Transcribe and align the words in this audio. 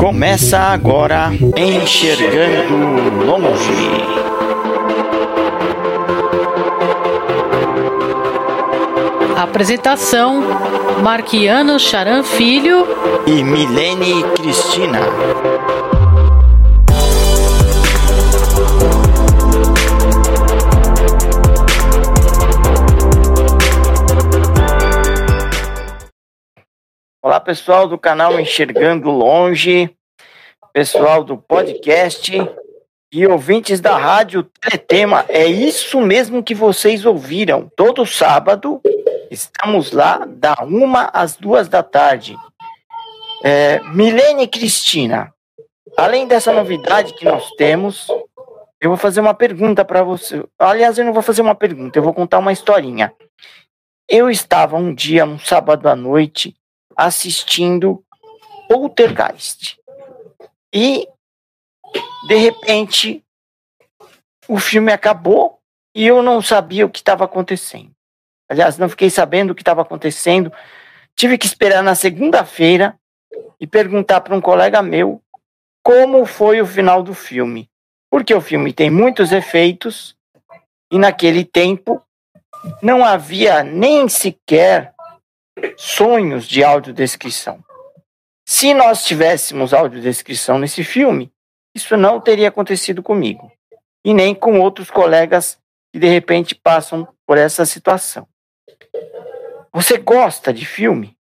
Começa 0.00 0.58
agora 0.58 1.30
Enxergando 1.54 3.22
Longe. 3.22 3.90
Apresentação: 9.36 10.42
Marquiano 11.02 11.78
Charan 11.78 12.22
Filho 12.22 12.86
e 13.26 13.44
Milene 13.44 14.24
Cristina. 14.36 15.00
Pessoal 27.50 27.88
do 27.88 27.98
canal 27.98 28.38
Enxergando 28.38 29.10
Longe, 29.10 29.92
pessoal 30.72 31.24
do 31.24 31.36
podcast 31.36 32.30
e 33.12 33.26
ouvintes 33.26 33.80
da 33.80 33.98
rádio 33.98 34.44
Teletema. 34.44 35.24
É 35.28 35.46
isso 35.46 36.00
mesmo 36.00 36.44
que 36.44 36.54
vocês 36.54 37.04
ouviram. 37.04 37.68
Todo 37.74 38.06
sábado 38.06 38.80
estamos 39.32 39.90
lá 39.90 40.24
da 40.28 40.54
uma 40.62 41.10
às 41.12 41.34
duas 41.34 41.68
da 41.68 41.82
tarde. 41.82 42.36
É, 43.42 43.80
Milene 43.80 44.46
Cristina, 44.46 45.34
além 45.96 46.28
dessa 46.28 46.52
novidade 46.52 47.14
que 47.14 47.24
nós 47.24 47.50
temos, 47.56 48.06
eu 48.80 48.90
vou 48.90 48.96
fazer 48.96 49.20
uma 49.20 49.34
pergunta 49.34 49.84
para 49.84 50.04
você. 50.04 50.44
Aliás, 50.56 50.98
eu 50.98 51.04
não 51.04 51.12
vou 51.12 51.22
fazer 51.22 51.42
uma 51.42 51.56
pergunta, 51.56 51.98
eu 51.98 52.02
vou 52.04 52.14
contar 52.14 52.38
uma 52.38 52.52
historinha. 52.52 53.12
Eu 54.08 54.30
estava 54.30 54.76
um 54.76 54.94
dia, 54.94 55.24
um 55.24 55.36
sábado 55.36 55.88
à 55.88 55.96
noite, 55.96 56.54
assistindo 57.00 58.04
Poltergeist. 58.68 59.78
E, 60.72 61.08
de 62.28 62.36
repente, 62.36 63.24
o 64.46 64.58
filme 64.58 64.92
acabou 64.92 65.58
e 65.94 66.06
eu 66.06 66.22
não 66.22 66.42
sabia 66.42 66.84
o 66.84 66.90
que 66.90 66.98
estava 66.98 67.24
acontecendo. 67.24 67.90
Aliás, 68.50 68.76
não 68.76 68.88
fiquei 68.88 69.08
sabendo 69.08 69.50
o 69.50 69.54
que 69.54 69.62
estava 69.62 69.80
acontecendo. 69.80 70.52
Tive 71.16 71.38
que 71.38 71.46
esperar 71.46 71.82
na 71.82 71.94
segunda-feira 71.94 72.94
e 73.58 73.66
perguntar 73.66 74.20
para 74.20 74.36
um 74.36 74.40
colega 74.40 74.82
meu 74.82 75.22
como 75.82 76.26
foi 76.26 76.60
o 76.60 76.66
final 76.66 77.02
do 77.02 77.14
filme. 77.14 77.70
Porque 78.10 78.34
o 78.34 78.42
filme 78.42 78.74
tem 78.74 78.90
muitos 78.90 79.32
efeitos 79.32 80.14
e 80.92 80.98
naquele 80.98 81.44
tempo 81.44 82.02
não 82.82 83.02
havia 83.02 83.62
nem 83.64 84.06
sequer 84.06 84.92
sonhos 85.76 86.46
de 86.46 86.62
audiodescrição. 86.62 87.64
Se 88.46 88.74
nós 88.74 89.04
tivéssemos 89.04 89.72
audiodescrição 89.72 90.58
nesse 90.58 90.82
filme, 90.82 91.32
isso 91.74 91.96
não 91.96 92.20
teria 92.20 92.48
acontecido 92.48 93.02
comigo. 93.02 93.50
E 94.04 94.12
nem 94.12 94.34
com 94.34 94.60
outros 94.60 94.90
colegas 94.90 95.58
que 95.92 95.98
de 95.98 96.08
repente 96.08 96.54
passam 96.54 97.06
por 97.26 97.38
essa 97.38 97.64
situação. 97.64 98.26
Você 99.72 99.98
gosta 99.98 100.52
de 100.52 100.66
filme? 100.66 101.16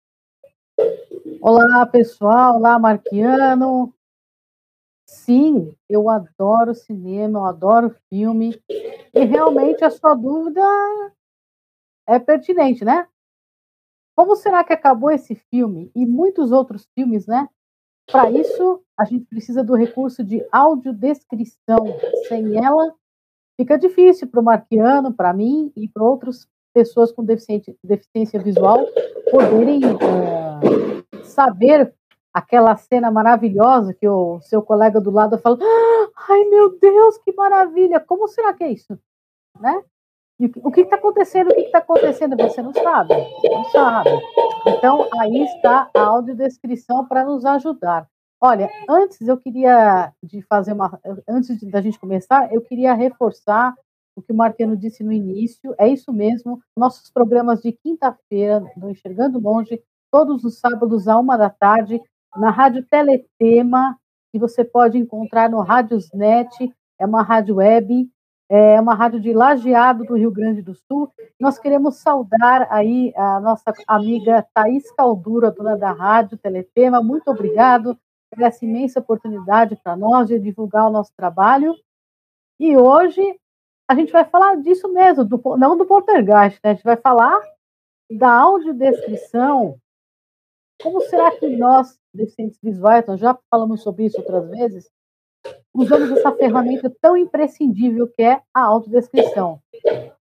Olá, 1.40 1.86
pessoal. 1.86 2.56
Olá, 2.56 2.78
Marquiano. 2.78 3.94
Sim, 5.06 5.74
eu 5.88 6.10
adoro 6.10 6.74
cinema, 6.74 7.38
eu 7.38 7.44
adoro 7.44 7.96
filme. 8.10 8.60
E 8.68 9.24
realmente 9.24 9.84
a 9.84 9.90
sua 9.90 10.14
dúvida 10.14 10.62
é 12.06 12.18
pertinente, 12.18 12.84
né? 12.84 13.06
Como 14.16 14.36
será 14.36 14.62
que 14.62 14.72
acabou 14.72 15.10
esse 15.10 15.34
filme 15.34 15.90
e 15.94 16.06
muitos 16.06 16.52
outros 16.52 16.88
filmes, 16.94 17.26
né? 17.26 17.48
Para 18.10 18.30
isso, 18.30 18.82
a 18.96 19.04
gente 19.04 19.24
precisa 19.24 19.64
do 19.64 19.74
recurso 19.74 20.22
de 20.22 20.44
audiodescrição. 20.52 21.78
Sem 22.28 22.56
ela, 22.56 22.94
fica 23.56 23.78
difícil 23.78 24.28
para 24.28 24.40
o 24.40 24.44
Marquiano, 24.44 25.12
para 25.12 25.32
mim 25.32 25.72
e 25.74 25.88
para 25.88 26.04
outras 26.04 26.46
pessoas 26.72 27.12
com 27.12 27.24
deficiência 27.24 28.40
visual 28.40 28.84
poderem 29.30 29.80
uh, 29.84 31.24
saber 31.24 31.94
aquela 32.32 32.76
cena 32.76 33.10
maravilhosa 33.10 33.94
que 33.94 34.08
o 34.08 34.40
seu 34.40 34.60
colega 34.60 35.00
do 35.00 35.10
lado 35.10 35.38
fala: 35.38 35.58
Ai 36.28 36.44
meu 36.44 36.78
Deus, 36.78 37.16
que 37.18 37.32
maravilha! 37.32 38.00
Como 38.00 38.28
será 38.28 38.52
que 38.52 38.64
é 38.64 38.72
isso? 38.72 38.98
Né? 39.58 39.82
O 40.38 40.70
que 40.70 40.80
está 40.80 40.96
acontecendo? 40.96 41.50
O 41.50 41.54
que 41.54 41.60
está 41.62 41.78
acontecendo? 41.78 42.36
Você 42.36 42.60
não 42.62 42.72
sabe. 42.72 43.14
Não 43.44 43.64
sabe. 43.66 44.10
Então, 44.66 45.08
aí 45.18 45.44
está 45.44 45.88
a 45.94 46.00
audiodescrição 46.00 47.06
para 47.06 47.24
nos 47.24 47.44
ajudar. 47.44 48.08
Olha, 48.40 48.68
antes 48.88 49.26
eu 49.26 49.36
queria 49.38 50.12
de 50.22 50.42
fazer 50.42 50.72
uma. 50.72 50.98
Antes 51.28 51.62
da 51.70 51.80
gente 51.80 51.98
começar, 51.98 52.52
eu 52.52 52.60
queria 52.60 52.92
reforçar 52.94 53.74
o 54.16 54.22
que 54.22 54.32
o 54.32 54.36
Martiano 54.36 54.76
disse 54.76 55.02
no 55.02 55.12
início. 55.12 55.74
É 55.78 55.88
isso 55.88 56.12
mesmo. 56.12 56.60
Nossos 56.76 57.10
programas 57.10 57.62
de 57.62 57.72
quinta-feira, 57.72 58.62
do 58.76 58.90
Enxergando 58.90 59.38
Longe, 59.38 59.80
todos 60.10 60.44
os 60.44 60.58
sábados, 60.58 61.08
à 61.08 61.18
uma 61.18 61.36
da 61.36 61.48
tarde, 61.48 62.00
na 62.36 62.50
Rádio 62.50 62.84
Teletema, 62.84 63.96
que 64.32 64.38
você 64.38 64.64
pode 64.64 64.98
encontrar 64.98 65.48
no 65.48 65.60
Rádiosnet, 65.60 66.72
é 66.98 67.06
uma 67.06 67.22
rádio 67.22 67.56
web 67.56 68.08
é 68.48 68.80
uma 68.80 68.94
rádio 68.94 69.20
de 69.20 69.32
Lajeado 69.32 70.04
do 70.04 70.16
Rio 70.16 70.30
Grande 70.30 70.62
do 70.62 70.74
Sul. 70.74 71.10
Nós 71.40 71.58
queremos 71.58 71.96
saudar 71.96 72.68
aí 72.70 73.12
a 73.16 73.40
nossa 73.40 73.72
amiga 73.86 74.46
Thaís 74.52 74.90
Caldura, 74.92 75.50
dona 75.50 75.76
da 75.76 75.92
rádio 75.92 76.38
Teletema. 76.38 77.02
Muito 77.02 77.30
obrigado 77.30 77.98
por 78.30 78.42
essa 78.42 78.64
imensa 78.64 79.00
oportunidade 79.00 79.76
para 79.82 79.96
nós 79.96 80.28
de 80.28 80.38
divulgar 80.38 80.86
o 80.86 80.92
nosso 80.92 81.12
trabalho. 81.16 81.74
E 82.58 82.76
hoje 82.76 83.22
a 83.88 83.94
gente 83.94 84.12
vai 84.12 84.24
falar 84.24 84.56
disso 84.56 84.92
mesmo, 84.92 85.24
do, 85.24 85.56
não 85.56 85.76
do 85.76 85.86
poltergeist, 85.86 86.58
né? 86.62 86.70
a 86.70 86.74
gente 86.74 86.84
vai 86.84 86.96
falar 86.96 87.40
da 88.10 88.30
audiodescrição. 88.30 89.78
Como 90.82 91.00
será 91.02 91.30
que 91.36 91.48
nós, 91.56 91.98
deficientes 92.12 92.58
visuais, 92.62 93.06
nós 93.06 93.20
já 93.20 93.38
falamos 93.50 93.82
sobre 93.82 94.06
isso 94.06 94.18
outras 94.18 94.48
vezes, 94.50 94.90
usamos 95.74 96.10
essa 96.12 96.32
ferramenta 96.32 96.90
tão 97.00 97.16
imprescindível 97.16 98.06
que 98.06 98.22
é 98.22 98.40
a 98.54 98.62
autodescrição. 98.62 99.60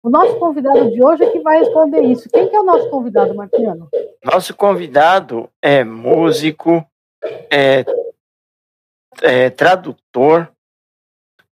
O 0.01 0.09
nosso 0.09 0.37
convidado 0.37 0.91
de 0.91 1.03
hoje 1.03 1.23
é 1.23 1.31
que 1.31 1.39
vai 1.39 1.59
responder 1.59 2.01
isso. 2.01 2.29
Quem 2.29 2.47
que 2.47 2.55
é 2.55 2.59
o 2.59 2.63
nosso 2.65 2.89
convidado, 2.89 3.33
Martiano? 3.33 3.89
Nosso 4.23 4.55
convidado 4.55 5.49
é 5.61 5.83
músico, 5.83 6.85
é, 7.51 7.83
é 9.21 9.49
tradutor, 9.49 10.49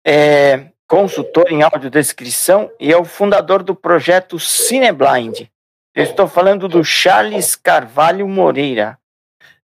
é 0.06 0.68
consultor 0.88 1.52
em 1.52 1.64
audiodescrição 1.64 2.70
e 2.80 2.92
é 2.92 2.98
o 2.98 3.06
fundador 3.06 3.64
do 3.64 3.74
projeto 3.74 4.38
Cineblind. 4.38 5.50
Eu 5.96 6.04
estou 6.04 6.28
falando 6.28 6.68
do 6.68 6.84
Charles 6.84 7.56
Carvalho 7.56 8.28
Moreira. 8.28 9.00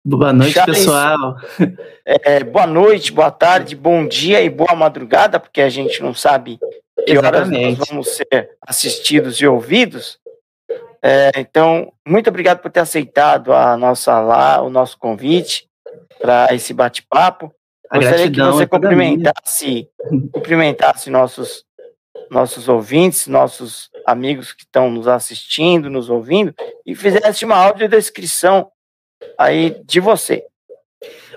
Boa 0.08 0.32
noite, 0.32 0.54
Charles, 0.54 0.78
pessoal. 0.78 1.36
É, 2.08 2.44
boa 2.44 2.68
noite, 2.68 3.12
boa 3.12 3.32
tarde, 3.32 3.76
bom 3.76 4.06
dia 4.08 4.40
e 4.40 4.48
boa 4.48 4.76
madrugada, 4.76 5.40
porque 5.40 5.60
a 5.60 5.70
gente 5.70 6.04
não 6.04 6.14
sabe 6.14 6.60
que 7.04 7.14
Exatamente. 7.14 7.66
horas 7.66 7.80
nós 7.80 7.90
vamos 7.90 8.10
ser 8.10 8.52
assistidos 8.62 9.42
e 9.42 9.48
ouvidos. 9.48 10.20
É, 11.02 11.32
então, 11.38 11.92
muito 12.08 12.30
obrigado 12.30 12.60
por 12.60 12.70
ter 12.70 12.82
aceitado 12.82 13.52
a 13.52 13.76
nossa 13.76 14.20
lá, 14.20 14.62
o 14.62 14.70
nosso 14.70 15.00
convite 15.00 15.68
para 16.20 16.54
esse 16.54 16.76
bate-papo. 16.76 17.52
Gostaria 17.92 18.30
que 18.30 18.40
você 18.40 18.64
é 18.66 18.68
cumprimentasse, 18.68 19.90
cumprimentasse 20.32 21.10
nossos, 21.10 21.66
nossos 22.30 22.70
ouvintes, 22.70 23.26
nossos 23.26 23.90
amigos 24.06 24.54
que 24.54 24.62
estão 24.62 24.92
nos 24.92 25.08
assistindo, 25.08 25.90
nos 25.90 26.08
ouvindo, 26.08 26.54
e 26.86 26.94
fizesse 26.94 27.46
uma 27.46 27.56
audiodescrição 27.56 28.70
aí 29.38 29.82
de 29.86 30.00
você. 30.00 30.44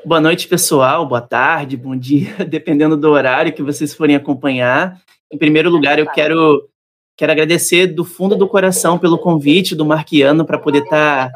Boa 0.04 0.20
noite, 0.20 0.48
pessoal. 0.48 1.06
Boa 1.06 1.20
tarde, 1.20 1.76
bom 1.76 1.96
dia, 1.96 2.36
dependendo 2.46 2.96
do 2.96 3.10
horário 3.10 3.52
que 3.52 3.62
vocês 3.62 3.94
forem 3.94 4.16
acompanhar. 4.16 5.00
Em 5.30 5.36
primeiro 5.36 5.68
lugar, 5.68 5.98
eu 5.98 6.06
quero, 6.06 6.68
quero 7.16 7.32
agradecer 7.32 7.88
do 7.88 8.04
fundo 8.04 8.36
do 8.36 8.48
coração 8.48 8.98
pelo 8.98 9.18
convite 9.18 9.74
do 9.74 9.84
Marquiano 9.84 10.44
para 10.44 10.58
poder 10.58 10.84
estar 10.84 11.30
tá, 11.30 11.32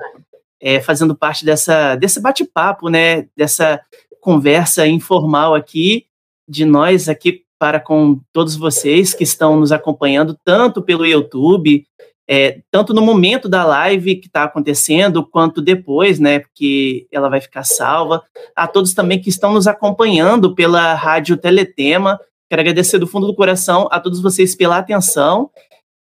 é, 0.60 0.80
fazendo 0.80 1.14
parte 1.14 1.44
dessa, 1.44 1.96
desse 1.96 2.20
bate-papo, 2.20 2.88
né? 2.88 3.26
Dessa 3.36 3.80
conversa 4.20 4.86
informal 4.86 5.54
aqui, 5.54 6.06
de 6.48 6.64
nós 6.64 7.08
aqui 7.08 7.42
para 7.58 7.78
com 7.78 8.20
todos 8.32 8.56
vocês 8.56 9.14
que 9.14 9.22
estão 9.22 9.58
nos 9.58 9.70
acompanhando, 9.70 10.36
tanto 10.44 10.82
pelo 10.82 11.06
YouTube, 11.06 11.86
é, 12.34 12.62
tanto 12.70 12.94
no 12.94 13.02
momento 13.02 13.46
da 13.46 13.62
live 13.62 14.16
que 14.16 14.26
está 14.26 14.44
acontecendo, 14.44 15.22
quanto 15.22 15.60
depois, 15.60 16.18
né, 16.18 16.38
porque 16.38 17.06
ela 17.12 17.28
vai 17.28 17.42
ficar 17.42 17.62
salva. 17.62 18.24
A 18.56 18.66
todos 18.66 18.94
também 18.94 19.20
que 19.20 19.28
estão 19.28 19.52
nos 19.52 19.66
acompanhando 19.66 20.54
pela 20.54 20.94
Rádio 20.94 21.36
Teletema, 21.36 22.18
quero 22.48 22.62
agradecer 22.62 22.98
do 22.98 23.06
fundo 23.06 23.26
do 23.26 23.34
coração 23.34 23.86
a 23.92 24.00
todos 24.00 24.22
vocês 24.22 24.56
pela 24.56 24.78
atenção. 24.78 25.50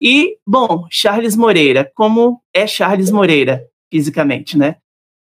E, 0.00 0.38
bom, 0.47 0.87
Charles 0.91 1.37
Moreira, 1.37 1.93
como 1.94 2.41
é 2.55 2.67
Charles 2.67 3.11
Moreira, 3.11 3.62
fisicamente, 3.93 4.56
né? 4.56 4.77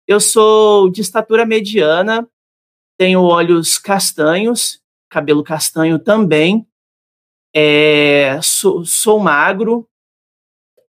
Eu 0.07 0.19
sou 0.19 0.87
de 0.87 1.01
estatura 1.01 1.47
mediana, 1.47 2.27
tenho 2.95 3.23
olhos 3.23 3.79
castanhos, 3.79 4.79
cabelo 5.09 5.43
castanho 5.43 5.97
também. 5.97 6.63
É, 7.55 8.39
sou, 8.43 8.85
sou 8.85 9.19
magro, 9.19 9.87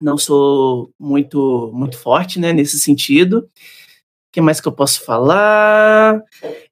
não 0.00 0.16
sou 0.18 0.92
muito 0.98 1.70
muito 1.72 1.98
forte, 1.98 2.38
né, 2.38 2.52
nesse 2.52 2.78
sentido. 2.78 3.48
O 4.28 4.32
que 4.32 4.40
mais 4.40 4.60
que 4.60 4.68
eu 4.68 4.72
posso 4.72 5.04
falar? 5.04 6.22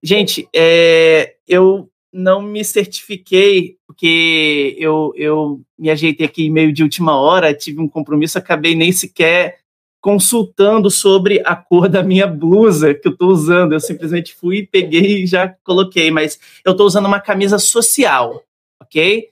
Gente, 0.02 0.49
é, 0.55 1.37
eu 1.49 1.90
não 2.12 2.40
me 2.40 2.64
certifiquei, 2.64 3.76
porque 3.87 4.76
eu, 4.78 5.12
eu 5.17 5.61
me 5.78 5.90
ajeitei 5.90 6.26
aqui 6.26 6.49
meio 6.50 6.73
de 6.73 6.82
última 6.82 7.19
hora, 7.19 7.55
tive 7.55 7.81
um 7.81 7.88
compromisso, 7.88 8.38
acabei 8.38 8.75
nem 8.75 8.93
sequer 8.93 9.58
consultando 10.00 10.88
sobre 10.88 11.43
a 11.44 11.56
cor 11.56 11.88
da 11.88 12.00
minha 12.00 12.29
blusa 12.29 12.94
que 12.94 13.08
eu 13.08 13.12
estou 13.12 13.29
usando. 13.29 13.72
Eu 13.72 13.81
simplesmente 13.81 14.34
fui, 14.34 14.64
peguei 14.64 15.25
e 15.25 15.26
já 15.26 15.49
coloquei, 15.64 16.12
mas 16.12 16.38
eu 16.64 16.72
estou 16.72 16.87
usando 16.87 17.06
uma 17.06 17.20
camisa 17.20 17.58
social, 17.58 18.40
ok? 18.81 19.31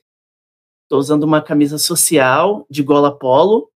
Estou 0.82 0.98
usando 0.98 1.22
uma 1.22 1.40
camisa 1.40 1.78
social 1.78 2.66
de 2.68 2.82
gola 2.82 3.16
polo. 3.16 3.70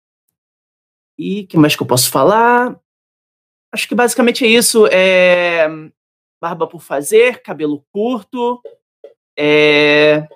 E 1.19 1.44
que 1.44 1.56
mais 1.56 1.75
que 1.75 1.82
eu 1.82 1.87
posso 1.87 2.11
falar? 2.11 2.79
Acho 3.73 3.88
que 3.88 3.94
basicamente 3.94 4.44
é 4.44 4.49
isso. 4.49 4.87
É 4.87 5.69
barba 6.41 6.67
por 6.67 6.81
fazer, 6.81 7.43
cabelo 7.43 7.85
curto, 7.93 8.61
é... 9.38 10.26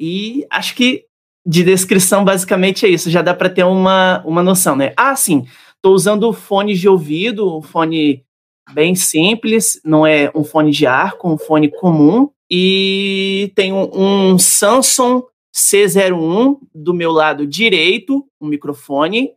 E 0.00 0.46
acho 0.50 0.74
que 0.74 1.06
de 1.44 1.62
descrição 1.62 2.24
basicamente 2.24 2.86
é 2.86 2.88
isso, 2.88 3.10
já 3.10 3.22
dá 3.22 3.34
para 3.34 3.50
ter 3.50 3.64
uma, 3.64 4.22
uma 4.24 4.42
noção, 4.42 4.76
né? 4.76 4.92
Ah, 4.96 5.14
sim, 5.16 5.46
estou 5.76 5.94
usando 5.94 6.32
fones 6.32 6.78
de 6.78 6.88
ouvido, 6.88 7.56
um 7.56 7.62
fone 7.62 8.24
bem 8.72 8.94
simples, 8.94 9.80
não 9.84 10.06
é 10.06 10.30
um 10.34 10.44
fone 10.44 10.70
de 10.70 10.86
ar, 10.86 11.16
com 11.16 11.34
um 11.34 11.38
fone 11.38 11.68
comum, 11.68 12.30
e 12.50 13.52
tenho 13.56 13.90
um 13.92 14.38
Samsung 14.38 15.22
C01 15.54 16.58
do 16.74 16.94
meu 16.94 17.10
lado 17.10 17.46
direito, 17.46 18.24
um 18.40 18.46
microfone, 18.46 19.32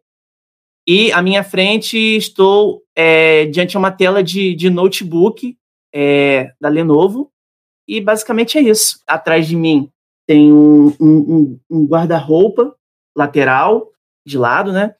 e 0.87 1.11
à 1.11 1.21
minha 1.21 1.43
frente 1.43 1.97
estou 1.97 2.83
é, 2.95 3.45
diante 3.45 3.71
de 3.71 3.77
uma 3.77 3.91
tela 3.91 4.23
de, 4.23 4.53
de 4.55 4.69
notebook 4.69 5.57
é, 5.93 6.53
da 6.59 6.69
Lenovo, 6.69 7.31
e 7.87 8.01
basicamente 8.01 8.57
é 8.57 8.61
isso. 8.61 8.99
Atrás 9.07 9.47
de 9.47 9.55
mim 9.55 9.89
tem 10.27 10.51
um, 10.51 10.87
um, 10.99 11.59
um 11.69 11.85
guarda-roupa 11.85 12.75
lateral, 13.15 13.91
de 14.25 14.37
lado, 14.37 14.71
né? 14.71 14.95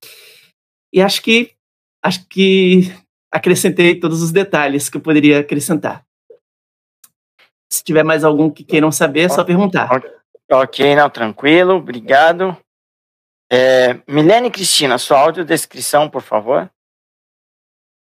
E 0.93 1.01
acho 1.01 1.21
que 1.21 1.51
acho 2.03 2.27
que 2.27 2.83
acrescentei 3.31 3.99
todos 3.99 4.21
os 4.21 4.31
detalhes 4.31 4.87
que 4.87 4.97
eu 4.97 5.01
poderia 5.01 5.39
acrescentar. 5.39 6.05
Se 7.71 7.83
tiver 7.83 8.03
mais 8.03 8.23
algum 8.23 8.49
que 8.49 8.63
queiram 8.63 8.91
saber, 8.91 9.21
é 9.21 9.29
só 9.29 9.43
perguntar. 9.43 9.89
Ok, 10.51 10.95
não, 10.95 11.09
tranquilo, 11.09 11.73
obrigado. 11.73 12.55
É, 13.51 13.93
Milene 14.07 14.49
Cristina, 14.49 14.97
sua 14.97 15.19
audiodescrição, 15.19 16.09
por 16.09 16.21
favor. 16.21 16.69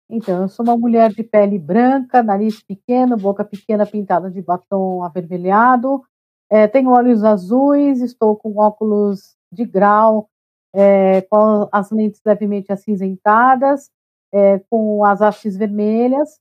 Então, 0.09 0.43
eu 0.43 0.47
sou 0.47 0.65
uma 0.65 0.77
mulher 0.77 1.11
de 1.11 1.21
pele 1.21 1.59
branca, 1.59 2.23
nariz 2.23 2.63
pequeno, 2.63 3.17
boca 3.17 3.43
pequena 3.43 3.85
pintada 3.85 4.31
de 4.31 4.41
batom 4.41 5.03
avermelhado, 5.03 6.01
é, 6.49 6.65
tenho 6.65 6.91
olhos 6.91 7.23
azuis, 7.23 8.01
estou 8.01 8.35
com 8.37 8.57
óculos 8.57 9.35
de 9.51 9.65
grau, 9.65 10.29
é, 10.73 11.21
com 11.23 11.67
as 11.71 11.91
lentes 11.91 12.21
levemente 12.25 12.71
acinzentadas, 12.71 13.89
é, 14.33 14.59
com 14.69 15.03
as 15.03 15.21
hastes 15.21 15.57
vermelhas, 15.57 16.39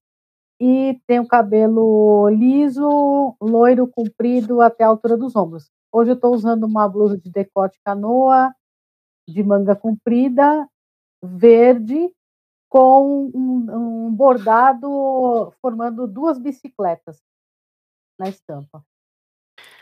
e 0.60 1.00
tenho 1.06 1.26
cabelo 1.26 2.28
liso, 2.30 3.36
loiro, 3.40 3.88
comprido 3.88 4.60
até 4.60 4.84
a 4.84 4.88
altura 4.88 5.16
dos 5.16 5.34
ombros. 5.34 5.68
Hoje 5.92 6.12
eu 6.12 6.14
estou 6.14 6.32
usando 6.32 6.64
uma 6.64 6.88
blusa 6.88 7.18
de 7.18 7.30
decote 7.30 7.78
canoa, 7.84 8.54
de 9.26 9.42
manga 9.42 9.74
comprida, 9.74 10.68
verde, 11.22 12.10
com 12.68 13.30
um, 13.34 14.08
um 14.08 14.12
bordado 14.12 15.52
formando 15.60 16.06
duas 16.06 16.38
bicicletas 16.38 17.20
na 18.18 18.28
estampa. 18.28 18.84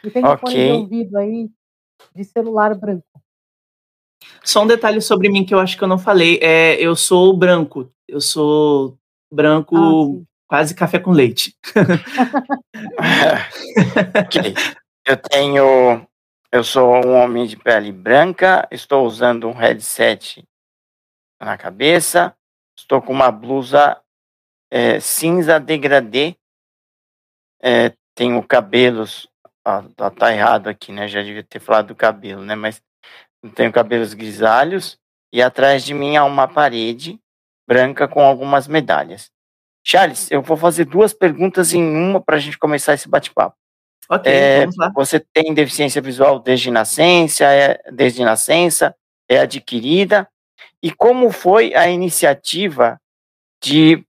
E 0.02 0.10
tem 0.10 0.24
okay. 0.24 0.38
fone 0.38 0.54
de 0.54 0.72
ouvido 0.72 1.16
aí 1.16 1.50
de 2.14 2.24
celular 2.24 2.74
branco. 2.74 3.06
Só 4.42 4.62
um 4.62 4.66
detalhe 4.66 5.00
sobre 5.00 5.28
mim 5.28 5.44
que 5.44 5.54
eu 5.54 5.58
acho 5.58 5.76
que 5.76 5.84
eu 5.84 5.88
não 5.88 5.98
falei. 5.98 6.38
É, 6.42 6.80
eu 6.80 6.96
sou 6.96 7.36
branco. 7.36 7.90
Eu 8.06 8.20
sou 8.20 8.98
branco, 9.32 9.76
ah, 9.76 10.22
quase 10.46 10.74
café 10.74 10.98
com 10.98 11.10
leite. 11.10 11.56
ok. 14.24 14.54
Eu 15.06 15.16
tenho. 15.16 16.06
Eu 16.54 16.62
sou 16.62 17.04
um 17.04 17.16
homem 17.16 17.48
de 17.48 17.56
pele 17.56 17.90
branca. 17.90 18.68
Estou 18.70 19.04
usando 19.04 19.48
um 19.48 19.52
headset 19.52 20.46
na 21.42 21.58
cabeça. 21.58 22.32
Estou 22.78 23.02
com 23.02 23.12
uma 23.12 23.28
blusa 23.32 24.00
é, 24.70 25.00
cinza 25.00 25.58
degradê. 25.58 26.36
É, 27.60 27.92
tenho 28.14 28.40
cabelos. 28.46 29.28
Ah, 29.64 29.82
tá, 30.16 30.32
errado 30.32 30.68
aqui, 30.68 30.92
né? 30.92 31.08
Já 31.08 31.24
devia 31.24 31.42
ter 31.42 31.58
falado 31.58 31.88
do 31.88 31.96
cabelo, 31.96 32.42
né? 32.42 32.54
Mas 32.54 32.80
tenho 33.56 33.72
cabelos 33.72 34.14
grisalhos. 34.14 34.96
E 35.32 35.42
atrás 35.42 35.84
de 35.84 35.92
mim 35.92 36.16
há 36.16 36.24
uma 36.24 36.46
parede 36.46 37.18
branca 37.66 38.06
com 38.06 38.22
algumas 38.22 38.68
medalhas. 38.68 39.28
Charles, 39.84 40.30
eu 40.30 40.40
vou 40.40 40.56
fazer 40.56 40.84
duas 40.84 41.12
perguntas 41.12 41.74
em 41.74 41.82
uma 41.82 42.20
para 42.20 42.36
a 42.36 42.38
gente 42.38 42.56
começar 42.56 42.94
esse 42.94 43.08
bate-papo. 43.08 43.56
Ok, 44.08 44.30
é, 44.30 44.60
vamos 44.60 44.76
lá. 44.76 44.92
Você 44.94 45.18
tem 45.18 45.54
deficiência 45.54 46.00
visual 46.02 46.38
desde 46.38 46.70
nascença, 46.70 47.44
é, 47.44 47.80
desde 47.90 48.22
nascença, 48.22 48.94
é 49.28 49.38
adquirida 49.38 50.28
e 50.84 50.90
como 50.90 51.30
foi 51.30 51.74
a 51.74 51.88
iniciativa 51.88 53.00
de 53.62 54.04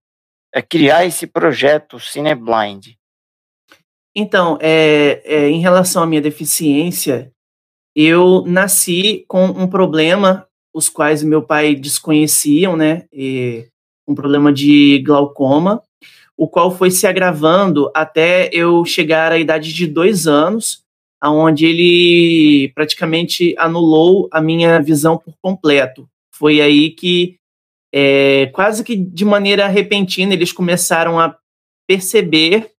é, 0.54 0.62
criar 0.62 1.06
esse 1.06 1.26
projeto 1.26 1.98
Cineblind? 2.02 2.98
Então, 4.14 4.58
é, 4.62 5.22
é, 5.24 5.50
em 5.50 5.62
relação 5.62 6.04
à 6.04 6.06
minha 6.06 6.22
deficiência, 6.22 7.32
eu 7.96 8.44
nasci 8.46 9.24
com 9.30 9.46
um 9.46 9.68
problema, 9.70 10.46
os 10.74 10.90
quais 10.90 11.24
meu 11.24 11.42
pai 11.42 11.76
desconheciam, 11.76 12.76
né? 12.76 13.06
Um 14.06 14.14
problema 14.14 14.52
de 14.52 15.00
glaucoma, 15.00 15.82
o 16.38 16.48
qual 16.48 16.76
foi 16.76 16.92
se 16.92 17.08
agravando 17.08 17.90
até 17.94 18.50
eu 18.52 18.84
chegar 18.86 19.32
à 19.32 19.38
idade 19.38 19.74
de 19.74 19.88
dois 19.88 20.28
anos, 20.28 20.84
aonde 21.22 21.66
ele 21.66 22.72
praticamente 22.76 23.56
anulou 23.58 24.28
a 24.32 24.42
minha 24.42 24.80
visão 24.80 25.18
por 25.18 25.34
completo. 25.42 26.08
Foi 26.34 26.60
aí 26.60 26.90
que, 26.92 27.38
é, 27.94 28.48
quase 28.48 28.84
que 28.84 28.96
de 28.96 29.24
maneira 29.24 29.68
repentina, 29.68 30.34
eles 30.34 30.52
começaram 30.52 31.20
a 31.20 31.38
perceber 31.88 32.72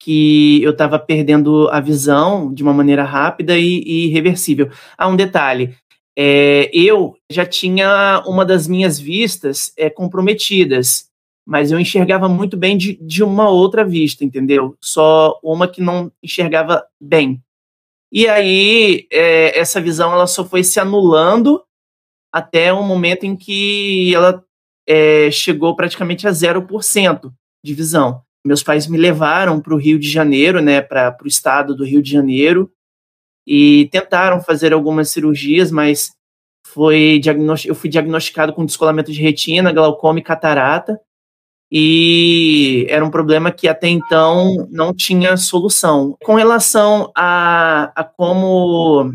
que 0.00 0.62
eu 0.62 0.72
estava 0.72 0.98
perdendo 0.98 1.68
a 1.70 1.80
visão 1.80 2.52
de 2.52 2.62
uma 2.62 2.72
maneira 2.72 3.04
rápida 3.04 3.58
e, 3.58 3.82
e 3.86 4.06
irreversível. 4.06 4.70
Ah, 4.98 5.08
um 5.08 5.16
detalhe. 5.16 5.74
É, 6.16 6.70
eu 6.72 7.16
já 7.30 7.44
tinha 7.44 8.22
uma 8.26 8.44
das 8.44 8.68
minhas 8.68 8.98
vistas 8.98 9.72
é, 9.76 9.90
comprometidas, 9.90 11.08
mas 11.46 11.70
eu 11.70 11.78
enxergava 11.78 12.28
muito 12.28 12.56
bem 12.56 12.76
de, 12.76 12.94
de 13.02 13.22
uma 13.22 13.48
outra 13.48 13.84
vista, 13.84 14.24
entendeu? 14.24 14.76
Só 14.80 15.38
uma 15.42 15.68
que 15.68 15.82
não 15.82 16.10
enxergava 16.22 16.84
bem. 17.00 17.42
E 18.10 18.26
aí, 18.28 19.06
é, 19.10 19.58
essa 19.58 19.80
visão 19.80 20.12
ela 20.12 20.26
só 20.26 20.44
foi 20.44 20.62
se 20.64 20.80
anulando 20.80 21.62
até 22.32 22.72
o 22.72 22.82
momento 22.82 23.24
em 23.24 23.36
que 23.36 24.14
ela 24.14 24.44
é, 24.86 25.30
chegou 25.30 25.76
praticamente 25.76 26.26
a 26.26 26.30
0% 26.30 27.32
de 27.62 27.74
visão. 27.74 28.22
Meus 28.46 28.62
pais 28.62 28.86
me 28.86 28.98
levaram 28.98 29.60
para 29.60 29.74
o 29.74 29.78
Rio 29.78 29.98
de 29.98 30.10
Janeiro, 30.10 30.60
né, 30.60 30.80
para 30.80 31.16
o 31.22 31.26
estado 31.26 31.74
do 31.74 31.84
Rio 31.84 32.02
de 32.02 32.10
Janeiro, 32.10 32.70
e 33.46 33.88
tentaram 33.90 34.40
fazer 34.40 34.72
algumas 34.72 35.10
cirurgias, 35.10 35.70
mas 35.70 36.12
foi 36.66 37.20
eu 37.66 37.74
fui 37.74 37.88
diagnosticado 37.88 38.52
com 38.52 38.64
descolamento 38.64 39.12
de 39.12 39.20
retina, 39.20 39.72
glaucoma 39.72 40.18
e 40.18 40.22
catarata, 40.22 41.00
e 41.76 42.86
era 42.88 43.04
um 43.04 43.10
problema 43.10 43.50
que 43.50 43.66
até 43.66 43.88
então 43.88 44.68
não 44.70 44.94
tinha 44.94 45.36
solução. 45.36 46.16
Com 46.22 46.36
relação 46.36 47.10
a, 47.16 47.90
a 47.96 48.04
como 48.04 49.12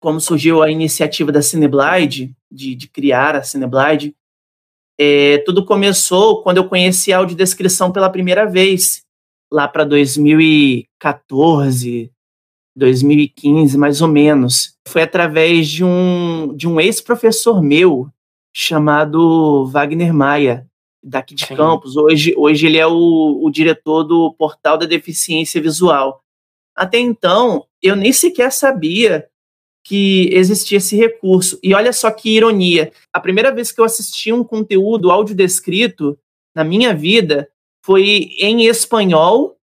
como 0.00 0.18
surgiu 0.18 0.62
a 0.62 0.70
iniciativa 0.70 1.30
da 1.30 1.42
Cineblide, 1.42 2.34
de, 2.50 2.74
de 2.74 2.88
criar 2.88 3.36
a 3.36 3.42
Cineblide, 3.42 4.16
é, 4.98 5.42
tudo 5.44 5.66
começou 5.66 6.42
quando 6.42 6.56
eu 6.56 6.66
conheci 6.66 7.12
a 7.12 7.18
audiodescrição 7.18 7.92
pela 7.92 8.08
primeira 8.08 8.46
vez, 8.46 9.04
lá 9.52 9.68
para 9.68 9.84
2014, 9.84 12.10
2015, 12.74 13.76
mais 13.76 14.00
ou 14.00 14.08
menos. 14.08 14.74
Foi 14.86 15.02
através 15.02 15.68
de 15.68 15.84
um, 15.84 16.54
de 16.56 16.66
um 16.66 16.80
ex-professor 16.80 17.60
meu, 17.60 18.08
chamado 18.54 19.66
Wagner 19.66 20.14
Maia. 20.14 20.66
Daqui 21.02 21.34
de 21.34 21.46
Sim. 21.46 21.56
Campos. 21.56 21.96
Hoje, 21.96 22.34
hoje 22.36 22.66
ele 22.66 22.78
é 22.78 22.86
o, 22.86 23.40
o 23.42 23.50
diretor 23.50 24.04
do 24.04 24.32
Portal 24.34 24.76
da 24.76 24.86
Deficiência 24.86 25.60
Visual. 25.60 26.22
Até 26.76 26.98
então, 26.98 27.66
eu 27.82 27.96
nem 27.96 28.12
sequer 28.12 28.52
sabia 28.52 29.28
que 29.84 30.28
existia 30.32 30.78
esse 30.78 30.96
recurso. 30.96 31.58
E 31.62 31.74
olha 31.74 31.92
só 31.92 32.10
que 32.10 32.36
ironia. 32.36 32.92
A 33.12 33.18
primeira 33.18 33.52
vez 33.52 33.72
que 33.72 33.80
eu 33.80 33.84
assisti 33.84 34.32
um 34.32 34.44
conteúdo 34.44 35.10
audiodescrito 35.10 36.18
na 36.54 36.62
minha 36.62 36.94
vida 36.94 37.48
foi 37.82 38.30
em 38.38 38.66
espanhol 38.66 39.56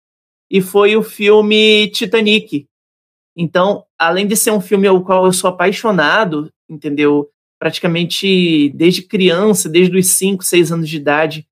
e 0.50 0.60
foi 0.60 0.94
o 0.96 1.02
filme 1.02 1.88
Titanic. 1.88 2.66
Então, 3.36 3.84
além 3.98 4.26
de 4.26 4.36
ser 4.36 4.50
um 4.50 4.60
filme 4.60 4.86
ao 4.86 5.02
qual 5.02 5.24
eu 5.24 5.32
sou 5.32 5.48
apaixonado, 5.48 6.50
entendeu? 6.68 7.31
Praticamente 7.62 8.70
desde 8.70 9.02
criança, 9.02 9.68
desde 9.68 9.96
os 9.96 10.08
5, 10.08 10.42
6 10.42 10.72
anos 10.72 10.88
de 10.88 10.96
idade, 10.96 11.46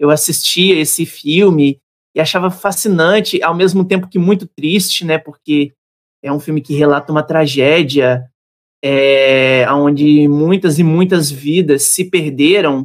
eu 0.00 0.10
assistia 0.10 0.76
esse 0.80 1.06
filme 1.06 1.80
e 2.12 2.20
achava 2.20 2.50
fascinante, 2.50 3.40
ao 3.40 3.54
mesmo 3.54 3.84
tempo 3.84 4.08
que 4.08 4.18
muito 4.18 4.48
triste, 4.48 5.04
né? 5.04 5.16
Porque 5.16 5.72
é 6.24 6.32
um 6.32 6.40
filme 6.40 6.60
que 6.60 6.74
relata 6.74 7.12
uma 7.12 7.22
tragédia, 7.22 8.28
é, 8.82 9.64
onde 9.70 10.26
muitas 10.26 10.80
e 10.80 10.82
muitas 10.82 11.30
vidas 11.30 11.84
se 11.84 12.10
perderam. 12.10 12.84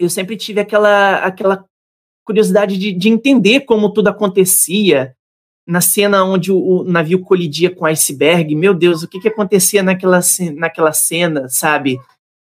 Eu 0.00 0.10
sempre 0.10 0.36
tive 0.36 0.60
aquela, 0.60 1.18
aquela 1.18 1.64
curiosidade 2.24 2.76
de, 2.76 2.92
de 2.92 3.08
entender 3.08 3.60
como 3.60 3.92
tudo 3.92 4.08
acontecia, 4.08 5.14
na 5.68 5.82
cena 5.82 6.24
onde 6.24 6.50
o, 6.50 6.82
navio 6.82 7.20
colidia 7.20 7.70
com 7.70 7.84
o 7.84 7.88
iceberg, 7.88 8.54
meu 8.54 8.72
Deus, 8.72 9.02
o 9.02 9.08
que, 9.08 9.20
que 9.20 9.28
acontecia 9.28 9.82
naquela, 9.82 10.20
naquela 10.56 10.94
cena, 10.94 11.46
sabe? 11.50 12.00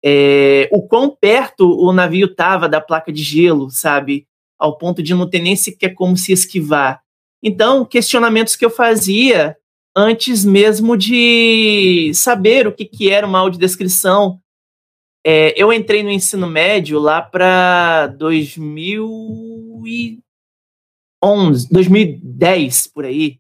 É, 0.04 0.68
o 0.70 0.80
quão 0.80 1.10
perto 1.10 1.68
o 1.68 1.92
navio 1.92 2.26
estava 2.26 2.68
da 2.68 2.80
placa 2.80 3.12
de 3.12 3.20
gelo, 3.20 3.70
sabe? 3.70 4.24
Ao 4.56 4.78
ponto 4.78 5.02
de 5.02 5.14
não 5.14 5.28
ter 5.28 5.40
nem 5.40 5.56
sequer 5.56 5.94
como 5.94 6.16
se 6.16 6.32
esquivar. 6.32 7.02
Então, 7.42 7.84
questionamentos 7.84 8.54
que 8.54 8.64
eu 8.64 8.70
fazia 8.70 9.56
antes 9.96 10.44
mesmo 10.44 10.96
de 10.96 12.12
saber 12.14 12.68
o 12.68 12.72
que, 12.72 12.84
que 12.84 13.10
era 13.10 13.26
uma 13.26 13.40
audiodescrição. 13.40 14.38
É, 15.26 15.60
eu 15.60 15.72
entrei 15.72 16.04
no 16.04 16.10
ensino 16.10 16.46
médio 16.46 17.00
lá 17.00 17.20
para 17.20 18.06
2000 18.06 19.82
e 19.86 20.20
2011, 21.22 21.68
2010 21.70 22.86
por 22.88 23.04
aí. 23.04 23.38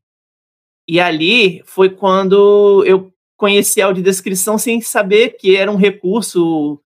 E 0.88 0.98
ali 0.98 1.62
foi 1.64 1.90
quando 1.90 2.84
eu 2.86 3.12
conheci 3.36 3.80
a 3.80 3.86
audiodescrição 3.86 4.58
sem 4.58 4.80
saber 4.80 5.36
que 5.36 5.56
era 5.56 5.70
um 5.70 5.76
recurso 5.76 6.80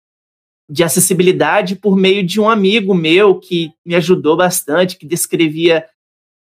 de 0.69 0.85
acessibilidade 0.85 1.77
por 1.77 1.97
meio 1.97 2.25
de 2.25 2.41
um 2.41 2.49
amigo 2.49 2.95
meu 2.95 3.39
que 3.39 3.73
me 3.85 3.95
ajudou 3.95 4.37
bastante, 4.37 4.97
que 4.97 5.07
descrevia 5.07 5.87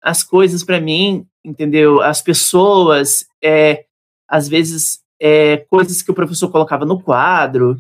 as 0.03 0.23
coisas 0.23 0.65
para 0.65 0.81
mim, 0.81 1.27
entendeu? 1.45 2.01
As 2.01 2.23
pessoas, 2.23 3.27
é, 3.43 3.85
às 4.29 4.49
vezes, 4.49 5.01
é, 5.21 5.59
coisas 5.69 6.03
que 6.03 6.11
o 6.11 6.15
professor 6.15 6.51
colocava 6.51 6.87
no 6.87 7.01
quadro. 7.01 7.77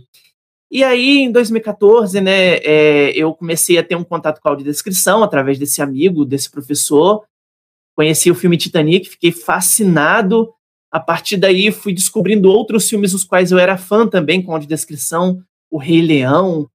E 0.70 0.84
aí, 0.84 1.18
em 1.18 1.32
2014, 1.32 2.20
né, 2.20 2.58
é, 2.58 3.10
eu 3.16 3.34
comecei 3.34 3.76
a 3.76 3.82
ter 3.82 3.96
um 3.96 4.04
contato 4.04 4.40
com 4.40 4.48
a 4.48 4.52
audiodescrição 4.52 5.24
através 5.24 5.58
desse 5.58 5.82
amigo, 5.82 6.24
desse 6.24 6.48
professor. 6.48 7.24
Conheci 7.96 8.30
o 8.30 8.36
filme 8.36 8.56
Titanic, 8.56 9.08
fiquei 9.08 9.32
fascinado. 9.32 10.52
A 10.92 11.00
partir 11.00 11.36
daí, 11.36 11.72
fui 11.72 11.92
descobrindo 11.92 12.48
outros 12.48 12.88
filmes 12.88 13.12
dos 13.12 13.24
quais 13.24 13.50
eu 13.50 13.58
era 13.58 13.76
fã 13.76 14.06
também, 14.06 14.40
com 14.40 14.52
audiodescrição, 14.52 15.42
O 15.68 15.76
Rei 15.76 16.00
Leão. 16.00 16.68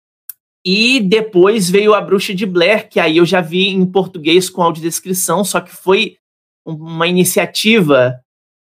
E 0.65 0.99
depois 0.99 1.69
veio 1.69 1.93
A 1.93 2.01
Bruxa 2.01 2.33
de 2.33 2.45
Blair, 2.45 2.89
que 2.89 2.99
aí 2.99 3.17
eu 3.17 3.25
já 3.25 3.39
vi 3.39 3.69
em 3.69 3.85
português 3.85 4.49
com 4.49 4.61
audiodescrição, 4.61 5.43
só 5.43 5.61
que 5.61 5.73
foi 5.73 6.17
uma 6.65 7.07
iniciativa 7.07 8.19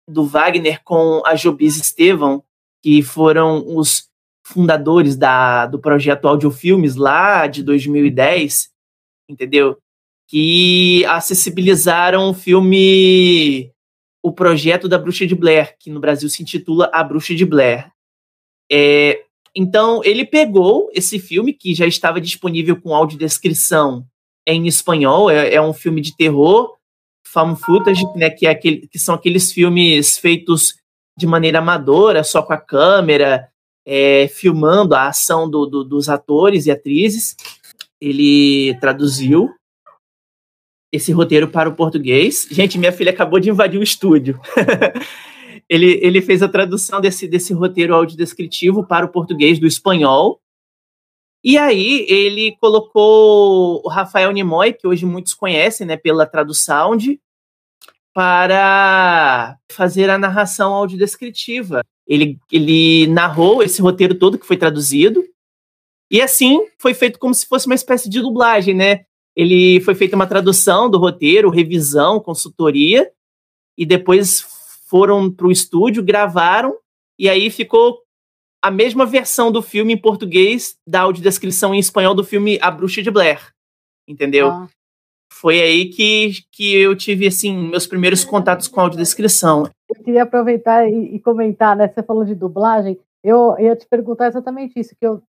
do 0.08 0.26
Wagner 0.26 0.84
com 0.84 1.24
a 1.26 1.36
Jobis 1.36 1.78
Estevam, 1.78 2.44
que 2.84 3.02
foram 3.02 3.64
os 3.76 4.08
fundadores 4.46 5.16
da, 5.16 5.66
do 5.66 5.80
projeto 5.80 6.28
Audiofilmes 6.28 6.96
lá 6.96 7.48
de 7.48 7.64
2010, 7.64 8.70
entendeu? 9.28 9.78
Que 10.28 11.04
acessibilizaram 11.06 12.30
o 12.30 12.34
filme 12.34 13.72
O 14.24 14.32
Projeto 14.32 14.88
da 14.88 15.00
Bruxa 15.00 15.26
de 15.26 15.34
Blair, 15.34 15.76
que 15.80 15.90
no 15.90 16.00
Brasil 16.00 16.30
se 16.30 16.44
intitula 16.44 16.90
A 16.94 17.04
Bruxa 17.04 17.34
de 17.34 17.44
Blair. 17.44 17.92
É, 18.72 19.24
então, 19.56 20.02
ele 20.04 20.26
pegou 20.26 20.92
esse 20.94 21.18
filme, 21.18 21.52
que 21.52 21.74
já 21.74 21.88
estava 21.88 22.22
disponível 22.22 22.80
com 22.80 22.94
audiodescrição 22.94 24.06
em 24.48 24.68
espanhol, 24.68 25.30
é, 25.30 25.56
é 25.56 25.62
um 25.62 25.74
filme 25.74 26.02
de 26.02 26.16
terror, 26.16 26.76
found 27.26 27.60
footage, 27.60 28.06
né, 28.16 28.30
que, 28.30 28.46
é 28.46 28.52
aquele, 28.52 28.88
que 28.88 29.00
são 29.00 29.16
aqueles 29.16 29.52
filmes 29.52 30.20
feitos 30.20 30.76
de 31.18 31.26
maneira 31.26 31.60
amadora, 31.60 32.24
só 32.24 32.44
com 32.44 32.54
a 32.54 32.58
câmera, 32.58 33.50
é, 33.86 34.28
filmando 34.28 34.96
a 34.96 35.08
ação 35.08 35.50
do, 35.50 35.66
do, 35.66 35.84
dos 35.84 36.10
atores 36.10 36.66
e 36.66 36.72
atrizes. 36.72 37.36
Ele 38.02 38.76
traduziu 38.80 39.54
esse 40.92 41.12
roteiro 41.12 41.48
para 41.50 41.70
o 41.70 41.76
português. 41.76 42.48
Gente, 42.50 42.78
minha 42.78 42.92
filha 42.92 43.12
acabou 43.12 43.40
de 43.40 43.50
invadir 43.50 43.80
o 43.80 43.84
estúdio. 43.84 44.40
ele, 45.70 46.00
ele 46.02 46.22
fez 46.22 46.42
a 46.42 46.48
tradução 46.48 47.02
desse, 47.02 47.28
desse 47.28 47.54
roteiro 47.54 47.94
audiodescritivo 47.94 48.86
para 48.86 49.06
o 49.06 49.12
português 49.12 49.60
do 49.60 49.68
espanhol. 49.68 50.42
E 51.44 51.58
aí 51.58 52.06
ele 52.10 52.58
colocou 52.60 53.82
o 53.86 53.88
Rafael 53.88 54.32
Nimoy, 54.32 54.74
que 54.74 54.88
hoje 54.88 55.06
muitos 55.06 55.34
conhecem, 55.36 55.86
né, 55.86 55.96
pela 55.96 56.26
tradução, 56.26 56.98
para 58.12 59.58
fazer 59.72 60.10
a 60.10 60.18
narração 60.18 60.74
audiodescritiva. 60.74 61.84
Ele, 62.08 62.40
ele 62.52 63.08
narrou 63.08 63.64
esse 63.64 63.82
roteiro 63.82 64.16
todo 64.16 64.38
que 64.38 64.46
foi 64.46 64.58
traduzido. 64.58 65.24
E 66.10 66.22
assim 66.22 66.66
foi 66.80 66.94
feito 66.94 67.18
como 67.18 67.34
se 67.34 67.48
fosse 67.48 67.66
uma 67.66 67.76
espécie 67.76 68.10
de 68.10 68.22
dublagem, 68.22 68.76
né? 68.76 69.06
Ele 69.36 69.82
foi 69.82 69.96
feita 69.96 70.16
uma 70.16 70.28
tradução 70.28 70.90
do 70.90 70.98
roteiro, 70.98 71.50
revisão, 71.50 72.20
consultoria, 72.20 73.12
e 73.78 73.86
depois 73.86 74.42
foram 74.88 75.30
para 75.30 75.48
o 75.48 75.52
estúdio, 75.52 76.04
gravaram, 76.04 76.78
e 77.20 77.28
aí 77.28 77.50
ficou 77.50 78.00
a 78.62 78.72
mesma 78.72 79.06
versão 79.06 79.52
do 79.52 79.62
filme 79.62 79.94
em 79.94 79.98
português 79.98 80.78
da 80.88 81.02
audiodescrição 81.02 81.74
em 81.74 81.80
espanhol 81.80 82.16
do 82.16 82.24
filme 82.24 82.58
A 82.62 82.72
Bruxa 82.72 83.02
de 83.02 83.12
Blair. 83.12 83.54
Entendeu? 84.08 84.50
Ah 84.50 84.68
foi 85.36 85.62
aí 85.62 85.90
que, 85.90 86.32
que 86.50 86.82
eu 86.82 86.96
tive, 86.96 87.28
assim, 87.28 87.70
meus 87.70 87.86
primeiros 87.86 88.24
contatos 88.24 88.70
com 88.70 88.80
audiodescrição. 88.80 89.70
Eu 89.90 90.04
queria 90.04 90.24
aproveitar 90.24 90.88
e, 90.88 91.16
e 91.16 91.20
comentar, 91.20 91.76
né? 91.76 91.90
Você 91.90 92.02
falou 92.02 92.24
de 92.24 92.34
dublagem. 92.34 92.98
Eu 93.22 93.54
ia 93.60 93.76
te 93.76 93.86
perguntar 93.86 94.28
exatamente 94.28 94.80
isso, 94.80 94.96
que 94.98 95.06
eu 95.06 95.22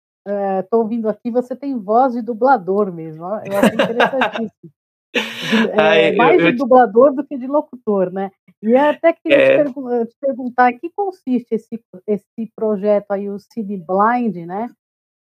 estou 0.60 0.80
é, 0.80 0.82
ouvindo 0.82 1.08
aqui, 1.08 1.30
você 1.30 1.56
tem 1.56 1.78
voz 1.78 2.12
de 2.12 2.20
dublador 2.20 2.92
mesmo. 2.92 3.24
Eu 3.24 3.58
acho 3.58 3.74
interessantíssimo. 3.74 4.70
De, 5.14 5.70
é, 5.70 5.80
Ai, 5.80 6.12
mais 6.16 6.38
eu, 6.38 6.52
de 6.52 6.58
dublador 6.58 7.14
do 7.14 7.24
que 7.24 7.38
de 7.38 7.46
locutor, 7.46 8.12
né? 8.12 8.30
E 8.62 8.76
até 8.76 9.12
queria 9.14 9.38
é... 9.38 9.64
te, 9.64 9.72
pergu 9.72 10.06
te, 10.06 10.16
perguntar 10.20 10.72
que 10.74 10.90
consiste 10.94 11.54
esse, 11.54 11.80
esse 12.06 12.52
projeto 12.54 13.10
aí, 13.10 13.30
o 13.30 13.38
Cine 13.38 13.78
Blind, 13.78 14.36
né? 14.46 14.68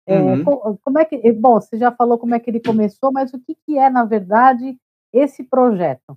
É, 0.06 0.18
uhum. 0.18 0.44
como 0.82 0.98
é 0.98 1.04
que, 1.04 1.32
bom, 1.32 1.60
você 1.60 1.78
já 1.78 1.92
falou 1.92 2.18
como 2.18 2.34
é 2.34 2.40
que 2.40 2.50
ele 2.50 2.60
começou, 2.60 3.12
mas 3.12 3.32
o 3.32 3.38
que, 3.38 3.56
que 3.64 3.78
é, 3.78 3.88
na 3.88 4.04
verdade, 4.04 4.76
esse 5.12 5.44
projeto? 5.44 6.16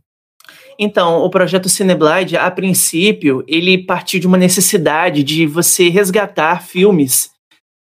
Então, 0.77 1.24
o 1.24 1.30
projeto 1.30 1.70
Cineblade, 1.70 2.38
a 2.38 2.50
princípio, 2.51 3.44
ele 3.48 3.77
partiu 3.86 4.20
de 4.20 4.27
uma 4.27 4.38
necessidade 4.38 5.24
de 5.24 5.46
você 5.46 5.89
resgatar 5.89 6.63
filmes 6.63 7.32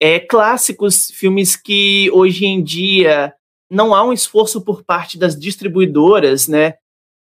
é, 0.00 0.18
clássicos, 0.18 1.10
filmes 1.12 1.54
que 1.54 2.10
hoje 2.12 2.44
em 2.44 2.62
dia 2.62 3.32
não 3.70 3.94
há 3.94 4.04
um 4.04 4.12
esforço 4.12 4.60
por 4.60 4.82
parte 4.82 5.18
das 5.18 5.38
distribuidoras, 5.38 6.48
né, 6.48 6.74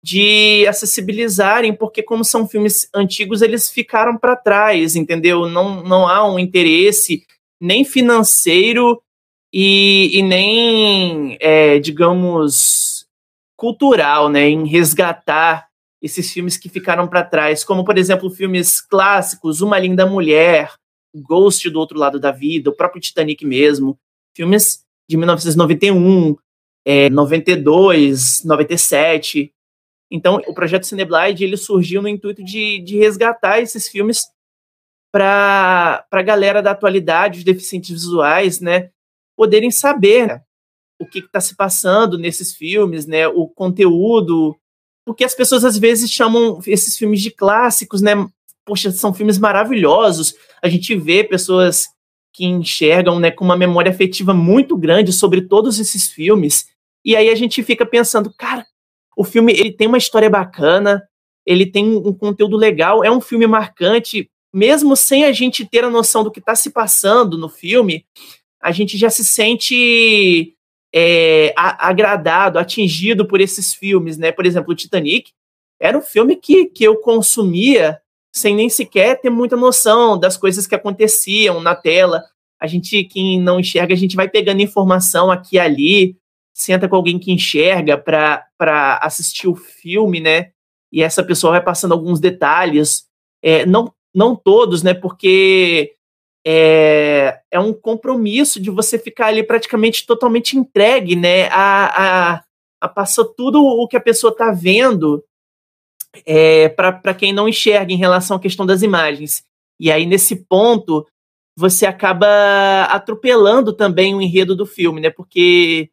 de 0.04 0.68
acessibilizarem, 0.68 1.74
porque 1.74 2.04
como 2.04 2.24
são 2.24 2.48
filmes 2.48 2.88
antigos, 2.94 3.42
eles 3.42 3.70
ficaram 3.70 4.18
para 4.18 4.36
trás, 4.36 4.96
entendeu? 4.96 5.48
Não, 5.48 5.84
não 5.84 6.08
há 6.08 6.30
um 6.30 6.38
interesse 6.38 7.26
nem 7.60 7.84
financeiro 7.84 9.02
e, 9.52 10.20
e 10.20 10.22
nem, 10.22 11.38
é, 11.40 11.80
digamos, 11.80 13.08
cultural, 13.56 14.30
né, 14.30 14.48
em 14.48 14.68
resgatar 14.68 15.68
esses 16.02 16.32
filmes 16.32 16.58
que 16.58 16.70
ficaram 16.70 17.08
para 17.08 17.24
trás, 17.24 17.64
como, 17.64 17.84
por 17.84 17.98
exemplo, 17.98 18.30
filmes 18.30 18.80
clássicos, 18.80 19.62
Uma 19.62 19.80
Linda 19.80 20.06
Mulher, 20.06 20.72
Ghost 21.16 21.68
do 21.70 21.80
Outro 21.80 21.98
Lado 21.98 22.20
da 22.20 22.32
Vida, 22.32 22.70
o 22.70 22.76
próprio 22.76 23.02
Titanic 23.02 23.44
mesmo, 23.46 23.98
filmes 24.36 24.84
de 25.10 25.18
1991, 25.18 26.36
é, 26.86 27.10
92, 27.10 28.44
97. 28.46 29.52
Então, 30.12 30.40
o 30.48 30.54
projeto 30.54 30.86
Cineblide 30.86 31.44
ele 31.44 31.58
surgiu 31.58 32.02
no 32.02 32.08
intuito 32.08 32.44
de, 32.44 32.80
de 32.80 32.98
resgatar 32.98 33.60
esses 33.60 33.88
filmes 33.90 34.26
para 35.12 36.06
a 36.12 36.22
galera 36.22 36.62
da 36.62 36.72
atualidade, 36.72 37.40
os 37.40 37.44
deficientes 37.44 37.90
visuais, 37.90 38.60
né, 38.60 38.90
poderem 39.36 39.72
saber 39.72 40.42
o 41.00 41.06
que 41.06 41.20
está 41.20 41.40
se 41.40 41.56
passando 41.56 42.18
nesses 42.18 42.56
filmes, 42.56 43.06
né? 43.06 43.28
O 43.28 43.48
conteúdo, 43.48 44.56
porque 45.06 45.24
as 45.24 45.36
pessoas 45.36 45.64
às 45.64 45.78
vezes 45.78 46.12
chamam 46.12 46.60
esses 46.66 46.98
filmes 46.98 47.22
de 47.22 47.32
clássicos, 47.32 48.02
né? 48.02 48.14
Poxa, 48.66 48.92
são 48.92 49.14
filmes 49.14 49.38
maravilhosos. 49.38 50.36
A 50.62 50.68
gente 50.68 50.96
vê 50.96 51.24
pessoas 51.24 51.86
que 52.34 52.46
enxergam, 52.46 53.20
né, 53.20 53.32
com 53.32 53.44
uma 53.44 53.58
memória 53.58 53.92
afetiva 53.92 54.34
muito 54.34 54.78
grande 54.78 55.12
sobre 55.12 55.42
todos 55.42 55.80
esses 55.80 56.10
filmes. 56.10 56.68
E 57.04 57.16
aí 57.16 57.30
a 57.30 57.36
gente 57.36 57.64
fica 57.64 57.86
pensando, 57.86 58.32
cara, 58.38 58.66
o 59.16 59.24
filme 59.24 59.54
ele 59.54 59.72
tem 59.72 59.88
uma 59.88 59.98
história 59.98 60.30
bacana, 60.30 61.02
ele 61.46 61.66
tem 61.66 61.96
um 61.98 62.14
conteúdo 62.14 62.56
legal, 62.58 63.04
é 63.04 63.10
um 63.10 63.22
filme 63.22 63.48
marcante, 63.48 64.30
mesmo 64.58 64.96
sem 64.96 65.24
a 65.24 65.32
gente 65.32 65.64
ter 65.66 65.84
a 65.84 65.90
noção 65.90 66.24
do 66.24 66.32
que 66.32 66.40
está 66.40 66.56
se 66.56 66.72
passando 66.72 67.38
no 67.38 67.48
filme, 67.48 68.04
a 68.60 68.72
gente 68.72 68.98
já 68.98 69.08
se 69.08 69.24
sente 69.24 70.56
é, 70.92 71.54
agradado, 71.56 72.58
atingido 72.58 73.28
por 73.28 73.40
esses 73.40 73.76
filmes, 73.76 74.18
né? 74.18 74.32
Por 74.32 74.48
exemplo, 74.48 74.72
o 74.72 74.76
Titanic 74.76 75.32
era 75.80 75.96
um 75.96 76.02
filme 76.02 76.36
que, 76.36 76.66
que 76.66 76.84
eu 76.84 76.98
consumia 76.98 78.02
sem 78.34 78.56
nem 78.56 78.68
sequer 78.68 79.22
ter 79.22 79.30
muita 79.30 79.56
noção 79.56 80.18
das 80.20 80.36
coisas 80.36 80.66
que 80.66 80.74
aconteciam 80.74 81.62
na 81.62 81.76
tela. 81.76 82.24
A 82.60 82.66
gente, 82.66 83.04
quem 83.04 83.40
não 83.40 83.60
enxerga, 83.60 83.94
a 83.94 83.98
gente 83.98 84.16
vai 84.16 84.28
pegando 84.28 84.64
informação 84.64 85.30
aqui 85.30 85.58
e 85.58 85.60
ali, 85.60 86.18
senta 86.52 86.90
com 86.90 86.96
alguém 86.96 87.20
que 87.20 87.32
enxerga 87.32 87.96
para 87.96 89.00
assistir 89.04 89.48
o 89.48 89.56
filme, 89.56 90.20
né? 90.20 90.50
E 90.92 91.04
essa 91.04 91.24
pessoa 91.24 91.52
vai 91.52 91.64
passando 91.64 91.92
alguns 91.92 92.20
detalhes, 92.20 93.06
é, 93.40 93.64
não, 93.64 93.94
não 94.18 94.36
todos, 94.36 94.82
né? 94.82 94.96
Porque 94.96 95.94
é, 96.44 97.40
é 97.52 97.60
um 97.60 97.72
compromisso 97.72 98.60
de 98.60 98.72
você 98.72 98.98
ficar 98.98 99.28
ali 99.28 99.44
praticamente 99.44 100.08
totalmente 100.08 100.58
entregue, 100.58 101.16
né? 101.16 101.48
A, 101.50 102.34
a, 102.34 102.44
a 102.82 102.88
passar 102.90 103.26
tudo 103.38 103.64
o 103.64 103.88
que 103.88 103.96
a 103.96 104.02
pessoa 104.02 104.32
está 104.32 104.52
vendo 104.52 105.24
é, 106.26 106.68
para 106.68 107.14
quem 107.14 107.32
não 107.32 107.48
enxerga 107.48 107.94
em 107.94 107.98
relação 107.98 108.38
à 108.38 108.40
questão 108.40 108.66
das 108.66 108.82
imagens. 108.82 109.44
E 109.80 109.92
aí, 109.92 110.08
nesse 110.08 110.36
ponto, 110.36 111.06
você 111.56 111.86
acaba 111.86 112.86
atropelando 112.86 113.72
também 113.72 114.16
o 114.16 114.22
enredo 114.22 114.56
do 114.56 114.66
filme, 114.66 115.00
né? 115.00 115.12
Porque 115.12 115.92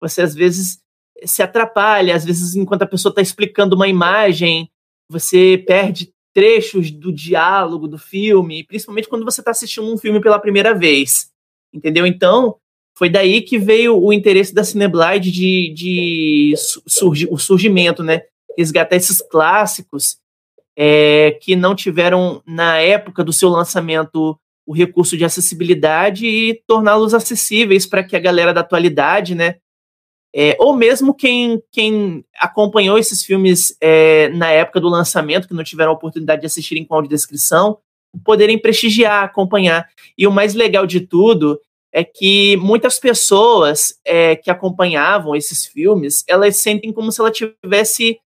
você 0.00 0.22
às 0.22 0.34
vezes 0.34 0.78
se 1.26 1.42
atrapalha, 1.42 2.16
às 2.16 2.24
vezes, 2.24 2.54
enquanto 2.56 2.82
a 2.82 2.86
pessoa 2.86 3.10
está 3.10 3.20
explicando 3.20 3.76
uma 3.76 3.88
imagem, 3.88 4.70
você 5.10 5.62
perde 5.66 6.14
trechos 6.38 6.92
do 6.92 7.12
diálogo 7.12 7.88
do 7.88 7.98
filme, 7.98 8.62
principalmente 8.62 9.08
quando 9.08 9.24
você 9.24 9.40
está 9.40 9.50
assistindo 9.50 9.92
um 9.92 9.98
filme 9.98 10.20
pela 10.20 10.38
primeira 10.38 10.72
vez. 10.72 11.32
Entendeu? 11.74 12.06
Então, 12.06 12.54
foi 12.96 13.10
daí 13.10 13.42
que 13.42 13.58
veio 13.58 14.00
o 14.00 14.12
interesse 14.12 14.54
da 14.54 14.62
Cineblide 14.62 15.32
de, 15.32 15.74
de 15.74 16.54
surgi, 16.86 17.26
o 17.28 17.36
surgimento, 17.36 18.04
né? 18.04 18.22
resgatar 18.56 18.94
esses 18.94 19.20
clássicos 19.20 20.18
é, 20.76 21.36
que 21.42 21.56
não 21.56 21.74
tiveram, 21.74 22.40
na 22.46 22.76
época 22.76 23.24
do 23.24 23.32
seu 23.32 23.48
lançamento, 23.48 24.38
o 24.64 24.72
recurso 24.72 25.16
de 25.16 25.24
acessibilidade 25.24 26.24
e 26.24 26.62
torná-los 26.68 27.14
acessíveis 27.14 27.84
para 27.84 28.04
que 28.04 28.14
a 28.14 28.20
galera 28.20 28.54
da 28.54 28.60
atualidade, 28.60 29.34
né, 29.34 29.56
é, 30.34 30.56
ou 30.58 30.76
mesmo 30.76 31.14
quem, 31.14 31.62
quem 31.72 32.24
acompanhou 32.38 32.98
esses 32.98 33.22
filmes 33.24 33.76
é, 33.80 34.28
na 34.30 34.50
época 34.50 34.80
do 34.80 34.88
lançamento, 34.88 35.48
que 35.48 35.54
não 35.54 35.64
tiveram 35.64 35.92
a 35.92 35.94
oportunidade 35.94 36.42
de 36.42 36.46
assistirem 36.46 36.84
com 36.84 36.94
audiodescrição, 36.94 37.78
poderem 38.24 38.58
prestigiar, 38.58 39.24
acompanhar. 39.24 39.88
E 40.16 40.26
o 40.26 40.32
mais 40.32 40.54
legal 40.54 40.86
de 40.86 41.00
tudo 41.00 41.60
é 41.92 42.04
que 42.04 42.56
muitas 42.58 42.98
pessoas 42.98 43.98
é, 44.04 44.36
que 44.36 44.50
acompanhavam 44.50 45.34
esses 45.34 45.64
filmes, 45.64 46.24
elas 46.28 46.56
sentem 46.56 46.92
como 46.92 47.10
se 47.10 47.20
ela 47.20 47.30
tivesse 47.30 48.20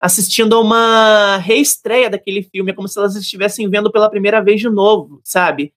assistindo 0.00 0.54
a 0.54 0.60
uma 0.60 1.36
reestreia 1.38 2.10
daquele 2.10 2.42
filme, 2.42 2.72
é 2.72 2.74
como 2.74 2.88
se 2.88 2.98
elas 2.98 3.16
estivessem 3.16 3.70
vendo 3.70 3.90
pela 3.90 4.10
primeira 4.10 4.42
vez 4.42 4.60
de 4.60 4.68
novo, 4.68 5.20
sabe? 5.24 5.72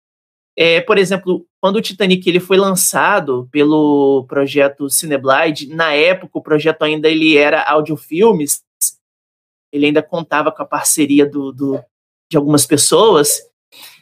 É, 0.59 0.81
por 0.81 0.97
exemplo, 0.97 1.45
quando 1.61 1.75
o 1.75 1.81
Titanic 1.81 2.27
ele 2.27 2.39
foi 2.39 2.57
lançado 2.57 3.47
pelo 3.51 4.25
projeto 4.27 4.89
Cineblide, 4.89 5.67
na 5.67 5.93
época 5.93 6.39
o 6.39 6.41
projeto 6.41 6.81
ainda 6.81 7.07
ele 7.07 7.37
era 7.37 7.63
audiofilmes, 7.63 8.63
ele 9.71 9.85
ainda 9.85 10.01
contava 10.01 10.51
com 10.51 10.63
a 10.63 10.65
parceria 10.65 11.29
do, 11.29 11.51
do 11.51 11.79
de 12.29 12.37
algumas 12.37 12.65
pessoas. 12.65 13.39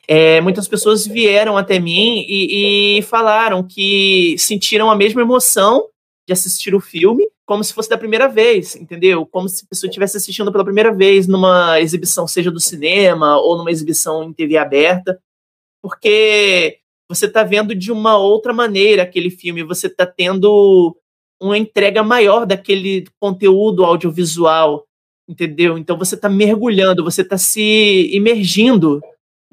É, 0.08 0.40
muitas 0.40 0.68
pessoas 0.68 1.06
vieram 1.06 1.58
até 1.58 1.78
mim 1.78 2.26
e, 2.28 3.00
e 3.00 3.02
falaram 3.02 3.62
que 3.62 4.36
sentiram 4.38 4.90
a 4.90 4.96
mesma 4.96 5.22
emoção 5.22 5.90
de 6.26 6.32
assistir 6.32 6.74
o 6.74 6.80
filme 6.80 7.28
como 7.46 7.64
se 7.64 7.74
fosse 7.74 7.90
da 7.90 7.98
primeira 7.98 8.28
vez, 8.28 8.76
entendeu? 8.76 9.26
Como 9.26 9.48
se 9.48 9.64
a 9.64 9.68
pessoa 9.68 9.88
estivesse 9.88 10.18
assistindo 10.18 10.52
pela 10.52 10.64
primeira 10.64 10.92
vez 10.92 11.28
numa 11.28 11.80
exibição, 11.80 12.28
seja 12.28 12.50
do 12.50 12.60
cinema 12.60 13.38
ou 13.38 13.58
numa 13.58 13.70
exibição 13.70 14.24
em 14.24 14.34
TV 14.34 14.58
aberta, 14.58 15.20
porque 15.86 16.80
você 17.08 17.28
está 17.28 17.44
vendo 17.44 17.76
de 17.76 17.92
uma 17.92 18.18
outra 18.18 18.52
maneira 18.52 19.04
aquele 19.04 19.30
filme, 19.30 19.62
você 19.62 19.86
está 19.86 20.04
tendo 20.04 20.98
uma 21.40 21.60
entrega 21.60 22.02
maior 22.02 22.44
daquele 22.44 23.06
conteúdo 23.20 23.86
audiovisual, 23.86 24.84
entendeu? 25.30 25.78
Então 25.78 25.96
você 25.96 26.16
está 26.16 26.28
mergulhando, 26.28 27.04
você 27.04 27.22
está 27.22 27.38
se 27.38 28.10
imergindo 28.12 29.00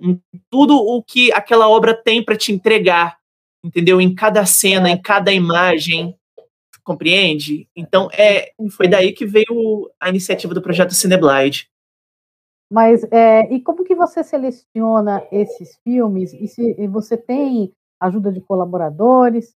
em 0.01 0.19
tudo 0.49 0.75
o 0.75 1.03
que 1.03 1.31
aquela 1.35 1.69
obra 1.69 1.93
tem 1.93 2.25
para 2.25 2.35
te 2.35 2.51
entregar, 2.51 3.19
entendeu? 3.63 4.01
Em 4.01 4.15
cada 4.15 4.47
cena, 4.47 4.89
em 4.89 4.97
cada 4.97 5.35
imagem, 5.35 6.17
compreende? 6.83 7.69
Então, 7.77 8.09
é, 8.11 8.53
foi 8.71 8.89
daí 8.89 9.13
que 9.13 9.27
veio 9.27 9.91
a 10.01 10.09
iniciativa 10.09 10.55
do 10.55 10.63
projeto 10.63 10.95
Cineblide. 10.95 11.69
Mas, 12.73 13.05
é, 13.11 13.53
e 13.53 13.61
como 13.61 13.85
que 13.85 13.95
você 13.95 14.25
seleciona 14.25 15.23
esses 15.31 15.79
filmes? 15.85 16.33
E 16.33 16.49
se 16.49 16.75
e 16.79 16.87
você 16.87 17.19
tem 17.19 17.71
ajuda 18.01 18.33
de 18.33 18.41
colaboradores? 18.41 19.55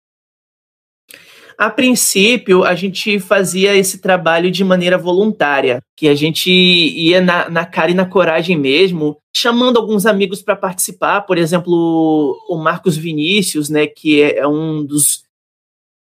A 1.56 1.70
princípio, 1.70 2.64
a 2.64 2.74
gente 2.74 3.20
fazia 3.20 3.76
esse 3.76 4.00
trabalho 4.02 4.50
de 4.50 4.64
maneira 4.64 4.98
voluntária, 4.98 5.80
que 5.96 6.08
a 6.08 6.16
gente 6.16 6.50
ia 6.50 7.22
na, 7.22 7.48
na 7.52 7.68
cara 7.68 7.92
e 7.92 7.94
na 7.94 8.08
coragem 8.08 8.58
mesmo, 8.58 9.20
chamando 9.36 9.78
alguns 9.78 10.08
amigos 10.08 10.42
para 10.42 10.56
participar, 10.56 11.22
por 11.22 11.38
exemplo, 11.38 12.36
o 12.50 12.58
Marcos 12.58 12.98
Vinícius, 12.98 13.70
né, 13.70 13.86
que 13.86 14.24
é, 14.24 14.48
um 14.48 14.84
dos 14.84 15.24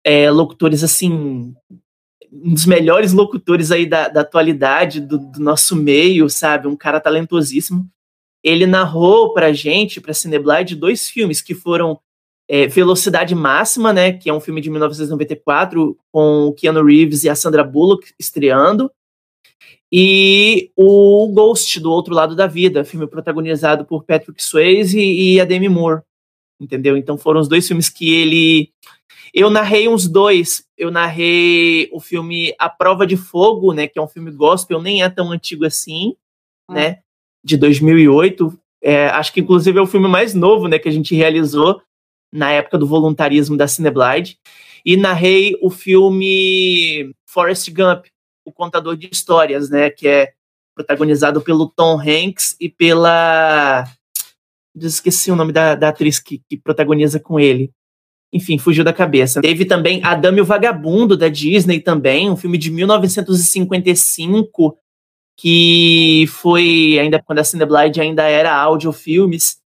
é, 0.05 0.31
locutores 0.31 0.85
assim 0.85 1.53
um 2.33 2.55
dos 2.55 2.65
melhores 2.65 3.13
locutores 3.13 3.71
aí 3.71 3.85
da, 3.85 4.09
da 4.09 4.23
atualidade 4.23 5.01
do, 5.01 5.19
do, 5.19 5.39
nosso 5.39 5.77
meio, 5.77 6.31
sabe? 6.31 6.67
Um 6.67 6.77
cara 6.77 6.99
talentosíssimo. 6.99 7.87
Ele 8.43 8.67
narrou 8.67 9.35
pra 9.35 9.53
gente, 9.53 10.01
pra 10.01 10.15
Cineblide, 10.15 10.75
dois 10.75 11.09
filmes 11.09 11.43
que 11.43 11.55
foram 11.55 12.01
é, 12.49 12.67
Velocidade 12.67 13.35
Máxima, 13.35 13.93
né? 13.93 14.13
Que 14.13 14.31
é 14.31 14.35
um 14.35 14.41
filme 14.41 14.63
de 14.63 14.71
1994, 14.71 15.97
com 16.11 16.47
o 16.47 16.55
Keanu 16.55 16.85
Reeves 16.85 17.23
e 17.25 17.29
a 17.29 17.35
Sandra 17.35 17.63
Bullock 17.63 18.13
estreando. 18.19 18.91
E 19.93 20.71
o 20.75 21.29
Ghost, 21.29 21.79
do 21.79 21.93
Outro 21.93 22.15
Lado 22.15 22.35
da 22.35 22.47
Vida, 22.47 22.83
filme 22.83 23.07
protagonizado 23.07 23.85
por 23.85 24.05
Patrick 24.05 24.43
Swayze 24.43 24.99
e 24.99 25.39
a 25.39 25.45
Demi 25.45 25.69
Moore. 25.69 26.01
Entendeu? 26.59 26.97
Então 26.97 27.19
foram 27.19 27.41
os 27.41 27.49
dois 27.49 27.67
filmes 27.67 27.91
que 27.91 28.15
ele 28.15 28.73
eu 29.33 29.49
narrei 29.49 29.89
uns 29.89 30.07
dois. 30.07 30.65
Eu 30.77 30.91
narrei 30.91 31.89
o 31.93 32.01
filme 32.01 32.55
A 32.59 32.69
Prova 32.69 33.07
de 33.07 33.17
Fogo, 33.17 33.73
né, 33.73 33.87
que 33.89 33.99
é 33.99 34.03
um 34.03 34.09
filme 34.09 34.31
gospel, 34.31 34.83
nem 34.83 35.03
é 35.03 35.09
tão 35.09 35.31
antigo 35.31 35.65
assim, 35.65 36.15
ah. 36.69 36.75
né, 36.75 36.99
de 37.43 37.57
2008. 37.57 38.59
É, 38.83 39.07
acho 39.07 39.33
que 39.33 39.41
inclusive 39.41 39.79
é 39.79 39.83
o 39.83 39.87
filme 39.87 40.09
mais 40.09 40.35
novo, 40.35 40.69
né, 40.69 40.79
que 40.79 40.89
a 40.89 40.93
gente 40.93 41.15
realizou 41.15 41.81
na 42.33 42.51
época 42.51 42.77
do 42.77 42.87
voluntarismo 42.87 43.57
da 43.57 43.67
Cineblide. 43.67 44.39
E 44.85 44.97
narrei 44.97 45.57
o 45.63 45.71
filme 45.71 47.15
Forrest 47.27 47.71
Gump, 47.71 48.07
o 48.45 48.53
contador 48.53 48.97
de 48.97 49.09
histórias, 49.11 49.71
né, 49.71 49.89
que 49.89 50.09
é 50.09 50.33
protagonizado 50.75 51.41
pelo 51.41 51.69
Tom 51.69 51.99
Hanks 51.99 52.57
e 52.61 52.69
pela 52.69 53.85
esqueci 54.75 55.31
o 55.31 55.37
nome 55.37 55.53
da, 55.53 55.75
da 55.75 55.91
atriz 55.91 56.19
que, 56.19 56.43
que 56.49 56.57
protagoniza 56.57 57.21
com 57.21 57.39
ele 57.39 57.71
enfim, 58.33 58.59
fugiu 58.59 58.83
da 58.83 58.93
cabeça. 58.93 59.43
Teve 59.43 59.65
também 59.65 60.03
Adame 60.03 60.41
o 60.41 60.45
Vagabundo, 60.45 61.17
da 61.17 61.29
Disney 61.29 61.81
também, 61.81 62.31
um 62.31 62.37
filme 62.37 62.57
de 62.57 62.71
1955, 62.71 64.77
que 65.37 66.25
foi, 66.29 66.99
ainda 66.99 67.23
quando 67.23 67.41
a 67.41 67.45
Cineblide 67.45 68.01
ainda 68.01 68.23
era 68.23 68.55
audiofilmes, 68.55 69.59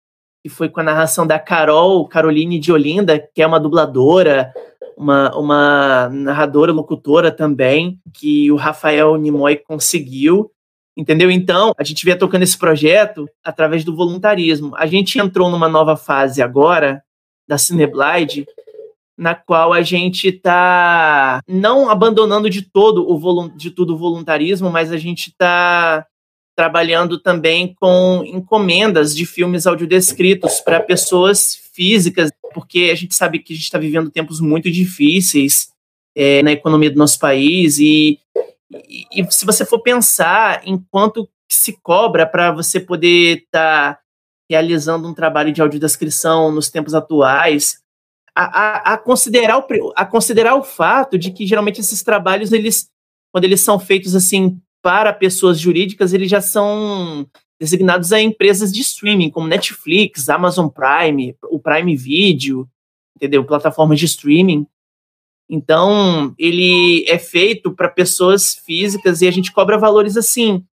e 0.43 0.49
foi 0.49 0.69
com 0.69 0.79
a 0.79 0.83
narração 0.83 1.27
da 1.27 1.39
Carol, 1.39 2.07
Caroline 2.07 2.59
de 2.59 2.71
Olinda, 2.71 3.19
que 3.33 3.41
é 3.41 3.47
uma 3.47 3.59
dubladora, 3.59 4.53
uma, 4.97 5.35
uma 5.35 6.09
narradora, 6.09 6.71
locutora 6.71 7.31
também, 7.31 7.99
que 8.13 8.51
o 8.51 8.55
Rafael 8.55 9.15
Nimoy 9.17 9.57
conseguiu. 9.57 10.51
Entendeu? 10.97 11.29
Então, 11.29 11.73
a 11.77 11.83
gente 11.83 12.05
via 12.05 12.15
tocando 12.15 12.43
esse 12.43 12.57
projeto 12.57 13.27
através 13.43 13.83
do 13.83 13.95
voluntarismo. 13.95 14.73
A 14.77 14.85
gente 14.85 15.19
entrou 15.19 15.49
numa 15.49 15.67
nova 15.67 15.97
fase 15.97 16.41
agora, 16.41 17.03
da 17.47 17.57
Cineblide, 17.57 18.45
na 19.17 19.33
qual 19.33 19.71
a 19.71 19.81
gente 19.81 20.27
está 20.27 21.41
não 21.47 21.89
abandonando 21.89 22.49
de 22.49 22.61
todo 22.61 23.09
o 23.09 23.49
de 23.49 23.71
tudo 23.71 23.93
o 23.93 23.97
voluntarismo, 23.97 24.69
mas 24.69 24.91
a 24.91 24.97
gente 24.97 25.29
está 25.29 26.05
trabalhando 26.55 27.19
também 27.19 27.75
com 27.79 28.23
encomendas 28.25 29.15
de 29.15 29.25
filmes 29.25 29.67
audiodescritos 29.67 30.61
para 30.61 30.79
pessoas 30.79 31.69
físicas, 31.73 32.31
porque 32.53 32.89
a 32.91 32.95
gente 32.95 33.13
sabe 33.13 33.39
que 33.39 33.53
a 33.53 33.55
gente 33.55 33.65
está 33.65 33.77
vivendo 33.77 34.09
tempos 34.09 34.39
muito 34.39 34.71
difíceis 34.71 35.67
é, 36.15 36.41
na 36.41 36.53
economia 36.53 36.89
do 36.89 36.97
nosso 36.97 37.19
país 37.19 37.77
e, 37.77 38.19
e, 38.89 39.05
e, 39.21 39.31
se 39.31 39.45
você 39.45 39.65
for 39.65 39.79
pensar 39.79 40.61
em 40.65 40.77
quanto 40.89 41.29
se 41.51 41.73
cobra 41.83 42.25
para 42.25 42.51
você 42.51 42.79
poder 42.79 43.39
estar 43.39 43.95
tá 43.95 43.99
realizando 44.49 45.07
um 45.07 45.13
trabalho 45.13 45.51
de 45.51 45.61
audiodescrição 45.61 46.51
nos 46.51 46.69
tempos 46.69 46.93
atuais, 46.93 47.79
a, 48.35 48.43
a, 48.43 48.93
a, 48.93 48.97
considerar 48.97 49.57
o, 49.57 49.93
a 49.95 50.05
considerar 50.05 50.55
o 50.55 50.63
fato 50.63 51.17
de 51.17 51.31
que 51.31 51.47
geralmente 51.47 51.79
esses 51.79 52.03
trabalhos, 52.03 52.51
eles, 52.51 52.89
quando 53.31 53.45
eles 53.45 53.61
são 53.61 53.79
feitos 53.79 54.13
assim 54.13 54.59
para 54.81 55.13
pessoas 55.13 55.59
jurídicas, 55.59 56.13
eles 56.13 56.29
já 56.29 56.41
são 56.41 57.25
designados 57.59 58.11
a 58.11 58.21
empresas 58.21 58.71
de 58.71 58.81
streaming, 58.81 59.31
como 59.31 59.47
Netflix, 59.47 60.29
Amazon 60.29 60.67
Prime, 60.67 61.35
o 61.49 61.59
Prime 61.59 61.95
Video, 61.95 62.69
entendeu? 63.15 63.43
Plataformas 63.45 63.97
de 63.97 64.05
streaming. 64.05 64.67
Então, 65.49 66.35
ele 66.37 67.05
é 67.07 67.17
feito 67.17 67.73
para 67.73 67.87
pessoas 67.87 68.55
físicas 68.55 69.21
e 69.21 69.27
a 69.27 69.31
gente 69.31 69.51
cobra 69.51 69.77
valores 69.77 70.17
assim 70.17 70.63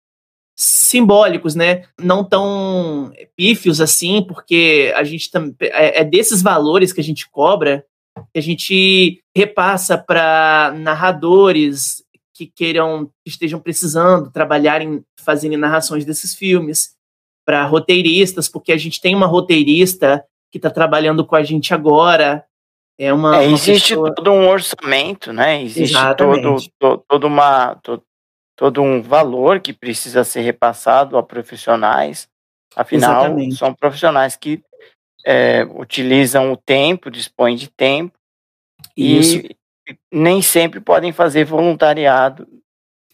simbólicos, 0.64 1.55
né? 1.55 1.85
Não 2.01 2.22
tão 2.22 3.12
pífios 3.37 3.81
assim, 3.81 4.22
porque 4.22 4.92
a 4.94 5.03
gente 5.05 5.31
é, 5.61 6.01
é 6.01 6.05
desses 6.05 6.42
valores 6.42 6.92
que 6.92 7.01
a 7.01 7.05
gente 7.05 7.29
cobra 7.31 7.85
que 8.33 8.38
a 8.38 8.42
gente 8.42 9.22
repassa 9.37 9.96
para 9.96 10.72
narradores, 10.77 12.05
que 12.35 12.46
queiram, 12.46 13.07
que 13.25 13.31
estejam 13.31 13.61
precisando 13.61 14.31
trabalhar 14.31 14.83
em 14.83 15.03
fazendo 15.18 15.57
narrações 15.57 16.05
desses 16.05 16.35
filmes, 16.35 16.94
para 17.44 17.64
roteiristas, 17.64 18.48
porque 18.48 18.72
a 18.72 18.77
gente 18.77 19.01
tem 19.01 19.14
uma 19.14 19.27
roteirista 19.27 20.25
que 20.51 20.59
está 20.59 20.70
trabalhando 20.70 21.25
com 21.25 21.35
a 21.35 21.42
gente 21.42 21.75
agora. 21.75 22.44
É 22.98 23.12
uma, 23.12 23.42
é, 23.42 23.51
existe 23.51 23.90
pessoa... 23.90 24.14
todo 24.14 24.31
um 24.31 24.48
orçamento, 24.48 25.33
né? 25.33 25.62
Existe 25.62 25.96
todo, 26.16 26.61
todo, 26.79 27.05
todo, 27.09 27.27
uma, 27.27 27.75
todo, 27.77 28.03
todo 28.62 28.81
um 28.81 29.03
valor 29.03 29.59
que 29.59 29.72
precisa 29.72 30.22
ser 30.22 30.42
repassado 30.42 31.18
a 31.18 31.22
profissionais. 31.22 32.29
Afinal, 32.77 33.25
Exatamente. 33.25 33.57
são 33.57 33.75
profissionais 33.75 34.37
que 34.37 34.62
é, 35.27 35.64
utilizam 35.64 36.53
o 36.53 36.57
tempo, 36.57 37.11
dispõem 37.11 37.57
de 37.57 37.68
tempo. 37.68 38.16
Isso. 38.96 39.38
E 39.38 39.57
nem 40.12 40.40
sempre 40.40 40.79
podem 40.79 41.11
fazer 41.11 41.44
voluntariado 41.44 42.46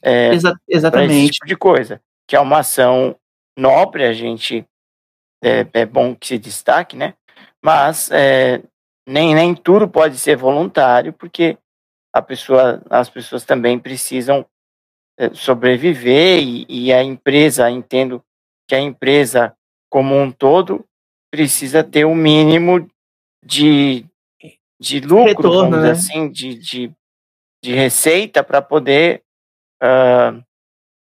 é, 0.02 0.34
Exa 0.34 0.54
exatamente 0.68 1.14
esse 1.14 1.30
tipo 1.30 1.46
de 1.46 1.56
coisa, 1.56 1.98
que 2.26 2.36
é 2.36 2.40
uma 2.40 2.58
ação 2.58 3.16
nobre, 3.58 4.04
a 4.04 4.12
gente 4.12 4.66
é, 5.42 5.66
é 5.72 5.86
bom 5.86 6.14
que 6.14 6.26
se 6.26 6.38
destaque, 6.38 6.94
né? 6.94 7.14
Mas 7.64 8.10
é, 8.10 8.62
nem, 9.08 9.34
nem 9.34 9.54
tudo 9.54 9.88
pode 9.88 10.18
ser 10.18 10.36
voluntário, 10.36 11.10
porque 11.14 11.56
a 12.12 12.20
pessoa, 12.20 12.82
as 12.90 13.08
pessoas 13.08 13.46
também 13.46 13.78
precisam 13.78 14.44
sobreviver 15.34 16.42
e, 16.42 16.66
e 16.68 16.92
a 16.92 17.02
empresa, 17.02 17.70
entendo 17.70 18.22
que 18.68 18.74
a 18.74 18.80
empresa 18.80 19.54
como 19.90 20.16
um 20.16 20.30
todo 20.30 20.84
precisa 21.30 21.82
ter 21.82 22.04
o 22.04 22.10
um 22.10 22.14
mínimo 22.14 22.88
de, 23.44 24.04
de 24.80 25.00
lucro, 25.00 25.50
Retorno, 25.50 25.80
né? 25.80 25.90
assim, 25.90 26.30
de, 26.30 26.54
de, 26.54 26.92
de 27.62 27.74
receita 27.74 28.42
para 28.42 28.60
poder 28.62 29.22
uh, 29.82 30.42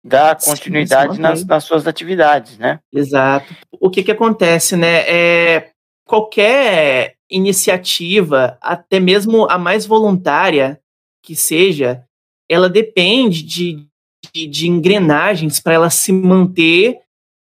dar 0.04 0.36
continuidade 0.40 1.16
sim, 1.16 1.20
nas, 1.20 1.44
nas, 1.44 1.64
suas 1.64 1.86
atividades, 1.86 2.58
né? 2.58 2.80
Exato. 2.92 3.54
O 3.80 3.90
que 3.90 4.02
que 4.02 4.12
acontece, 4.12 4.76
né? 4.76 5.00
É, 5.08 5.70
qualquer 6.06 7.16
iniciativa, 7.28 8.56
até 8.60 9.00
mesmo 9.00 9.50
a 9.50 9.58
mais 9.58 9.84
voluntária 9.84 10.80
que 11.22 11.34
seja, 11.34 12.04
ela 12.48 12.68
depende 12.68 13.42
de, 13.42 13.84
de, 14.32 14.46
de 14.46 14.68
engrenagens 14.68 15.60
para 15.60 15.74
ela 15.74 15.90
se 15.90 16.12
manter 16.12 16.98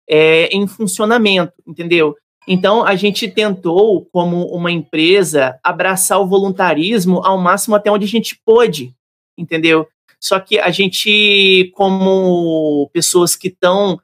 é, 0.10 0.48
em 0.48 0.66
funcionamento, 0.68 1.54
entendeu? 1.66 2.16
Então, 2.48 2.86
a 2.86 2.96
gente 2.96 3.28
tentou, 3.28 4.06
como 4.06 4.46
uma 4.46 4.72
empresa, 4.72 5.60
abraçar 5.62 6.22
o 6.22 6.28
voluntarismo 6.28 7.22
ao 7.26 7.38
máximo 7.38 7.76
até 7.76 7.92
onde 7.92 8.06
a 8.06 8.08
gente 8.08 8.40
pôde, 8.46 8.94
entendeu? 9.38 9.86
Só 10.20 10.40
que 10.40 10.58
a 10.58 10.72
gente, 10.72 11.72
como 11.76 12.90
pessoas 12.94 13.36
que 13.36 13.50
estão 13.50 14.00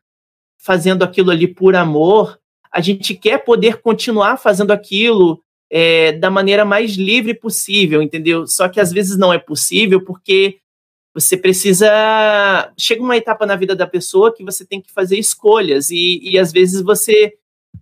fazendo 0.60 1.04
aquilo 1.04 1.32
ali 1.32 1.48
por 1.48 1.76
amor, 1.76 2.38
a 2.72 2.82
gente 2.82 3.14
quer 3.16 3.40
poder 3.40 3.82
continuar 3.82 4.38
fazendo 4.38 4.72
aquilo 4.72 5.42
é, 5.72 6.12
da 6.12 6.30
maneira 6.30 6.66
mais 6.66 6.96
livre 6.96 7.34
possível, 7.34 8.02
entendeu? 8.02 8.46
Só 8.46 8.68
que 8.68 8.80
às 8.80 8.92
vezes 8.92 9.18
não 9.18 9.34
é 9.34 9.40
possível 9.40 10.04
porque 10.04 10.60
você 11.14 11.38
precisa. 11.38 12.74
Chega 12.78 13.02
uma 13.02 13.18
etapa 13.18 13.46
na 13.46 13.56
vida 13.56 13.76
da 13.76 13.88
pessoa 13.88 14.34
que 14.34 14.44
você 14.44 14.66
tem 14.66 14.82
que 14.82 14.92
fazer 14.92 15.18
escolhas, 15.18 15.90
e, 15.90 16.20
e 16.24 16.40
às 16.40 16.52
vezes 16.52 16.82
você 16.82 17.34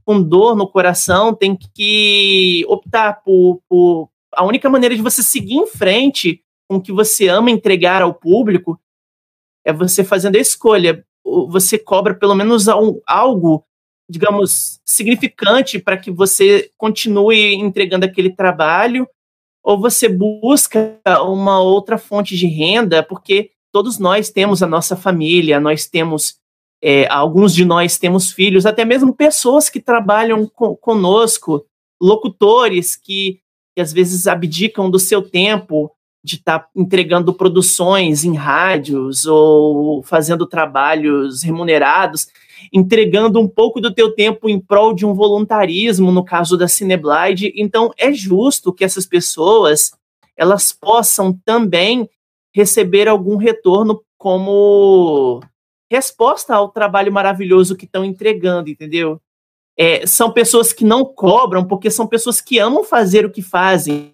com 0.06 0.22
dor 0.22 0.56
no 0.56 0.68
coração, 0.68 1.34
tem 1.34 1.56
que 1.56 2.66
optar 2.68 3.22
por, 3.24 3.62
por 3.68 4.10
a 4.34 4.44
única 4.46 4.70
maneira 4.70 4.96
de 4.96 5.02
você 5.02 5.22
seguir 5.22 5.56
em 5.56 5.68
frente 5.68 6.42
com 6.68 6.78
o 6.78 6.82
que 6.82 6.92
você 6.92 7.28
ama 7.28 7.52
entregar 7.52 8.02
ao 8.02 8.14
público 8.14 8.80
é 9.64 9.72
você 9.72 10.04
fazendo 10.04 10.36
a 10.36 10.40
escolha. 10.40 11.06
Você 11.50 11.78
cobra 11.78 12.16
pelo 12.16 12.34
menos 12.34 12.68
algo, 12.68 13.64
digamos, 14.10 14.80
significante 14.84 15.80
para 15.80 15.98
que 15.98 16.10
você 16.10 16.72
continue 16.78 17.54
entregando 17.56 18.06
aquele 18.06 18.36
trabalho, 18.36 19.08
ou 19.64 19.80
você 19.80 20.10
busca 20.10 21.00
uma 21.24 21.60
outra 21.60 21.98
fonte 21.98 22.36
de 22.36 22.48
renda, 22.48 23.04
porque 23.04 23.52
todos 23.72 24.00
nós 24.00 24.30
temos 24.30 24.62
a 24.62 24.68
nossa 24.68 24.96
família, 24.96 25.60
nós 25.60 25.88
temos 25.88 26.40
é, 26.84 27.08
alguns 27.10 27.54
de 27.54 27.64
nós 27.64 27.98
temos 27.98 28.32
filhos, 28.32 28.66
até 28.66 28.84
mesmo 28.84 29.14
pessoas 29.14 29.70
que 29.70 29.80
trabalham 29.80 30.48
co 30.48 30.76
conosco, 30.76 31.64
locutores 32.02 32.96
que, 32.96 33.40
que, 33.76 33.82
às 33.82 33.94
vezes 33.94 34.26
abdicam 34.26 34.90
do 34.90 34.98
seu 34.98 35.22
tempo 35.22 35.92
de 36.24 36.36
estar 36.36 36.60
tá 36.60 36.70
entregando 36.76 37.34
produções 37.34 38.24
em 38.24 38.36
rádios 38.36 39.26
ou 39.26 40.02
fazendo 40.04 40.48
trabalhos 40.48 41.44
remunerados, 41.44 42.28
entregando 42.72 43.40
um 43.40 43.48
pouco 43.48 43.80
do 43.80 43.94
teu 43.94 44.14
tempo 44.14 44.50
em 44.50 44.60
prol 44.60 44.94
de 44.94 45.06
um 45.06 45.14
voluntarismo, 45.14 46.12
no 46.12 46.24
caso 46.24 46.58
da 46.58 46.68
Cineblide. 46.68 47.54
Então, 47.56 47.92
é 47.98 48.12
justo 48.14 48.74
que 48.74 48.84
essas 48.84 49.06
pessoas 49.06 49.92
elas 50.36 50.72
possam 50.72 51.34
também 51.46 52.10
receber 52.54 53.08
algum 53.08 53.38
retorno 53.38 54.04
como 54.18 55.42
resposta 55.92 56.56
ao 56.56 56.70
trabalho 56.70 57.12
maravilhoso 57.12 57.76
que 57.76 57.86
estão 57.86 58.06
entregando, 58.06 58.70
entendeu? 58.70 59.22
É, 59.78 60.06
são 60.06 60.32
pessoas 60.32 60.72
que 60.72 60.86
não 60.86 61.04
cobram 61.04 61.66
porque 61.66 61.90
são 61.90 62.08
pessoas 62.08 62.40
que 62.40 62.60
amam 62.60 62.84
fazer 62.84 63.26
o 63.26 63.32
que 63.32 63.42
fazem, 63.42 64.14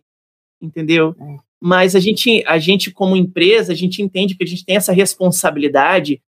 entendeu? 0.61 1.15
É. 1.19 1.37
Mas 1.59 1.95
a 1.95 1.99
gente, 1.99 2.43
a 2.45 2.59
gente 2.59 2.91
como 2.91 3.15
empresa, 3.15 3.73
a 3.73 3.75
gente 3.75 4.01
entende 4.01 4.35
que 4.35 4.43
a 4.43 4.47
gente 4.47 4.65
tem 4.65 4.75
essa 4.75 4.93
responsabilidade 4.93 6.21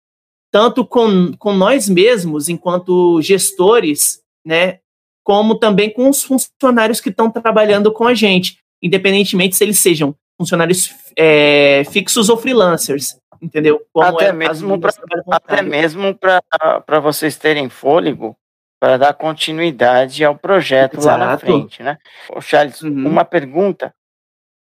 tanto 0.50 0.84
com, 0.84 1.32
com 1.38 1.52
nós 1.52 1.88
mesmos, 1.88 2.48
enquanto 2.48 3.20
gestores, 3.22 4.22
né, 4.44 4.78
como 5.22 5.54
também 5.54 5.92
com 5.92 6.08
os 6.08 6.22
funcionários 6.22 7.00
que 7.00 7.10
estão 7.10 7.30
trabalhando 7.30 7.92
com 7.92 8.06
a 8.06 8.14
gente, 8.14 8.58
independentemente 8.82 9.56
se 9.56 9.64
eles 9.64 9.78
sejam 9.78 10.14
funcionários 10.38 10.94
é, 11.16 11.82
fixos 11.90 12.28
ou 12.28 12.36
freelancers 12.36 13.18
entendeu? 13.40 13.84
Como 13.92 14.06
até 14.06 14.26
é 14.26 14.32
mesmo 14.32 14.78
pra, 14.80 14.92
até 15.30 15.62
mesmo 15.62 16.14
para 16.14 17.00
vocês 17.00 17.36
terem 17.36 17.68
fôlego 17.68 18.36
para 18.80 18.96
dar 18.96 19.14
continuidade 19.14 20.24
ao 20.24 20.36
projeto 20.36 20.98
Exato. 20.98 21.18
lá 21.18 21.26
na 21.26 21.38
frente, 21.38 21.82
né? 21.82 21.98
Ô 22.30 22.40
Charles, 22.40 22.82
uhum. 22.82 23.08
uma 23.08 23.24
pergunta 23.24 23.92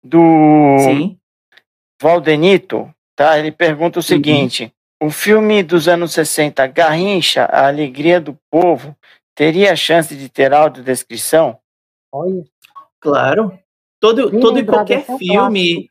do 0.04 0.78
Sim. 0.80 1.18
Valdenito, 2.02 2.94
tá? 3.16 3.40
Ele 3.40 3.52
pergunta 3.52 4.00
o 4.00 4.02
uhum. 4.02 4.04
seguinte. 4.04 4.74
O 5.04 5.10
filme 5.10 5.62
dos 5.62 5.88
anos 5.90 6.14
60, 6.14 6.66
Garrincha, 6.68 7.44
a 7.44 7.68
alegria 7.68 8.22
do 8.22 8.38
povo, 8.50 8.96
teria 9.36 9.76
chance 9.76 10.16
de 10.16 10.30
ter 10.30 10.54
audiodescrição? 10.54 11.60
Olha. 12.10 12.44
Claro. 13.02 13.60
Todo, 14.00 14.40
todo 14.40 14.60
e 14.60 14.66
qualquer 14.66 15.06
filme, 15.18 15.90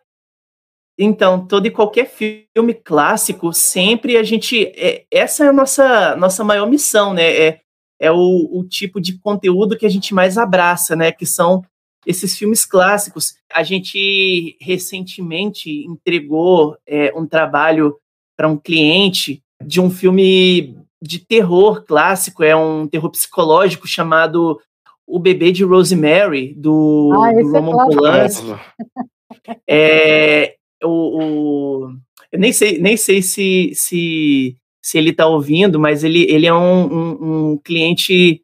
então, 0.99 1.47
todo 1.47 1.67
e 1.67 1.71
qualquer 1.71 2.07
filme 2.07 2.73
clássico, 2.73 3.53
sempre 3.53 4.17
a 4.17 4.23
gente. 4.23 4.67
É, 4.77 5.05
essa 5.11 5.45
é 5.45 5.49
a 5.49 5.53
nossa, 5.53 6.17
nossa 6.17 6.45
maior 6.45 6.69
missão, 6.69 7.13
né? 7.13 7.37
É, 7.37 7.61
é 8.01 8.11
o, 8.11 8.49
o 8.53 8.65
tipo 8.67 9.01
de 9.01 9.19
conteúdo 9.19 9.77
que 9.77 9.87
a 9.87 9.91
gente 9.91 10.15
mais 10.15 10.39
abraça, 10.39 10.95
né? 10.97 11.13
Que 11.13 11.27
são 11.27 11.63
esses 12.07 12.37
filmes 12.37 12.65
clássicos. 12.65 13.35
A 13.53 13.63
gente 13.63 14.57
recentemente 14.61 15.71
entregou 15.87 16.77
é, 16.87 17.13
um 17.15 17.27
trabalho 17.27 17.99
para 18.37 18.49
um 18.49 18.57
cliente 18.57 19.43
de 19.65 19.81
um 19.81 19.91
filme 19.91 20.77
de 21.01 21.19
terror 21.19 21.85
clássico, 21.85 22.43
é 22.45 22.55
um 22.57 22.87
terror 22.87 23.11
psicológico 23.11 23.87
chamado 23.87 24.61
O 25.07 25.19
Bebê 25.19 25.51
de 25.53 25.65
Rosemary, 25.65 26.55
do, 26.55 27.11
Ah, 27.15 27.33
do 27.33 27.39
é 27.39 27.43
Roman 27.43 27.73
clássico. 27.89 28.47
Polanski. 28.47 28.73
É, 29.69 30.55
o, 30.83 30.89
o- 31.89 31.91
eu 32.31 32.39
nem 32.39 32.53
sei, 32.53 32.79
nem 32.79 32.97
sei 32.97 33.21
se, 33.23 33.73
se, 33.75 34.57
se 34.83 34.99
ele 34.99 35.11
está 35.11 35.27
ouvindo, 35.27 35.79
mas 35.79 36.03
ele, 36.05 36.23
ele 36.31 36.47
é 36.47 36.55
um, 36.55 36.87
um- 36.93 37.51
um 37.53 37.59
cliente, 37.59 38.41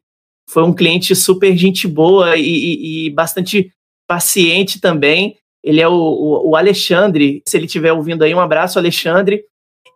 foi 0.49 0.63
um 0.63 0.73
cliente 0.73 1.15
super 1.15 1.55
gente 1.57 1.87
boa 1.87 2.37
e, 2.37 2.43
e- 2.43 3.05
e 3.05 3.09
bastante 3.09 3.71
paciente 4.07 4.79
também. 4.79 5.35
Ele 5.63 5.81
é 5.81 5.87
o, 5.87 5.93
o, 5.93 6.49
o 6.51 6.55
Alexandre, 6.55 7.41
se 7.47 7.57
ele 7.57 7.65
estiver 7.65 7.91
ouvindo 7.93 8.23
aí, 8.23 8.33
um 8.33 8.39
abraço, 8.39 8.77
Alexandre. 8.79 9.43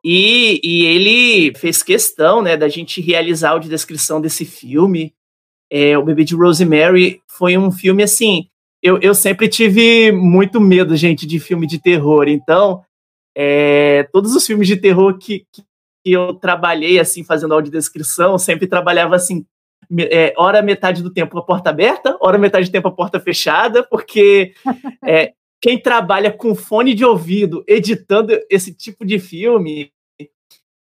E, 0.03 0.59
e 0.61 0.85
ele 0.85 1.55
fez 1.55 1.81
questão 1.81 2.41
né, 2.41 2.57
da 2.57 2.67
gente 2.67 2.99
realizar 2.99 3.49
a 3.49 3.51
audiodescrição 3.53 4.19
desse 4.19 4.43
filme. 4.43 5.13
É, 5.71 5.97
o 5.97 6.03
Bebê 6.03 6.25
de 6.25 6.35
Rosemary 6.35 7.21
foi 7.27 7.57
um 7.57 7.71
filme 7.71 8.03
assim. 8.03 8.49
Eu, 8.81 8.99
eu 8.99 9.15
sempre 9.15 9.47
tive 9.47 10.11
muito 10.11 10.59
medo, 10.59 10.95
gente, 10.97 11.25
de 11.25 11.39
filme 11.39 11.65
de 11.65 11.79
terror. 11.81 12.27
Então, 12.27 12.83
é, 13.35 14.03
todos 14.11 14.35
os 14.35 14.45
filmes 14.45 14.67
de 14.67 14.75
terror 14.75 15.17
que, 15.17 15.45
que, 15.53 15.63
eu 16.05 16.33
trabalhei, 16.33 16.99
assim, 16.99 17.23
fazendo 17.23 17.53
audiodescrição, 17.53 18.37
sempre 18.37 18.67
trabalhava 18.67 19.15
assim, 19.15 19.45
é, 19.99 20.33
hora 20.35 20.61
metade 20.61 21.01
do 21.01 21.09
tempo 21.09 21.37
a 21.37 21.41
porta 21.41 21.69
aberta, 21.69 22.17
hora 22.19 22.37
metade 22.37 22.67
do 22.67 22.71
tempo 22.73 22.89
a 22.89 22.91
porta 22.91 23.21
fechada, 23.21 23.81
porque 23.83 24.53
é, 25.05 25.31
quem 25.61 25.79
trabalha 25.79 26.29
com 26.29 26.53
fone 26.53 26.93
de 26.93 27.05
ouvido 27.05 27.63
editando 27.65 28.37
esse 28.49 28.73
tipo 28.73 29.05
de 29.05 29.17
filme 29.17 29.92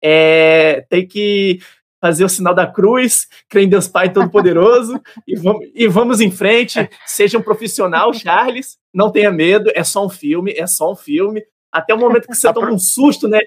é, 0.01 0.85
tem 0.89 1.07
que 1.07 1.59
fazer 2.01 2.25
o 2.25 2.29
sinal 2.29 2.55
da 2.55 2.65
cruz, 2.65 3.27
crer 3.47 3.65
em 3.65 3.69
Deus 3.69 3.87
Pai 3.87 4.11
Todo-Poderoso 4.11 4.99
e, 5.27 5.35
vamos, 5.35 5.69
e 5.73 5.87
vamos 5.87 6.19
em 6.19 6.31
frente. 6.31 6.89
Seja 7.05 7.37
um 7.37 7.43
profissional, 7.43 8.11
Charles, 8.15 8.79
não 8.93 9.11
tenha 9.11 9.31
medo, 9.31 9.71
é 9.75 9.83
só 9.83 10.05
um 10.05 10.09
filme, 10.09 10.51
é 10.53 10.65
só 10.65 10.91
um 10.91 10.95
filme. 10.95 11.43
Até 11.71 11.93
o 11.93 11.97
momento 11.97 12.27
que 12.27 12.35
você 12.35 12.51
toma 12.51 12.71
um 12.71 12.79
susto, 12.79 13.27
né? 13.27 13.39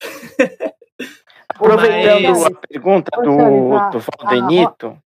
Aproveitando 1.48 2.22
Mas- 2.22 2.46
a 2.46 2.50
pergunta 2.50 3.10
do, 3.22 3.90
do 3.90 3.98
Valdenito, 4.00 4.98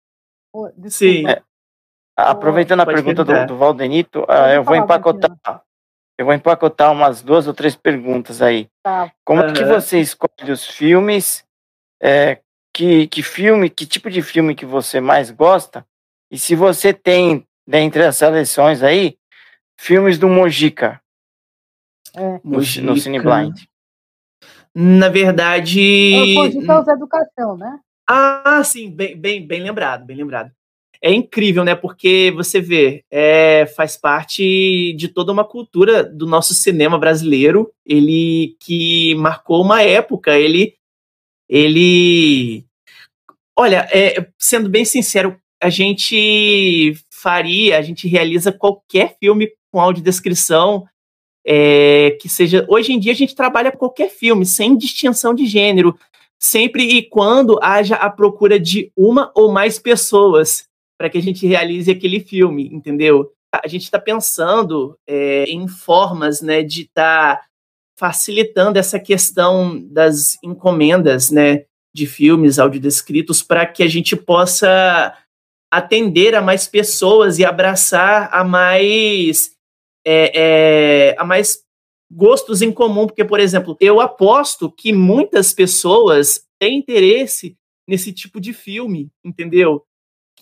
Ô, 0.53 0.67
desculpa. 0.67 0.89
Sim. 0.91 1.27
É, 1.27 1.41
aproveitando 2.15 2.81
a 2.81 2.85
Pode 2.85 3.01
pergunta 3.01 3.25
do, 3.25 3.47
do 3.47 3.57
Valdenito, 3.57 4.23
ah, 4.27 4.53
eu 4.53 4.63
vou 4.63 4.75
empacotar. 4.75 5.35
Eu 6.23 6.25
vou 6.25 6.33
empacotar 6.33 6.89
umas 6.89 7.21
duas 7.21 7.47
ou 7.47 7.53
três 7.53 7.75
perguntas 7.75 8.41
aí. 8.41 8.69
Tá. 8.81 9.11
Como 9.25 9.41
é 9.41 9.51
que 9.51 9.65
você 9.65 9.99
escolhe 9.99 10.49
os 10.53 10.65
filmes? 10.65 11.45
É, 12.01 12.39
que, 12.73 13.07
que 13.07 13.21
filme, 13.21 13.69
que 13.69 13.85
tipo 13.85 14.09
de 14.09 14.21
filme 14.21 14.55
que 14.55 14.65
você 14.65 15.01
mais 15.01 15.29
gosta? 15.29 15.85
E 16.31 16.39
se 16.39 16.55
você 16.55 16.93
tem, 16.93 17.45
dentre 17.67 18.05
as 18.05 18.15
seleções 18.15 18.81
aí, 18.81 19.17
filmes 19.77 20.17
do 20.17 20.29
Mojica 20.29 21.01
É. 22.15 22.21
no, 22.21 22.39
no 22.41 22.51
Mojica. 22.59 22.95
Cine 22.95 23.19
Blind. 23.19 23.59
Na 24.73 25.09
verdade. 25.09 26.13
O 26.15 26.35
Cogitão 26.35 26.85
é 26.87 26.93
educação, 26.93 27.57
né? 27.57 27.79
Ah, 28.09 28.61
sim, 28.63 28.89
bem, 28.89 29.17
bem, 29.17 29.45
bem 29.45 29.61
lembrado, 29.61 30.05
bem 30.05 30.15
lembrado. 30.15 30.53
É 31.05 31.11
incrível, 31.11 31.65
né? 31.65 31.75
Porque 31.75 32.31
você 32.33 32.61
vê, 32.61 33.03
é, 33.11 33.65
faz 33.75 33.97
parte 33.97 34.93
de 34.93 35.09
toda 35.09 35.33
uma 35.33 35.43
cultura 35.43 36.01
do 36.01 36.25
nosso 36.25 36.53
cinema 36.53 36.97
brasileiro. 36.97 37.69
Ele 37.85 38.55
que 38.61 39.13
marcou 39.15 39.61
uma 39.61 39.83
época. 39.83 40.39
Ele, 40.39 40.77
ele, 41.49 42.63
olha, 43.53 43.85
é, 43.91 44.25
sendo 44.39 44.69
bem 44.69 44.85
sincero, 44.85 45.37
a 45.61 45.69
gente 45.69 46.93
faria, 47.11 47.77
a 47.77 47.81
gente 47.81 48.07
realiza 48.07 48.53
qualquer 48.53 49.17
filme 49.19 49.51
com 49.73 49.81
audiodescrição 49.81 50.85
é, 51.45 52.11
que 52.21 52.29
seja. 52.29 52.65
Hoje 52.69 52.93
em 52.93 52.99
dia 52.99 53.11
a 53.11 53.15
gente 53.15 53.35
trabalha 53.35 53.73
qualquer 53.73 54.09
filme 54.09 54.45
sem 54.45 54.77
distinção 54.77 55.33
de 55.33 55.45
gênero 55.45 55.99
sempre 56.39 56.83
e 56.83 57.01
quando 57.03 57.59
haja 57.61 57.95
a 57.95 58.09
procura 58.09 58.57
de 58.57 58.89
uma 58.95 59.31
ou 59.35 59.51
mais 59.51 59.77
pessoas 59.77 60.71
para 60.97 61.09
que 61.09 61.17
a 61.17 61.21
gente 61.21 61.45
realize 61.47 61.89
aquele 61.89 62.19
filme, 62.19 62.69
entendeu? 62.71 63.31
A 63.53 63.67
gente 63.67 63.83
está 63.83 63.99
pensando 63.99 64.97
é, 65.07 65.43
em 65.45 65.67
formas 65.67 66.41
né, 66.41 66.63
de 66.63 66.83
estar 66.83 67.41
facilitando 67.97 68.79
essa 68.79 68.99
questão 68.99 69.79
das 69.87 70.37
encomendas 70.43 71.29
né, 71.29 71.65
de 71.93 72.07
filmes 72.07 72.57
audiodescritos 72.57 73.43
para 73.43 73.65
que 73.65 73.83
a 73.83 73.87
gente 73.87 74.15
possa 74.15 75.15
atender 75.71 76.35
a 76.35 76.41
mais 76.41 76.67
pessoas 76.67 77.39
e 77.39 77.45
abraçar 77.45 78.29
a 78.31 78.43
mais 78.43 79.51
é, 80.05 81.11
é, 81.11 81.15
a 81.17 81.23
mais 81.23 81.63
gostos 82.11 82.61
em 82.61 82.71
comum, 82.71 83.07
porque, 83.07 83.25
por 83.25 83.39
exemplo, 83.39 83.75
eu 83.79 83.99
aposto 83.99 84.71
que 84.71 84.93
muitas 84.93 85.53
pessoas 85.53 86.45
têm 86.59 86.77
interesse 86.77 87.57
nesse 87.87 88.13
tipo 88.13 88.39
de 88.39 88.53
filme, 88.53 89.09
entendeu? 89.23 89.83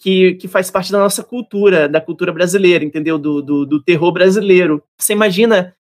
Que, 0.02 0.34
que 0.34 0.48
faz 0.48 0.72
parte 0.72 0.92
da 0.92 0.98
nossa 0.98 1.24
cultura, 1.24 1.88
da 1.88 2.02
cultura 2.02 2.34
brasileira, 2.34 2.84
entendeu? 2.84 3.20
Do, 3.20 3.40
do, 3.42 3.66
do 3.68 3.84
terror 3.84 4.12
brasileiro. 4.12 4.84
Você 5.00 5.14
imagina 5.14 5.76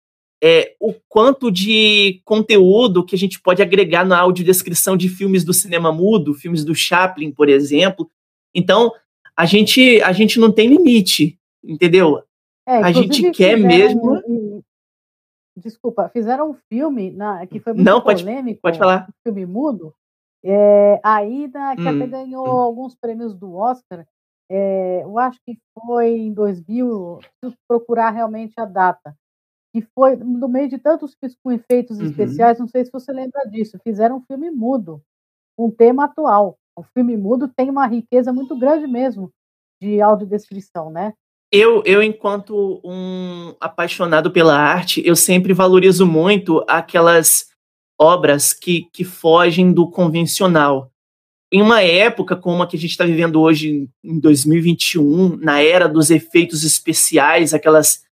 é, 0.44 0.76
o 0.78 0.94
quanto 1.08 1.50
de 1.50 2.22
conteúdo 2.26 3.06
que 3.06 3.16
a 3.16 3.18
gente 3.18 3.40
pode 3.42 3.62
agregar 3.62 4.04
na 4.06 4.20
audiodescrição 4.20 4.98
de 4.98 5.08
filmes 5.08 5.46
do 5.46 5.54
cinema 5.54 5.92
mudo, 5.94 6.34
filmes 6.34 6.66
do 6.66 6.76
Chaplin, 6.76 7.32
por 7.32 7.48
exemplo. 7.48 8.12
Então, 8.54 8.92
a 9.38 9.46
gente, 9.46 10.02
a 10.02 10.12
gente 10.12 10.38
não 10.38 10.52
tem 10.52 10.68
limite, 10.68 11.40
entendeu? 11.64 12.22
É, 12.68 12.78
A 12.84 12.92
gente 12.92 13.32
quer 13.32 13.56
fizeram 13.56 13.68
mesmo- 13.68 14.22
um- 14.28 14.62
Desculpa, 15.56 16.10
fizeram 16.10 16.52
um 16.52 16.56
filme 16.70 17.12
na, 17.12 17.46
que 17.48 17.60
foi 17.60 17.74
muito 17.74 17.86
Não, 17.86 18.00
pode- 18.02 18.24
polêmico. 18.24 18.60
pode 18.62 18.78
falar. 18.78 19.08
um 19.10 19.14
filme 19.24 19.46
mudo. 19.46 19.94
É, 20.44 21.00
aí, 21.04 21.48
na, 21.50 21.76
que 21.76 21.82
Hum, 21.82 21.90
até 21.90 22.08
ganhou 22.08 22.46
hum. 22.46 22.60
alguns 22.60 22.96
prêmios 22.96 23.34
do 23.36 23.56
Oscar. 23.56 24.06
é, 24.52 25.04
eu 25.04 25.20
acho 25.20 25.40
que 25.46 25.60
foi 25.86 26.10
em 26.18 26.34
2000, 26.34 27.20
preciso 27.40 27.58
procurar 27.68 28.10
realmente 28.12 28.54
a 28.60 28.66
data. 28.66 29.16
Que 29.74 29.82
foi 29.96 30.16
no 30.16 30.48
meio 30.48 30.68
de 30.70 30.80
tantos 30.80 31.14
filmes 31.20 31.38
com 31.44 31.52
efeitos 31.52 32.00
Uhum. 32.00 32.06
especiais, 32.06 32.58
não 32.60 32.68
sei 32.68 32.84
se 32.86 32.92
você 32.92 33.12
lembra 33.12 33.42
disso. 33.52 33.78
Fizeram 33.84 34.18
um 34.18 34.24
filme 34.26 34.50
mudo, 34.50 35.02
um 35.58 35.70
tema 35.70 36.06
atual. 36.06 36.58
O 36.76 36.84
filme 36.84 37.16
mudo 37.18 37.48
tem 37.48 37.70
uma 37.70 37.86
riqueza 37.86 38.34
muito 38.34 38.58
grande 38.58 38.88
mesmo 38.88 39.32
de 39.82 40.02
audiodescrição, 40.02 40.90
né? 40.90 41.14
Eu, 41.52 41.84
eu, 41.86 42.02
enquanto 42.04 42.80
um 42.84 43.56
apaixonado 43.60 44.32
pela 44.32 44.56
arte, 44.56 45.02
eu 45.06 45.16
sempre 45.16 45.54
valorizo 45.54 46.06
muito 46.06 46.64
aquelas 46.68 47.48
obras 48.00 48.54
que, 48.54 48.88
que 48.94 49.04
fogem 49.04 49.74
do 49.74 49.90
convencional. 49.90 50.92
Em 51.52 51.62
uma 51.62 51.82
época 51.82 52.36
como 52.36 52.62
a 52.62 52.68
que 52.68 52.78
a 52.78 52.80
gente 52.80 52.92
está 52.92 53.06
vivendo 53.06 53.42
hoje, 53.42 53.90
em 54.04 54.20
2021, 54.20 55.38
na 55.38 55.62
era 55.62 55.90
dos 55.90 56.10
efeitos 56.10 56.64
especiais, 56.64 57.54
aquelas, 57.54 58.04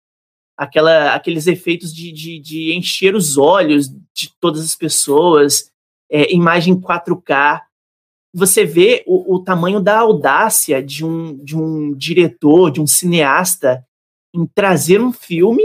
aquela, 0.56 1.14
aqueles 1.14 1.46
efeitos 1.46 1.94
de, 1.94 2.10
de, 2.10 2.38
de 2.40 2.74
encher 2.74 3.14
os 3.14 3.36
olhos 3.36 3.88
de 3.88 4.32
todas 4.40 4.64
as 4.64 4.74
pessoas, 4.74 5.70
é, 6.10 6.32
imagem 6.34 6.80
4K, 6.80 7.62
você 8.34 8.64
vê 8.64 9.04
o, 9.06 9.36
o 9.36 9.42
tamanho 9.42 9.80
da 9.80 9.98
audácia 10.00 10.82
de 10.82 11.04
um, 11.04 11.36
de 11.36 11.56
um 11.56 11.94
diretor, 11.94 12.70
de 12.70 12.80
um 12.80 12.86
cineasta, 12.86 13.86
em 14.34 14.46
trazer 14.46 15.00
um 15.00 15.12
filme 15.12 15.62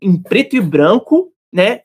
em 0.00 0.20
preto 0.20 0.56
e 0.56 0.60
branco, 0.60 1.32
né? 1.52 1.82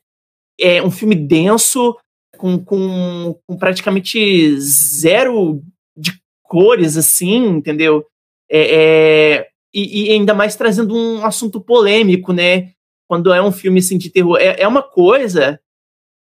É 0.61 0.83
um 0.83 0.91
filme 0.91 1.15
denso, 1.15 1.97
com, 2.37 2.57
com, 2.63 3.35
com 3.45 3.57
praticamente 3.57 4.59
zero 4.59 5.61
de 5.97 6.13
cores, 6.43 6.97
assim, 6.97 7.45
entendeu? 7.47 8.05
É, 8.49 8.75
é, 8.75 9.47
e, 9.73 10.09
e 10.09 10.11
ainda 10.11 10.33
mais 10.33 10.55
trazendo 10.55 10.95
um 10.95 11.25
assunto 11.25 11.61
polêmico, 11.61 12.33
né? 12.33 12.71
Quando 13.07 13.33
é 13.33 13.41
um 13.41 13.51
filme 13.51 13.79
assim, 13.79 13.97
de 13.97 14.09
terror. 14.09 14.37
É, 14.37 14.61
é 14.61 14.67
uma 14.67 14.81
coisa 14.81 15.59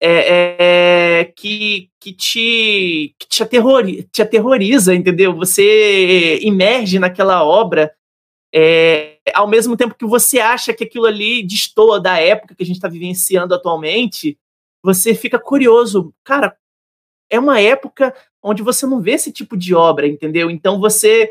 é, 0.00 1.20
é, 1.20 1.24
que, 1.24 1.90
que, 2.00 2.12
te, 2.12 3.14
que 3.18 3.28
te, 3.28 3.42
aterrori, 3.42 4.08
te 4.12 4.22
aterroriza, 4.22 4.94
entendeu? 4.94 5.34
Você 5.36 6.38
emerge 6.42 6.98
naquela 6.98 7.44
obra 7.44 7.92
é, 8.54 9.18
ao 9.34 9.46
mesmo 9.46 9.76
tempo 9.76 9.94
que 9.94 10.06
você 10.06 10.40
acha 10.40 10.72
que 10.72 10.84
aquilo 10.84 11.06
ali 11.06 11.42
destoa 11.42 12.00
da 12.00 12.18
época 12.18 12.54
que 12.54 12.62
a 12.62 12.66
gente 12.66 12.76
está 12.76 12.88
vivenciando 12.88 13.54
atualmente, 13.54 14.38
você 14.82 15.14
fica 15.14 15.38
curioso. 15.38 16.14
Cara, 16.24 16.56
é 17.30 17.38
uma 17.38 17.60
época 17.60 18.14
onde 18.42 18.62
você 18.62 18.86
não 18.86 19.00
vê 19.00 19.12
esse 19.12 19.32
tipo 19.32 19.56
de 19.56 19.74
obra, 19.74 20.06
entendeu? 20.06 20.50
Então 20.50 20.80
você 20.80 21.30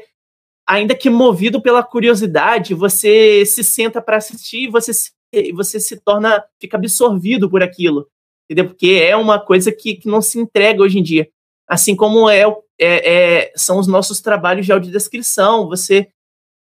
ainda 0.67 0.93
que 0.93 1.09
movido 1.09 1.61
pela 1.61 1.81
curiosidade, 1.81 2.73
você 2.73 3.45
se 3.45 3.63
senta 3.63 4.01
para 4.01 4.17
assistir 4.17 4.63
e 4.63 4.67
você 4.67 4.93
se, 4.93 5.11
você 5.53 5.79
se 5.79 5.97
torna, 6.01 6.43
fica 6.59 6.75
absorvido 6.75 7.49
por 7.49 7.63
aquilo, 7.63 8.07
entendeu? 8.49 8.69
Porque 8.69 9.01
é 9.01 9.15
uma 9.15 9.39
coisa 9.39 9.71
que, 9.71 9.95
que 9.95 10.09
não 10.09 10.21
se 10.21 10.37
entrega 10.37 10.83
hoje 10.83 10.99
em 10.99 11.03
dia. 11.03 11.29
Assim 11.67 11.95
como 11.95 12.29
é, 12.29 12.43
é, 12.79 13.13
é 13.45 13.53
são 13.55 13.79
os 13.79 13.87
nossos 13.87 14.19
trabalhos 14.19 14.65
de 14.65 14.73
audiodescrição, 14.73 15.67
você, 15.67 16.09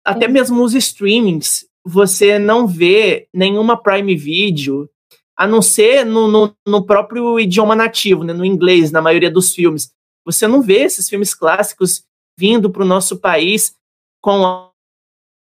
até 0.05 0.27
mesmo 0.27 0.63
os 0.63 0.75
streamings, 0.75 1.65
você 1.83 2.37
não 2.37 2.67
vê 2.67 3.27
nenhuma 3.33 3.81
Prime 3.81 4.15
Video, 4.15 4.89
a 5.35 5.45
não 5.47 5.61
ser 5.61 6.05
no, 6.05 6.27
no, 6.27 6.55
no 6.65 6.85
próprio 6.85 7.39
idioma 7.39 7.75
nativo, 7.75 8.23
né, 8.23 8.31
no 8.31 8.45
inglês, 8.45 8.91
na 8.91 9.01
maioria 9.01 9.29
dos 9.29 9.53
filmes. 9.53 9.91
Você 10.23 10.47
não 10.47 10.61
vê 10.61 10.83
esses 10.83 11.09
filmes 11.09 11.33
clássicos 11.33 12.03
vindo 12.37 12.69
para 12.69 12.83
o 12.83 12.87
nosso 12.87 13.19
país 13.19 13.75
com 14.21 14.71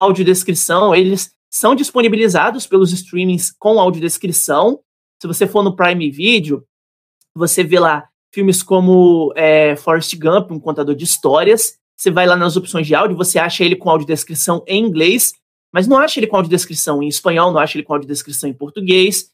audiodescrição, 0.01 0.95
eles 0.95 1.33
são 1.51 1.75
disponibilizados 1.75 2.67
pelos 2.67 2.93
streamings 2.93 3.51
com 3.59 3.81
audiodescrição. 3.81 4.81
Se 5.21 5.27
você 5.27 5.47
for 5.47 5.63
no 5.63 5.75
Prime 5.75 6.11
Video, 6.11 6.65
você 7.35 7.65
vê 7.65 7.81
lá 7.81 8.09
filmes 8.33 8.63
como 8.63 9.33
é, 9.35 9.75
Forrest 9.77 10.15
Gump, 10.17 10.51
um 10.51 10.61
contador 10.61 10.95
de 10.95 11.05
histórias. 11.05 11.79
Você 11.99 12.13
vai 12.13 12.27
lá 12.27 12.37
nas 12.37 12.57
opções 12.57 12.87
de 12.87 12.95
áudio, 12.95 13.17
você 13.17 13.41
acha 13.41 13.65
ele 13.65 13.75
com 13.75 13.91
audiodescrição 13.91 14.63
em 14.69 14.85
inglês, 14.85 15.33
mas 15.73 15.89
não 15.89 15.99
acha 15.99 16.21
ele 16.21 16.29
com 16.29 16.37
audiodescrição 16.37 17.03
em 17.03 17.09
espanhol, 17.09 17.51
não 17.51 17.59
acha 17.59 17.77
ele 17.77 17.85
com 17.85 17.93
audiodescrição 17.93 18.49
em 18.49 18.55
português. 18.55 19.31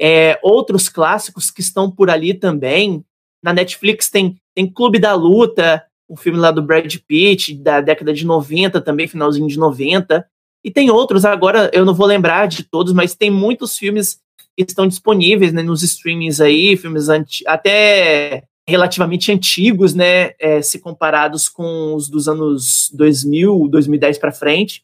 É, 0.00 0.38
outros 0.42 0.88
clássicos 0.88 1.50
que 1.50 1.60
estão 1.60 1.90
por 1.90 2.08
ali 2.08 2.32
também. 2.32 3.04
Na 3.42 3.52
Netflix 3.52 4.08
tem, 4.08 4.40
tem 4.54 4.70
Clube 4.72 5.00
da 5.00 5.14
Luta, 5.14 5.84
um 6.08 6.16
filme 6.16 6.38
lá 6.38 6.52
do 6.52 6.62
Brad 6.62 6.94
Pitt, 7.08 7.54
da 7.56 7.80
década 7.80 8.12
de 8.14 8.24
90 8.24 8.80
também, 8.80 9.08
finalzinho 9.08 9.48
de 9.48 9.58
90. 9.58 10.24
E 10.62 10.70
tem 10.70 10.90
outros, 10.90 11.24
agora 11.24 11.70
eu 11.72 11.84
não 11.84 11.94
vou 11.94 12.06
lembrar 12.06 12.46
de 12.46 12.62
todos, 12.62 12.92
mas 12.92 13.16
tem 13.16 13.30
muitos 13.30 13.76
filmes 13.76 14.20
que 14.56 14.64
estão 14.64 14.86
disponíveis 14.86 15.52
né, 15.52 15.62
nos 15.62 15.82
streamings 15.82 16.40
aí, 16.40 16.76
filmes 16.76 17.08
até 17.46 18.44
relativamente 18.68 19.30
antigos, 19.30 19.94
né, 19.94 20.32
é, 20.40 20.60
se 20.60 20.80
comparados 20.80 21.48
com 21.48 21.94
os 21.94 22.08
dos 22.08 22.28
anos 22.28 22.90
2000, 22.92 23.68
2010 23.68 24.18
para 24.18 24.32
frente, 24.32 24.82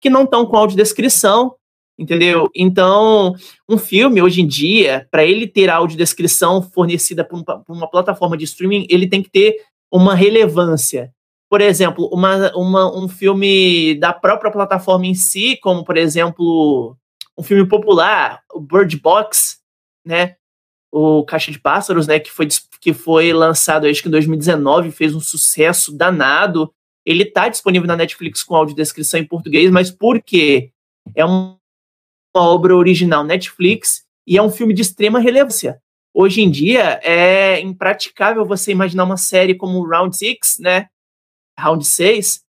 que 0.00 0.10
não 0.10 0.24
estão 0.24 0.44
com 0.46 0.56
audiodescrição, 0.56 1.54
entendeu? 1.98 2.50
Então, 2.56 3.34
um 3.68 3.78
filme, 3.78 4.22
hoje 4.22 4.40
em 4.40 4.46
dia, 4.46 5.06
para 5.10 5.24
ele 5.24 5.46
ter 5.46 5.68
audiodescrição 5.68 6.62
fornecida 6.62 7.22
por, 7.22 7.38
um, 7.38 7.44
por, 7.44 7.64
uma 7.68 7.88
plataforma 7.88 8.36
de 8.36 8.44
streaming, 8.44 8.86
ele 8.88 9.06
tem 9.06 9.22
que 9.22 9.30
ter 9.30 9.56
uma 9.92 10.14
relevância. 10.14 11.12
Por 11.48 11.60
exemplo, 11.60 12.08
uma, 12.12 12.50
uma, 12.56 12.96
um 12.96 13.08
filme 13.08 13.94
da 13.96 14.12
própria 14.12 14.50
plataforma 14.50 15.06
em 15.06 15.14
si, 15.14 15.58
como, 15.62 15.84
por 15.84 15.96
exemplo, 15.96 16.96
um 17.36 17.42
filme 17.42 17.68
popular, 17.68 18.40
o 18.52 18.60
Bird 18.60 18.96
Box, 18.98 19.58
né? 20.04 20.36
O 20.92 21.24
Caixa 21.24 21.52
de 21.52 21.58
Pássaros, 21.58 22.06
né? 22.06 22.18
Que 22.18 22.30
foi, 22.30 22.48
que 22.80 22.92
foi 22.92 23.32
lançado, 23.32 23.86
acho 23.86 24.02
que 24.02 24.08
em 24.08 24.12
2019, 24.12 24.90
fez 24.90 25.14
um 25.14 25.20
sucesso 25.20 25.96
danado. 25.96 26.72
Ele 27.06 27.22
está 27.22 27.48
disponível 27.48 27.86
na 27.86 27.96
Netflix 27.96 28.42
com 28.42 28.54
audiodescrição 28.54 29.20
em 29.20 29.26
português, 29.26 29.70
mas 29.70 29.90
por 29.90 30.20
quê? 30.20 30.70
É 31.14 31.24
uma 31.24 31.60
uma 32.34 32.48
obra 32.48 32.74
original 32.74 33.24
Netflix 33.24 34.04
e 34.26 34.36
é 34.36 34.42
um 34.42 34.50
filme 34.50 34.72
de 34.72 34.82
extrema 34.82 35.18
relevância. 35.18 35.80
Hoje 36.14 36.40
em 36.40 36.50
dia 36.50 37.00
é 37.02 37.60
impraticável 37.60 38.44
você 38.44 38.72
imaginar 38.72 39.04
uma 39.04 39.16
série 39.16 39.54
como 39.54 39.86
Round 39.86 40.16
6, 40.16 40.38
né? 40.60 40.88
Round 41.58 41.84
6, 41.84 42.42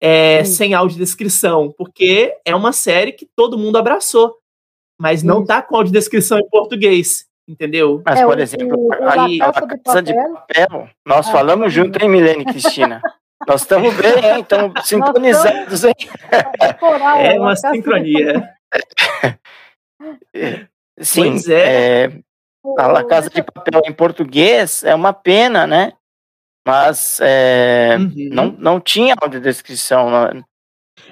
é, 0.00 0.44
sem 0.44 0.74
audiodescrição, 0.74 1.72
porque 1.76 2.36
é 2.44 2.54
uma 2.54 2.72
série 2.72 3.12
que 3.12 3.28
todo 3.36 3.58
mundo 3.58 3.76
abraçou, 3.76 4.36
mas 5.00 5.22
não 5.22 5.42
está 5.42 5.62
com 5.62 5.76
audiodescrição 5.76 6.38
em 6.38 6.48
português, 6.48 7.26
entendeu? 7.48 8.02
Mas, 8.04 8.20
é, 8.20 8.24
por 8.24 8.38
exemplo, 8.38 8.78
o, 8.78 8.88
o 8.88 9.08
aí, 9.08 9.40
a 9.40 9.52
Casa 9.52 10.02
de 10.02 10.14
Papel, 10.14 10.88
nós 11.04 11.28
ah, 11.28 11.32
falamos 11.32 11.72
junto, 11.72 12.00
hein, 12.00 12.08
Milene 12.08 12.42
e 12.42 12.44
Cristina? 12.44 13.00
Nós 13.46 13.62
estamos 13.62 13.94
bem, 13.94 14.12
hein? 14.12 14.40
Estamos 14.42 14.86
sincronizados, 14.86 15.84
hein? 15.84 15.94
É 17.18 17.40
uma 17.40 17.56
sincronia. 17.56 18.54
Sim, 21.00 21.36
é. 21.48 22.04
é. 22.04 22.12
a 22.78 22.86
La 22.88 23.04
Casa 23.04 23.30
de 23.30 23.42
Papel 23.42 23.80
em 23.86 23.92
português 23.92 24.82
é 24.84 24.94
uma 24.94 25.12
pena, 25.12 25.66
né? 25.66 25.92
Mas 26.66 27.18
é, 27.22 27.96
uhum. 27.98 28.28
não, 28.30 28.46
não 28.58 28.80
tinha 28.80 29.14
audiodescrição 29.18 30.10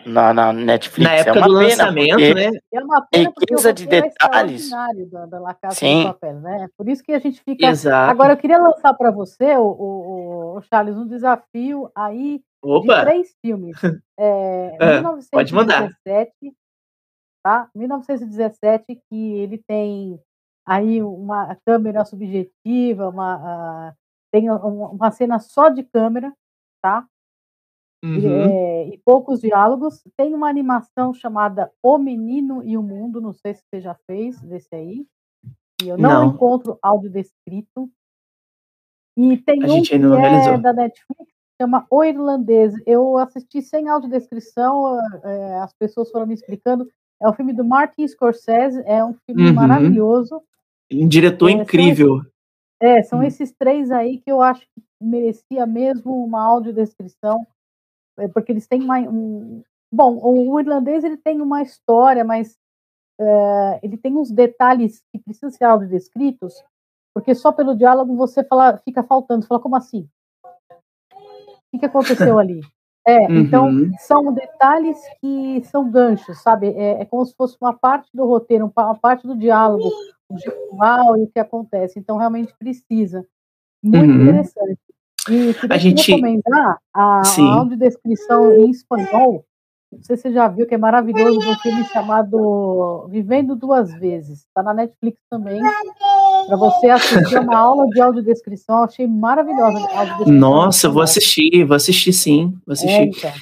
na, 0.04 0.32
na, 0.32 0.52
Netflix. 0.52 1.10
Na 1.10 1.16
é 1.16 1.20
época 1.20 1.38
é 1.38 1.42
do 1.42 1.48
lançamento, 1.48 2.34
né? 2.34 2.50
É 2.72 2.80
uma 2.80 3.06
pena 3.06 3.32
riqueza 3.40 3.72
de 3.72 3.86
detalhes. 3.86 4.70
Da, 4.70 5.26
da 5.26 5.40
La 5.40 5.54
Casa 5.54 5.76
Sim. 5.76 6.00
de 6.00 6.06
Papel, 6.06 6.40
né? 6.40 6.68
Por 6.76 6.88
isso 6.88 7.02
que 7.02 7.12
a 7.12 7.18
gente 7.18 7.40
fica. 7.42 7.66
Exato. 7.66 8.10
Agora, 8.10 8.34
eu 8.34 8.36
queria 8.36 8.58
lançar 8.58 8.94
para 8.94 9.10
você, 9.10 9.56
o, 9.56 9.64
o, 9.64 10.56
o, 10.56 10.62
Charles, 10.62 10.96
um 10.96 11.06
desafio 11.06 11.90
aí 11.94 12.40
Opa. 12.62 12.98
de 12.98 13.00
três 13.02 13.34
filmes. 13.40 13.76
É, 14.18 14.74
é, 14.80 14.94
1917, 14.94 15.30
pode 15.30 15.54
mandar 15.54 15.90
tá? 17.44 17.68
1917, 17.74 18.98
que 19.08 19.32
ele 19.34 19.58
tem 19.68 20.18
aí 20.66 21.00
uma 21.00 21.56
câmera 21.66 22.04
subjetiva, 22.04 23.08
uma, 23.08 23.90
uh, 23.90 23.94
tem 24.32 24.50
uma 24.50 25.10
cena 25.12 25.38
só 25.38 25.68
de 25.68 25.84
câmera, 25.84 26.32
tá? 26.82 27.06
Uhum. 28.06 28.50
É, 28.50 28.88
e 28.88 28.98
poucos 28.98 29.40
diálogos. 29.40 30.02
Tem 30.16 30.34
uma 30.34 30.48
animação 30.48 31.12
chamada 31.12 31.70
O 31.82 31.98
Menino 31.98 32.62
e 32.64 32.76
o 32.76 32.82
Mundo, 32.82 33.20
não 33.20 33.32
sei 33.32 33.54
se 33.54 33.62
você 33.62 33.80
já 33.80 33.94
fez 34.06 34.40
desse 34.42 34.74
aí. 34.74 35.06
E 35.82 35.88
eu 35.88 35.98
não, 35.98 36.26
não. 36.26 36.34
encontro 36.34 36.78
áudio 36.80 37.10
descrito. 37.10 37.90
E 39.16 39.36
tem 39.38 39.62
A 39.64 39.72
um 39.72 39.82
que 39.82 39.94
é 39.94 40.58
da 40.58 40.72
Netflix, 40.72 41.32
chama 41.60 41.86
O 41.90 42.04
Irlandês. 42.04 42.74
Eu 42.86 43.16
assisti 43.16 43.62
sem 43.62 43.88
audiodescrição, 43.88 44.98
é, 45.24 45.60
as 45.60 45.72
pessoas 45.74 46.10
foram 46.10 46.26
me 46.26 46.34
explicando. 46.34 46.88
É 47.20 47.28
o 47.28 47.32
filme 47.32 47.52
do 47.52 47.64
Martin 47.64 48.06
Scorsese, 48.06 48.82
é 48.84 49.02
um 49.04 49.14
filme 49.24 49.48
uhum. 49.48 49.54
maravilhoso. 49.54 50.42
Um 50.92 51.08
diretor 51.08 51.48
é, 51.48 51.52
incrível. 51.52 52.18
São 52.18 52.36
é, 52.80 53.02
são 53.02 53.18
hum. 53.20 53.22
esses 53.22 53.52
três 53.52 53.90
aí 53.90 54.18
que 54.18 54.30
eu 54.30 54.40
acho 54.42 54.60
que 54.60 54.82
merecia 55.00 55.66
mesmo 55.66 56.24
uma 56.24 56.42
audiodescrição, 56.42 57.46
porque 58.32 58.52
eles 58.52 58.66
têm 58.66 58.82
uma, 58.82 58.98
um... 59.00 59.62
Bom, 59.92 60.18
o 60.22 60.58
irlandês 60.58 61.04
ele 61.04 61.16
tem 61.16 61.40
uma 61.40 61.62
história, 61.62 62.24
mas 62.24 62.58
é, 63.18 63.80
ele 63.82 63.96
tem 63.96 64.16
uns 64.16 64.30
detalhes 64.30 65.02
que 65.12 65.18
precisam 65.18 65.50
ser 65.50 65.64
audiodescritos, 65.64 66.54
porque 67.14 67.34
só 67.34 67.50
pelo 67.52 67.76
diálogo 67.76 68.14
você 68.14 68.44
fala, 68.44 68.78
fica 68.78 69.02
faltando. 69.02 69.42
Você 69.42 69.48
fala, 69.48 69.60
como 69.60 69.76
assim? 69.76 70.08
O 71.72 71.78
que, 71.78 71.86
aconteceu 71.86 72.38
ali? 72.38 72.60
É, 73.08 73.22
então, 73.34 73.66
uhum. 73.66 73.82
então 73.84 73.98
são 74.00 74.32
detalhes 74.32 74.98
que 75.20 75.62
são 75.66 75.88
ganchos, 75.88 76.42
sabe? 76.42 76.70
É, 76.70 77.02
é, 77.02 77.04
como 77.04 77.24
se 77.24 77.36
fosse 77.36 77.56
uma 77.60 77.72
parte 77.72 78.10
do 78.12 78.26
roteiro, 78.26 78.72
uma 78.76 78.96
parte 78.96 79.24
do 79.28 79.38
diálogo, 79.38 79.88
o 80.28 81.16
e 81.16 81.22
o 81.22 81.28
que 81.28 81.38
acontece. 81.38 82.00
Então, 82.00 82.16
realmente 82.16 82.52
precisa. 82.58 83.24
Muito 83.80 84.10
uhum. 84.10 84.22
interessante. 84.22 84.80
E 85.28 85.54
queria 85.54 85.76
a 85.76 85.78
gente... 85.78 86.10
recomendar 86.10 86.78
a, 86.94 87.22
a 87.22 87.54
audiodescrição 87.58 88.52
em 88.52 88.70
espanhol. 88.70 89.44
Não 89.92 90.02
sei 90.02 90.16
se 90.16 90.22
você 90.22 90.32
já 90.32 90.48
viu, 90.48 90.66
que 90.66 90.74
é 90.74 90.78
maravilhoso, 90.78 91.38
um 91.38 91.54
filme 91.58 91.84
chamado 91.86 93.06
Vivendo 93.08 93.54
Duas 93.54 93.92
Vezes. 93.98 94.40
Está 94.40 94.62
na 94.62 94.74
Netflix 94.74 95.18
também. 95.30 95.60
Para 96.46 96.56
você 96.56 96.88
assistir 96.88 97.38
uma 97.38 97.56
aula 97.56 97.86
de 97.88 98.00
audiodescrição, 98.00 98.78
eu 98.78 98.84
achei 98.84 99.06
maravilhosa. 99.06 99.78
Nossa, 100.26 100.88
vou 100.88 101.02
assistir, 101.02 101.64
vou 101.64 101.76
assistir 101.76 102.12
sim. 102.12 102.54
Vou 102.66 102.72
assistir. 102.72 102.94
É, 102.94 103.04
então. 103.04 103.32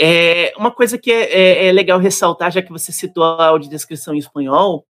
é 0.00 0.52
uma 0.56 0.70
coisa 0.70 0.96
que 0.96 1.10
é, 1.10 1.24
é, 1.24 1.66
é, 1.66 1.72
legal 1.72 1.98
ressaltar, 1.98 2.52
já 2.52 2.62
que 2.62 2.72
você 2.72 2.92
citou 2.92 3.24
a 3.24 3.46
audiodescrição 3.46 4.14
em 4.14 4.18
espanhol, 4.18 4.84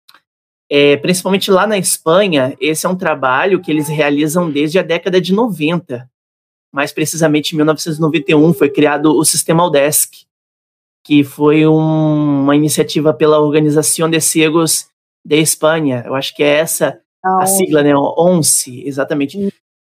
é, 0.69 0.97
principalmente 0.97 1.51
lá 1.51 1.67
na 1.67 1.79
Espanha, 1.79 2.57
esse 2.61 2.85
é 2.85 2.89
um 2.89 2.97
trabalho 2.97 3.61
que 3.61 3.71
eles 3.71 3.89
realizam 3.89 4.51
desde 4.51 4.79
a 4.79 4.83
década 4.83 5.21
de 5.21 5.33
90. 5.33 6.09
Mais 6.77 6.93
precisamente 6.93 7.53
em 7.53 7.57
1991 7.57 8.53
foi 8.53 8.69
criado 8.69 9.17
o 9.17 9.25
sistema 9.25 9.63
Audesc, 9.63 10.27
que 11.03 11.25
foi 11.25 11.67
um, 11.67 12.43
uma 12.43 12.55
iniciativa 12.55 13.15
pela 13.15 13.41
Organização 13.41 14.11
de 14.11 14.21
Cegos 14.21 14.87
de 15.25 15.41
Espanha. 15.41 16.03
Eu 16.05 16.15
acho 16.15 16.37
que 16.37 16.43
é 16.43 16.59
essa 16.59 17.01
a, 17.25 17.45
a 17.45 17.47
sigla, 17.47 17.83
né? 17.83 17.97
ONCE, 17.97 18.87
exatamente. 18.87 19.39
Hum. 19.39 19.49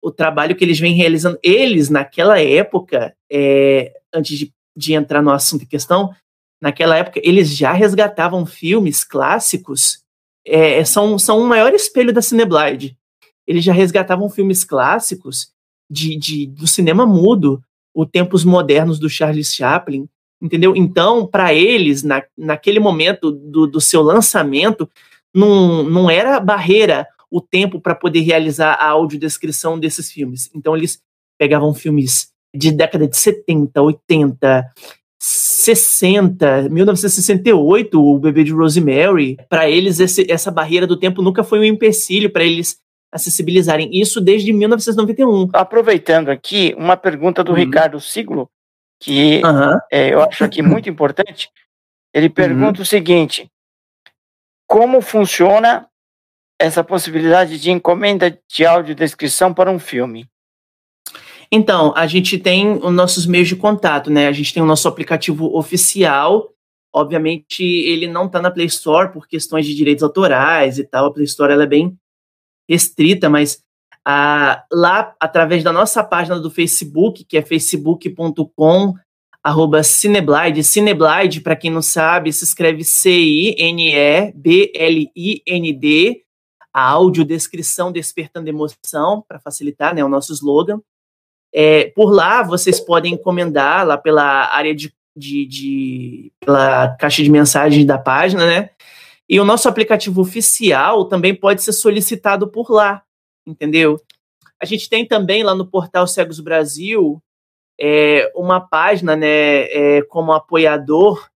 O 0.01 0.09
trabalho 0.09 0.55
que 0.55 0.63
eles 0.63 0.79
vêm 0.79 0.93
realizando. 0.93 1.37
Eles, 1.43 1.89
naquela 1.89 2.39
época, 2.39 3.13
é, 3.29 3.91
antes 4.13 4.39
de, 4.39 4.53
de 4.73 4.93
entrar 4.93 5.21
no 5.21 5.31
assunto 5.31 5.63
em 5.63 5.67
questão, 5.67 6.15
naquela 6.61 6.95
época, 6.95 7.19
eles 7.21 7.49
já 7.57 7.73
resgatavam 7.73 8.45
filmes 8.45 9.03
clássicos. 9.03 10.01
É, 10.47 10.85
são, 10.85 11.19
são 11.19 11.41
o 11.41 11.45
maior 11.45 11.73
espelho 11.73 12.13
da 12.13 12.21
Cineblade. 12.21 12.97
Eles 13.45 13.65
já 13.65 13.73
resgatavam 13.73 14.29
filmes 14.29 14.63
clássicos 14.63 15.51
de, 15.89 16.15
de, 16.17 16.47
do 16.47 16.67
cinema 16.67 17.05
mudo 17.05 17.61
o 17.93 18.05
Tempos 18.05 18.43
Modernos 18.43 18.99
do 18.99 19.09
Charles 19.09 19.53
Chaplin, 19.53 20.07
entendeu? 20.41 20.75
Então, 20.75 21.25
para 21.25 21.53
eles, 21.53 22.03
na, 22.03 22.23
naquele 22.37 22.79
momento 22.79 23.31
do, 23.31 23.67
do 23.67 23.81
seu 23.81 24.01
lançamento, 24.01 24.89
não, 25.33 25.83
não 25.83 26.09
era 26.09 26.39
barreira 26.39 27.07
o 27.29 27.41
tempo 27.41 27.79
para 27.79 27.95
poder 27.95 28.21
realizar 28.21 28.73
a 28.73 28.87
audiodescrição 28.89 29.79
desses 29.79 30.11
filmes. 30.11 30.49
Então, 30.55 30.75
eles 30.75 31.01
pegavam 31.37 31.73
filmes 31.73 32.29
de 32.55 32.71
década 32.71 33.07
de 33.07 33.17
70, 33.17 33.81
80, 33.81 34.71
60, 35.19 36.69
1968, 36.69 38.01
o 38.01 38.19
bebê 38.19 38.43
de 38.43 38.51
Rosemary, 38.51 39.37
para 39.49 39.69
eles 39.69 39.99
esse, 39.99 40.25
essa 40.31 40.49
barreira 40.49 40.87
do 40.87 40.97
tempo 40.97 41.21
nunca 41.21 41.43
foi 41.43 41.59
um 41.59 41.63
empecilho 41.63 42.29
para 42.29 42.43
eles 42.43 42.79
acessibilizarem 43.11 43.89
isso 43.91 44.21
desde 44.21 44.53
1991. 44.53 45.49
Aproveitando 45.53 46.29
aqui, 46.29 46.73
uma 46.77 46.95
pergunta 46.95 47.43
do 47.43 47.51
uhum. 47.51 47.57
Ricardo 47.57 47.99
Siglo, 47.99 48.49
que 48.99 49.41
uhum. 49.43 49.79
é, 49.91 50.13
eu 50.13 50.21
acho 50.21 50.43
aqui 50.43 50.61
muito 50.61 50.89
importante. 50.89 51.49
Ele 52.13 52.27
uhum. 52.27 52.33
pergunta 52.33 52.79
uhum. 52.79 52.83
o 52.83 52.85
seguinte: 52.85 53.49
como 54.67 55.01
funciona 55.01 55.87
essa 56.59 56.83
possibilidade 56.83 57.59
de 57.59 57.71
encomenda 57.71 58.37
de 58.47 58.65
audiodescrição 58.65 59.53
para 59.53 59.71
um 59.71 59.79
filme? 59.79 60.27
Então, 61.51 61.93
a 61.95 62.05
gente 62.05 62.37
tem 62.37 62.73
os 62.73 62.93
nossos 62.93 63.25
meios 63.25 63.47
de 63.47 63.55
contato, 63.55 64.11
né? 64.11 64.27
A 64.27 64.31
gente 64.31 64.53
tem 64.53 64.61
o 64.61 64.67
nosso 64.67 64.87
aplicativo 64.87 65.57
oficial. 65.57 66.49
Obviamente, 66.93 67.63
ele 67.63 68.07
não 68.07 68.27
está 68.27 68.39
na 68.39 68.51
Play 68.51 68.67
Store 68.67 69.11
por 69.11 69.27
questões 69.27 69.65
de 69.65 69.73
direitos 69.73 70.03
autorais 70.03 70.77
e 70.77 70.83
tal. 70.83 71.07
A 71.07 71.13
Play 71.13 71.25
Store 71.25 71.51
ela 71.51 71.63
é 71.63 71.67
bem 71.67 71.97
restrita, 72.69 73.27
mas 73.29 73.63
ah, 74.05 74.63
lá, 74.71 75.15
através 75.19 75.63
da 75.63 75.73
nossa 75.73 76.03
página 76.03 76.39
do 76.39 76.51
Facebook, 76.51 77.25
que 77.25 77.37
é 77.37 77.41
facebook.com 77.41 78.93
arroba 79.43 79.81
Cineblide. 79.83 80.63
Cineblide, 80.63 81.41
para 81.41 81.55
quem 81.55 81.71
não 81.71 81.81
sabe, 81.81 82.31
se 82.31 82.43
escreve 82.43 82.83
C-I-N-E-B-L-I-N-D, 82.83 83.53
a 86.73 86.89
audiodescrição 86.89 87.91
Despertando 87.91 88.47
Emoção, 88.47 89.23
para 89.27 89.39
facilitar 89.39 89.95
né, 89.95 90.03
o 90.03 90.09
nosso 90.09 90.31
slogan. 90.33 90.79
É, 91.53 91.85
por 91.95 92.11
lá, 92.11 92.43
vocês 92.43 92.79
podem 92.79 93.15
encomendar 93.15 93.85
lá 93.85 93.97
pela 93.97 94.53
área 94.55 94.75
de, 94.75 94.93
de, 95.17 95.45
de, 95.47 96.31
pela 96.39 96.95
caixa 96.99 97.23
de 97.23 97.31
mensagens 97.31 97.83
da 97.85 97.97
página, 97.97 98.45
né? 98.45 98.69
E 99.29 99.39
o 99.39 99.45
nosso 99.45 99.69
aplicativo 99.69 100.21
oficial 100.21 101.05
também 101.05 101.35
pode 101.35 101.61
ser 101.61 101.71
solicitado 101.71 102.49
por 102.49 102.71
lá, 102.71 103.03
entendeu? 103.45 104.01
A 104.59 104.65
gente 104.65 104.89
tem 104.89 105.05
também 105.05 105.43
lá 105.43 105.53
no 105.53 105.67
portal 105.67 106.07
Cegos 106.07 106.39
Brasil 106.39 107.21
é, 107.79 108.31
uma 108.35 108.59
página, 108.59 109.15
né, 109.15 109.63
é, 109.71 110.01
como 110.09 110.33
apoiador 110.33 111.29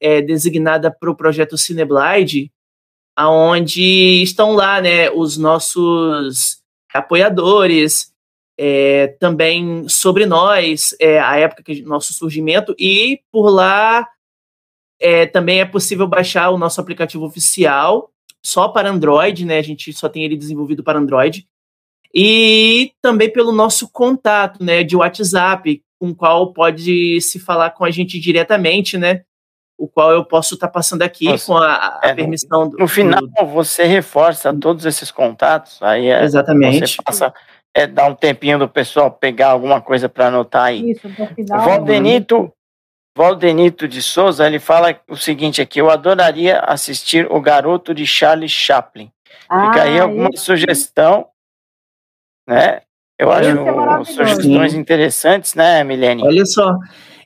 é, 0.00 0.20
designada 0.22 0.90
para 0.90 1.10
o 1.10 1.14
projeto 1.14 1.58
Cineblide, 1.58 2.50
aonde 3.14 4.22
estão 4.22 4.52
lá, 4.52 4.80
né, 4.80 5.10
os 5.10 5.36
nossos 5.36 6.60
apoiadores, 6.92 8.12
é, 8.58 9.08
também 9.20 9.86
sobre 9.88 10.24
nós, 10.24 10.96
é, 10.98 11.20
a 11.20 11.36
época 11.36 11.62
do 11.62 11.88
nosso 11.88 12.14
surgimento, 12.14 12.74
e 12.78 13.20
por 13.30 13.48
lá 13.50 14.08
é, 15.00 15.26
também 15.26 15.60
é 15.60 15.64
possível 15.64 16.06
baixar 16.06 16.50
o 16.50 16.58
nosso 16.58 16.80
aplicativo 16.80 17.24
oficial, 17.24 18.10
só 18.44 18.68
para 18.68 18.90
Android, 18.90 19.44
né? 19.44 19.58
A 19.58 19.62
gente 19.62 19.92
só 19.92 20.08
tem 20.08 20.24
ele 20.24 20.36
desenvolvido 20.36 20.82
para 20.82 20.98
Android. 20.98 21.46
E 22.14 22.92
também 23.02 23.30
pelo 23.30 23.52
nosso 23.52 23.90
contato, 23.90 24.64
né, 24.64 24.82
de 24.82 24.96
WhatsApp, 24.96 25.82
com 25.98 26.10
o 26.10 26.14
qual 26.14 26.52
pode 26.52 27.20
se 27.20 27.38
falar 27.38 27.70
com 27.70 27.84
a 27.84 27.90
gente 27.90 28.18
diretamente, 28.18 28.96
né? 28.96 29.22
O 29.78 29.86
qual 29.86 30.12
eu 30.12 30.24
posso 30.24 30.54
estar 30.54 30.68
tá 30.68 30.72
passando 30.72 31.02
aqui 31.02 31.26
Nossa, 31.26 31.46
com 31.46 31.58
a, 31.58 32.00
a 32.02 32.08
é, 32.08 32.14
permissão 32.14 32.68
do. 32.68 32.78
No 32.78 32.88
final, 32.88 33.20
do... 33.20 33.46
você 33.46 33.84
reforça 33.84 34.54
todos 34.54 34.86
esses 34.86 35.10
contatos, 35.10 35.82
aí 35.82 36.06
é, 36.06 36.22
Exatamente. 36.22 36.86
Você 36.86 37.02
passa 37.02 37.34
é, 37.74 37.86
dar 37.86 38.08
um 38.08 38.14
tempinho 38.14 38.58
do 38.58 38.68
pessoal 38.68 39.10
pegar 39.10 39.48
alguma 39.48 39.82
coisa 39.82 40.08
para 40.08 40.28
anotar 40.28 40.64
aí. 40.64 40.92
Isso, 40.92 41.06
no 41.06 41.26
final. 41.26 41.60
Valdenito, 41.62 42.50
Valdenito 43.16 43.88
de 43.88 44.02
Souza, 44.02 44.46
ele 44.46 44.58
fala 44.58 45.00
o 45.08 45.16
seguinte 45.16 45.62
aqui: 45.62 45.80
eu 45.80 45.88
adoraria 45.88 46.60
assistir 46.60 47.26
O 47.32 47.40
Garoto 47.40 47.94
de 47.94 48.06
Charlie 48.06 48.46
Chaplin. 48.46 49.10
Ah, 49.48 49.66
Fica 49.66 49.84
aí 49.84 49.98
alguma 49.98 50.28
esse... 50.28 50.44
sugestão, 50.44 51.26
né? 52.46 52.82
Eu 53.18 53.32
acho 53.32 53.48
é 53.48 54.04
sugestões 54.04 54.74
interessantes, 54.74 55.54
né, 55.54 55.82
Milene? 55.82 56.22
Olha 56.22 56.44
só. 56.44 56.76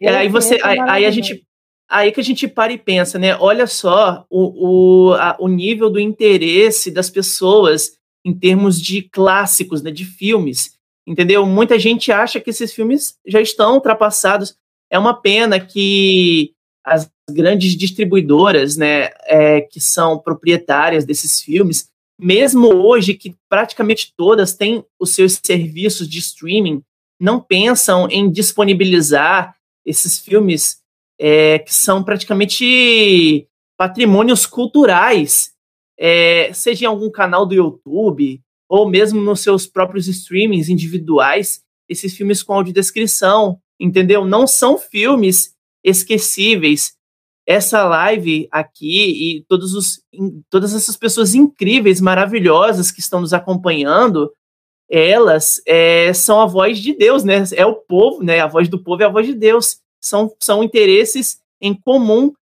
É, 0.00 0.10
aí 0.10 0.28
você, 0.28 0.54
é 0.54 0.60
aí, 0.62 0.78
aí, 0.78 1.04
a 1.06 1.10
gente, 1.10 1.44
aí 1.88 2.12
que 2.12 2.20
a 2.20 2.24
gente 2.24 2.46
para 2.46 2.72
e 2.72 2.78
pensa, 2.78 3.18
né? 3.18 3.36
Olha 3.36 3.66
só 3.66 4.24
o, 4.30 5.08
o, 5.08 5.14
a, 5.14 5.36
o 5.40 5.48
nível 5.48 5.90
do 5.90 5.98
interesse 5.98 6.92
das 6.92 7.10
pessoas 7.10 7.98
em 8.24 8.32
termos 8.32 8.80
de 8.80 9.02
clássicos, 9.02 9.82
né, 9.82 9.90
de 9.90 10.04
filmes, 10.04 10.78
entendeu? 11.04 11.44
Muita 11.44 11.80
gente 11.80 12.12
acha 12.12 12.38
que 12.38 12.50
esses 12.50 12.72
filmes 12.72 13.16
já 13.26 13.40
estão 13.40 13.74
ultrapassados. 13.74 14.59
É 14.90 14.98
uma 14.98 15.14
pena 15.14 15.60
que 15.60 16.52
as 16.84 17.10
grandes 17.30 17.76
distribuidoras, 17.76 18.76
né, 18.76 19.10
é, 19.24 19.60
que 19.60 19.80
são 19.80 20.18
proprietárias 20.18 21.04
desses 21.04 21.40
filmes, 21.40 21.88
mesmo 22.18 22.68
hoje 22.68 23.14
que 23.14 23.34
praticamente 23.48 24.12
todas 24.16 24.54
têm 24.54 24.84
os 24.98 25.14
seus 25.14 25.40
serviços 25.42 26.08
de 26.08 26.18
streaming, 26.18 26.82
não 27.20 27.40
pensam 27.40 28.08
em 28.10 28.30
disponibilizar 28.30 29.54
esses 29.86 30.18
filmes 30.18 30.80
é, 31.18 31.58
que 31.58 31.74
são 31.74 32.02
praticamente 32.02 33.46
patrimônios 33.78 34.46
culturais 34.46 35.52
é, 36.00 36.50
seja 36.54 36.84
em 36.84 36.88
algum 36.88 37.10
canal 37.10 37.44
do 37.44 37.54
YouTube 37.54 38.40
ou 38.66 38.88
mesmo 38.88 39.20
nos 39.20 39.40
seus 39.40 39.66
próprios 39.66 40.08
streamings 40.08 40.70
individuais, 40.70 41.62
esses 41.90 42.16
filmes 42.16 42.42
com 42.42 42.54
audiodescrição, 42.54 43.58
entendeu? 43.78 44.24
Não 44.24 44.46
são 44.46 44.78
filmes 44.78 45.54
esquecíveis. 45.84 46.94
Essa 47.46 47.82
live 47.84 48.48
aqui 48.52 49.38
e 49.38 49.44
todos 49.48 49.74
os, 49.74 50.00
todas 50.48 50.72
essas 50.72 50.96
pessoas 50.96 51.34
incríveis, 51.34 52.00
maravilhosas 52.00 52.92
que 52.92 53.00
estão 53.00 53.20
nos 53.20 53.32
acompanhando, 53.32 54.32
elas 54.88 55.60
é, 55.66 56.12
são 56.12 56.40
a 56.40 56.46
voz 56.46 56.78
de 56.78 56.94
Deus, 56.94 57.24
né? 57.24 57.42
É 57.54 57.66
o 57.66 57.74
povo, 57.74 58.22
né? 58.22 58.40
A 58.40 58.46
voz 58.46 58.68
do 58.68 58.82
povo 58.82 59.02
é 59.02 59.06
a 59.06 59.10
voz 59.10 59.26
de 59.26 59.34
Deus. 59.34 59.78
São, 60.00 60.32
são 60.40 60.62
interesses 60.62 61.38
em 61.60 61.74
comum 61.74 62.32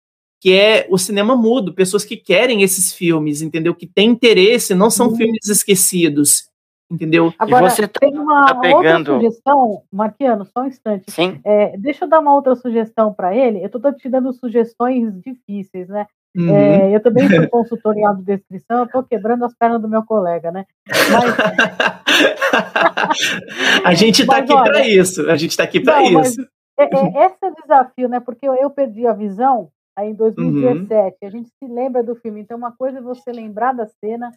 que 0.40 0.53
é 0.53 0.86
o 0.88 0.96
cinema 0.96 1.36
mudo, 1.36 1.74
pessoas 1.74 2.05
que 2.05 2.16
querem 2.16 2.62
esses 2.62 2.92
filmes, 2.92 3.42
entendeu? 3.42 3.74
Que 3.74 3.86
têm 3.86 4.11
interesse, 4.11 4.74
não 4.74 4.88
são 4.88 5.09
uhum. 5.09 5.16
filmes 5.16 5.49
esquecidos, 5.49 6.47
entendeu? 6.91 7.32
Agora, 7.39 7.66
e 7.66 7.70
você 7.70 7.86
tá, 7.86 8.01
tem 8.01 8.18
uma 8.18 8.47
tá 8.47 8.55
pegando... 8.57 9.12
outra 9.12 9.28
sugestão, 9.28 9.82
Marquiano, 9.93 10.45
só 10.45 10.62
um 10.62 10.66
instante. 10.66 11.11
Sim. 11.11 11.41
É, 11.45 11.76
deixa 11.76 12.05
eu 12.05 12.09
dar 12.09 12.20
uma 12.20 12.34
outra 12.34 12.57
sugestão 12.57 13.12
para 13.12 13.34
ele. 13.34 13.61
Eu 13.61 13.66
estou 13.66 13.93
te 13.93 14.09
dando 14.09 14.32
sugestões 14.32 15.12
difíceis, 15.22 15.89
né? 15.89 16.07
Uhum. 16.36 16.55
É, 16.55 16.95
eu 16.95 17.01
também 17.01 17.28
sou 17.28 17.49
consultor 17.49 17.97
em 17.97 18.05
audiodescrição, 18.05 18.80
eu 18.80 18.84
estou 18.84 19.03
quebrando 19.03 19.45
as 19.45 19.55
pernas 19.55 19.80
do 19.80 19.89
meu 19.89 20.05
colega, 20.05 20.53
né? 20.53 20.66
Mas... 20.86 21.34
a 23.84 23.95
gente 23.95 24.22
está 24.22 24.39
aqui 24.39 24.55
para 24.55 24.86
isso, 24.86 25.30
a 25.30 25.36
gente 25.36 25.51
está 25.51 25.64
aqui 25.64 25.80
para 25.80 26.03
isso. 26.03 26.41
É, 26.78 26.84
é, 26.84 27.26
esse 27.26 27.36
é 27.43 27.49
o 27.49 27.55
desafio, 27.55 28.09
né? 28.09 28.20
Porque 28.20 28.47
eu, 28.47 28.55
eu 28.55 28.70
perdi 28.70 29.07
a 29.07 29.12
visão 29.12 29.70
aí 29.97 30.11
em 30.11 30.14
2017. 30.14 31.16
Uhum. 31.20 31.28
A 31.28 31.30
gente 31.30 31.49
se 31.49 31.66
lembra 31.66 32.05
do 32.05 32.14
filme. 32.14 32.41
Então, 32.41 32.57
uma 32.57 32.70
coisa 32.70 32.99
é 32.99 33.03
você 33.03 33.32
lembrar 33.32 33.72
da 33.72 33.86
cena 33.86 34.30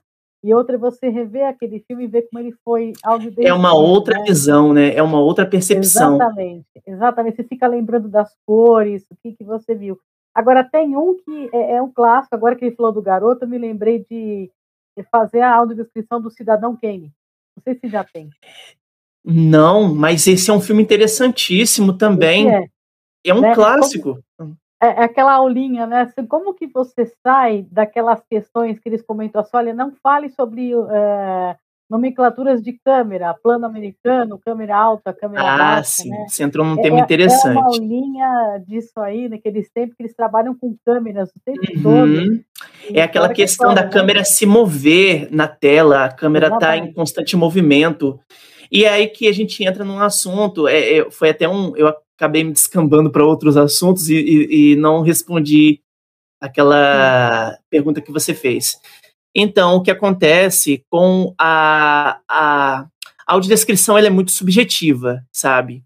e 0.44 0.54
outra 0.54 0.76
é 0.76 0.80
você 0.80 1.10
rever 1.10 1.48
aquele 1.48 1.80
filme 1.88 2.06
e 2.06 2.08
ver 2.08 2.24
como 2.24 2.44
ele 2.44 2.56
foi 2.64 2.94
áudio 3.04 3.34
É 3.38 3.54
uma 3.54 3.74
outra 3.76 4.18
né? 4.18 4.26
visão, 4.26 4.74
né? 4.74 4.96
É 4.96 5.04
uma 5.04 5.20
outra 5.20 5.46
percepção. 5.46 6.16
Exatamente, 6.16 6.66
exatamente. 6.86 7.36
Você 7.36 7.44
fica 7.44 7.68
lembrando 7.68 8.10
das 8.10 8.36
cores, 8.46 9.06
o 9.12 9.16
que, 9.22 9.34
que 9.36 9.44
você 9.44 9.76
viu. 9.76 10.00
Agora, 10.34 10.64
tem 10.64 10.96
um 10.98 11.16
que 11.16 11.50
é, 11.54 11.74
é 11.76 11.82
um 11.82 11.92
clássico, 11.92 12.36
agora 12.36 12.56
que 12.56 12.66
ele 12.66 12.76
falou 12.76 12.92
do 12.92 13.02
garoto, 13.02 13.46
eu 13.46 13.50
me 13.50 13.58
lembrei 13.58 14.06
de 14.10 14.50
fazer 15.12 15.42
a 15.42 15.56
audiodescrição 15.56 16.22
do 16.22 16.32
Cidadão 16.32 16.76
Kane. 16.76 17.12
Não 17.56 17.64
sei 17.64 17.76
se 17.76 17.88
já 17.88 18.04
tem. 18.04 18.30
Não, 19.24 19.94
mas 19.94 20.26
esse 20.26 20.50
é 20.50 20.54
um 20.54 20.62
filme 20.62 20.82
interessantíssimo 20.82 21.94
também. 21.94 22.50
É. 22.50 22.66
é. 23.26 23.34
um 23.34 23.42
né? 23.42 23.54
clássico. 23.54 24.20
É, 24.82 24.88
é, 24.88 25.04
aquela 25.04 25.34
aulinha, 25.34 25.86
né? 25.86 26.02
Assim, 26.02 26.26
como 26.26 26.56
que 26.56 26.66
você 26.66 27.06
sai 27.22 27.66
daquelas 27.72 28.20
questões 28.28 28.80
que 28.80 28.90
eles 28.90 29.04
comentam 29.04 29.40
assim, 29.40 29.52
olha, 29.54 29.74
não 29.74 29.94
fale 30.02 30.30
sobre 30.30 30.72
é, 30.74 31.56
nomenclaturas 31.88 32.64
de 32.64 32.74
câmera, 32.84 33.36
plano 33.44 33.66
americano, 33.66 34.40
câmera 34.44 34.76
alta, 34.76 35.14
câmera 35.14 35.44
ah, 35.44 35.58
baixa. 35.58 35.80
Ah, 35.80 35.84
sim, 35.84 36.10
né? 36.10 36.26
você 36.28 36.44
entrou 36.44 36.66
num 36.66 36.82
tema 36.82 36.98
é, 36.98 37.02
interessante. 37.02 37.58
É 37.58 37.60
uma 37.60 37.78
linha 37.78 38.64
disso 38.66 39.00
aí, 39.00 39.30
naqueles 39.30 39.70
tempos 39.70 39.96
que 39.96 40.02
eles 40.02 40.16
trabalham 40.16 40.56
com 40.56 40.76
câmeras 40.84 41.30
o 41.30 41.40
tempo 41.46 41.60
uhum. 41.76 41.84
todo. 41.84 42.44
É 42.92 43.04
aquela 43.04 43.30
questão 43.30 43.70
que 43.70 43.76
da 43.76 43.84
né? 43.84 43.90
câmera 43.90 44.24
se 44.24 44.48
mover 44.48 45.28
na 45.32 45.48
tela, 45.48 46.06
a 46.06 46.12
câmera 46.12 46.48
está 46.48 46.76
em 46.76 46.92
constante 46.92 47.36
movimento. 47.36 48.20
E 48.72 48.86
é 48.86 48.90
aí 48.90 49.08
que 49.08 49.28
a 49.28 49.34
gente 49.34 49.64
entra 49.64 49.84
num 49.84 50.00
assunto, 50.00 50.68
é, 50.68 50.98
é, 50.98 51.12
foi 51.12 51.30
até 51.30 51.48
um, 51.48 51.76
eu 51.76 51.94
acabei 52.22 52.44
me 52.44 52.54
descambando 52.54 53.10
para 53.10 53.26
outros 53.26 53.58
assuntos 53.58 54.08
e, 54.08 54.16
e, 54.16 54.74
e, 54.74 54.76
não 54.76 55.02
respondi 55.02 55.82
aquela 56.40 57.58
pergunta 57.68 58.00
que 58.00 58.12
você 58.12 58.36
fez. 58.36 58.80
Então, 59.34 59.76
o 59.76 59.82
que 59.82 59.90
acontece 59.90 60.86
com 60.88 61.34
a, 61.36 62.20
a, 62.30 62.88
audiodescrição, 63.26 63.98
ela 63.98 64.08
é 64.08 64.12
muito 64.12 64.32
subjetiva, 64.32 65.26
sabe? 65.32 65.84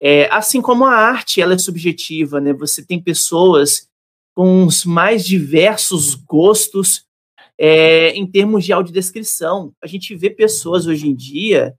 É, 0.00 0.28
assim 0.30 0.62
como 0.62 0.84
a 0.84 0.94
arte, 0.94 1.40
ela 1.40 1.54
é 1.54 1.58
subjetiva, 1.58 2.40
né? 2.40 2.52
Você 2.52 2.84
tem 2.84 3.02
pessoas 3.02 3.88
com 4.36 4.66
os 4.66 4.84
mais 4.84 5.24
diversos 5.24 6.14
gostos 6.14 7.04
é, 7.58 8.10
em 8.10 8.26
termos 8.26 8.64
de 8.64 8.72
audiodescrição. 8.72 9.74
A 9.82 9.86
gente 9.86 10.14
vê 10.14 10.30
pessoas 10.30 10.86
hoje 10.86 11.08
em 11.08 11.14
dia 11.14 11.74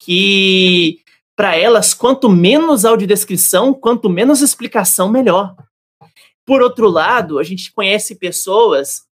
que, 0.00 1.02
para 1.40 1.56
elas, 1.56 1.94
quanto 1.94 2.28
menos 2.28 2.84
audiodescrição, 2.84 3.72
quanto 3.72 4.10
menos 4.10 4.42
explicação, 4.42 5.08
melhor. 5.08 5.56
Por 6.44 6.60
outro 6.60 6.86
lado, 6.86 7.38
a 7.38 7.42
gente 7.42 7.72
conhece 7.72 8.16
pessoas 8.16 9.06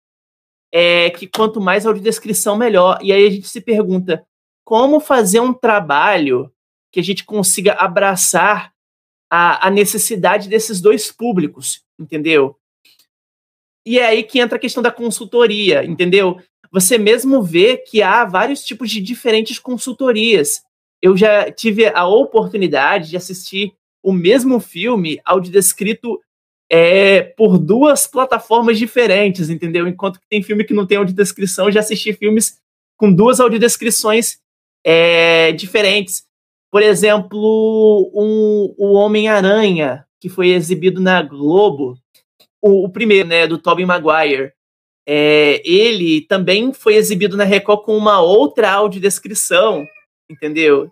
é 0.74 1.08
que 1.10 1.28
quanto 1.28 1.60
mais 1.60 1.86
audiodescrição, 1.86 2.56
melhor. 2.56 2.98
E 3.00 3.12
aí 3.12 3.24
a 3.24 3.30
gente 3.30 3.46
se 3.46 3.60
pergunta 3.60 4.26
como 4.64 4.98
fazer 4.98 5.38
um 5.38 5.54
trabalho 5.54 6.52
que 6.90 6.98
a 6.98 7.02
gente 7.04 7.24
consiga 7.24 7.74
abraçar 7.74 8.72
a, 9.30 9.68
a 9.68 9.70
necessidade 9.70 10.48
desses 10.48 10.80
dois 10.80 11.12
públicos, 11.12 11.84
entendeu? 11.96 12.58
E 13.86 14.00
é 14.00 14.06
aí 14.06 14.24
que 14.24 14.40
entra 14.40 14.56
a 14.56 14.60
questão 14.60 14.82
da 14.82 14.90
consultoria, 14.90 15.84
entendeu? 15.84 16.42
Você 16.72 16.98
mesmo 16.98 17.40
vê 17.40 17.76
que 17.76 18.02
há 18.02 18.24
vários 18.24 18.64
tipos 18.64 18.90
de 18.90 19.00
diferentes 19.00 19.60
consultorias. 19.60 20.65
Eu 21.06 21.16
já 21.16 21.52
tive 21.52 21.86
a 21.86 22.04
oportunidade 22.04 23.10
de 23.10 23.16
assistir 23.16 23.72
o 24.02 24.12
mesmo 24.12 24.58
filme 24.58 25.20
audiodescrito 25.24 26.20
é, 26.68 27.22
por 27.22 27.58
duas 27.58 28.08
plataformas 28.08 28.76
diferentes, 28.76 29.48
entendeu? 29.48 29.86
Enquanto 29.86 30.18
que 30.18 30.26
tem 30.28 30.42
filme 30.42 30.64
que 30.64 30.74
não 30.74 30.84
tem 30.84 30.98
audiodescrição, 30.98 31.70
já 31.70 31.78
assisti 31.78 32.12
filmes 32.12 32.58
com 32.96 33.12
duas 33.12 33.38
audiodescrições 33.38 34.38
é, 34.84 35.52
diferentes. 35.52 36.24
Por 36.72 36.82
exemplo, 36.82 38.10
um, 38.12 38.74
o 38.76 38.94
Homem-Aranha, 38.94 40.04
que 40.20 40.28
foi 40.28 40.48
exibido 40.48 41.00
na 41.00 41.22
Globo, 41.22 41.96
o, 42.60 42.86
o 42.86 42.88
primeiro, 42.88 43.28
né, 43.28 43.46
do 43.46 43.58
Tobey 43.58 43.86
Maguire. 43.86 44.52
É, 45.08 45.62
ele 45.64 46.22
também 46.22 46.72
foi 46.72 46.96
exibido 46.96 47.36
na 47.36 47.44
Record 47.44 47.84
com 47.84 47.96
uma 47.96 48.20
outra 48.20 48.72
audiodescrição, 48.72 49.86
entendeu? 50.28 50.90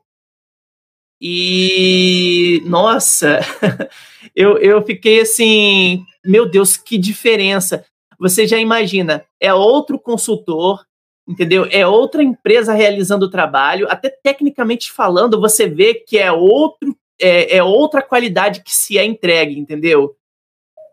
E, 1.27 2.61
nossa, 2.67 3.41
eu, 4.37 4.59
eu 4.59 4.85
fiquei 4.85 5.23
assim, 5.23 6.05
meu 6.23 6.45
Deus, 6.45 6.77
que 6.77 6.99
diferença. 6.99 7.83
Você 8.21 8.47
já 8.47 8.59
imagina, 8.59 9.25
é 9.41 9.53
outro 9.55 9.99
consultor, 9.99 10.85
entendeu? 11.27 11.67
É 11.71 11.87
outra 11.87 12.23
empresa 12.23 12.75
realizando 12.75 13.25
o 13.25 13.31
trabalho, 13.31 13.87
até 13.89 14.11
tecnicamente 14.11 14.93
falando, 14.93 15.41
você 15.41 15.67
vê 15.67 15.95
que 15.95 16.19
é 16.19 16.31
outro, 16.31 16.95
é, 17.19 17.57
é 17.57 17.63
outra 17.63 18.03
qualidade 18.03 18.63
que 18.63 18.75
se 18.75 18.99
é 18.99 19.05
entregue, 19.07 19.59
entendeu? 19.59 20.15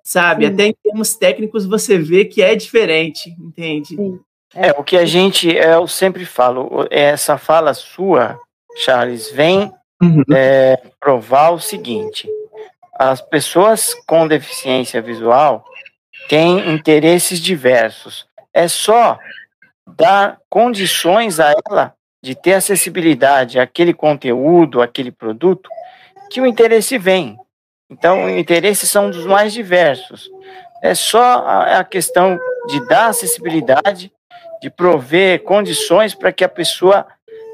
Sabe? 0.02 0.48
Sim. 0.48 0.54
Até 0.54 0.68
em 0.68 0.76
termos 0.82 1.14
técnicos 1.14 1.66
você 1.66 1.98
vê 1.98 2.24
que 2.24 2.42
é 2.42 2.56
diferente, 2.56 3.36
entende? 3.38 3.98
Sim. 3.98 4.18
É, 4.56 4.70
é 4.70 4.72
o 4.72 4.84
que 4.84 4.96
a 4.96 5.06
gente, 5.06 5.58
é, 5.58 5.76
eu 5.76 5.88
sempre 5.90 6.26
falo, 6.26 6.88
essa 6.90 7.38
fala 7.38 7.74
sua, 7.74 8.40
Charles, 8.78 9.30
vem 9.30 9.70
uhum. 10.02 10.24
é, 10.34 10.82
provar 11.00 11.52
o 11.52 11.60
seguinte: 11.60 12.28
as 12.98 13.22
pessoas 13.22 13.94
com 14.08 14.28
deficiência 14.28 15.02
visual 15.02 15.66
têm 16.28 16.74
interesses 16.74 17.40
diversos. 17.40 18.26
É 18.54 18.68
só 18.68 19.18
dar 19.88 20.38
condições 20.50 21.40
a 21.40 21.54
ela 21.68 21.94
de 22.24 22.36
ter 22.36 22.54
acessibilidade 22.54 23.60
àquele 23.60 23.94
conteúdo, 23.94 24.82
àquele 24.82 25.12
produto, 25.12 25.70
que 26.30 26.40
o 26.40 26.46
interesse 26.46 26.98
vem. 26.98 27.38
Então, 27.90 28.30
interesses 28.30 28.90
são 28.90 29.10
dos 29.10 29.26
mais 29.26 29.52
diversos. 29.52 30.30
É 30.82 30.96
só 30.96 31.46
a 31.46 31.84
questão 31.84 32.40
de 32.68 32.88
dar 32.88 33.08
acessibilidade, 33.08 34.12
de 34.62 34.70
prover 34.70 35.44
condições 35.44 36.14
para 36.14 36.32
que 36.32 36.44
a 36.44 36.50
pessoa 36.50 37.06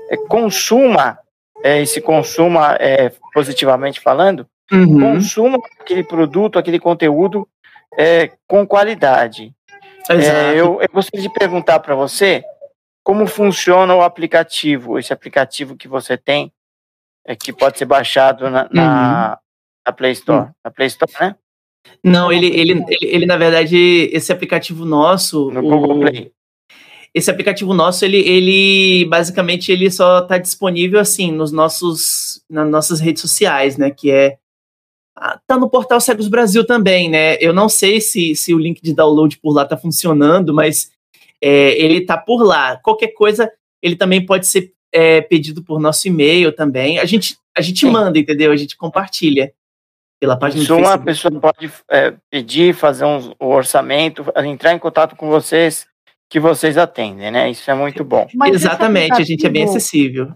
é, 0.10 0.18
consuma 0.28 1.18
é, 1.64 1.82
e 1.82 1.88
se 1.88 2.02
consuma 2.02 2.76
é, 2.80 3.12
positivamente 3.34 4.00
falando, 4.00 4.48
uhum. 4.72 5.00
consuma 5.00 5.58
aquele 5.80 6.04
produto, 6.04 6.60
aquele 6.60 6.80
conteúdo 6.80 7.48
é, 7.98 8.32
com 8.48 8.66
qualidade. 8.66 9.54
É, 10.10 10.52
eu, 10.54 10.82
eu 10.82 10.90
gostaria 10.94 11.28
de 11.28 11.34
perguntar 11.34 11.80
para 11.80 11.96
você 11.96 12.44
como 13.04 13.26
funciona 13.26 13.96
o 13.96 14.02
aplicativo, 14.02 15.00
esse 15.00 15.14
aplicativo 15.14 15.76
que 15.76 15.88
você 15.88 16.18
tem, 16.18 16.52
é, 17.26 17.36
que 17.36 17.52
pode 17.52 17.78
ser 17.78 17.86
baixado 17.86 18.50
na, 18.50 18.70
na, 18.72 19.30
uhum. 19.30 19.38
na 19.86 19.94
Play 19.94 20.12
Store. 20.12 20.40
Uhum. 20.48 20.52
Na 20.64 20.72
Play 20.72 20.88
Store, 20.88 21.12
né? 21.20 21.36
Não, 22.04 22.32
ele, 22.32 22.48
ele, 22.48 22.72
ele, 22.74 22.98
ele, 23.02 23.26
na 23.26 23.38
verdade, 23.38 24.10
esse 24.12 24.32
aplicativo 24.32 24.86
nosso. 24.86 25.50
No 25.52 25.62
Google 25.62 26.00
Play 26.02 26.34
esse 27.14 27.32
aplicativo 27.32 27.74
nosso, 27.74 28.06
ele, 28.06 28.18
ele 28.18 29.06
basicamente 29.06 29.72
ele 29.72 29.90
só 29.90 30.20
está 30.20 30.38
disponível 30.38 31.00
assim 31.00 31.32
nos 31.32 31.52
nossos 31.52 32.44
nas 32.50 32.70
nossas 32.70 33.00
redes 33.00 33.22
sociais, 33.22 33.78
né? 33.78 33.92
Que 33.92 34.12
é 34.12 34.38
ah, 35.16 35.40
tá 35.48 35.58
no 35.58 35.70
portal 35.70 36.00
Cegos 36.00 36.28
Brasil 36.28 36.66
também, 36.66 37.10
né? 37.10 37.38
Eu 37.40 37.54
não 37.54 37.68
sei 37.68 38.00
se, 38.00 38.36
se 38.36 38.54
o 38.54 38.60
link 38.60 38.82
de 38.82 38.94
download 38.94 39.40
por 39.40 39.52
lá 39.52 39.66
tá 39.66 39.76
funcionando, 39.76 40.54
mas 40.54 40.92
é, 41.42 41.72
ele 41.82 42.02
tá 42.02 42.18
por 42.18 42.44
lá. 42.44 42.78
Qualquer 42.78 43.08
coisa, 43.10 43.52
ele 43.82 43.96
também 43.96 44.24
pode 44.24 44.46
ser 44.46 44.74
é, 44.92 45.22
pedido 45.22 45.64
por 45.64 45.80
nosso 45.80 46.08
e-mail 46.08 46.52
também. 46.52 47.00
A 47.00 47.06
gente 47.06 47.38
a 47.58 47.62
gente 47.62 47.80
Sim. 47.80 47.90
manda, 47.90 48.20
entendeu? 48.20 48.52
A 48.52 48.56
gente 48.56 48.78
compartilha 48.78 49.52
pela 50.20 50.38
página 50.38 50.64
Se 50.64 50.72
uma 50.72 50.98
pessoa 50.98 51.40
pode 51.40 51.72
é, 51.90 52.14
pedir, 52.30 52.74
fazer 52.74 53.06
um, 53.06 53.34
um 53.42 53.48
orçamento, 53.48 54.26
entrar 54.46 54.74
em 54.74 54.80
contato 54.80 55.16
com 55.16 55.28
vocês, 55.28 55.88
que 56.30 56.40
vocês 56.40 56.78
atendem, 56.78 57.32
né? 57.32 57.50
Isso 57.50 57.70
é 57.70 57.74
muito 57.74 58.04
bom. 58.04 58.28
Mas 58.36 58.56
Exatamente, 58.56 59.22
a 59.22 59.24
gente 59.24 59.46
é 59.46 59.50
bem 59.50 59.64
acessível. 59.64 60.34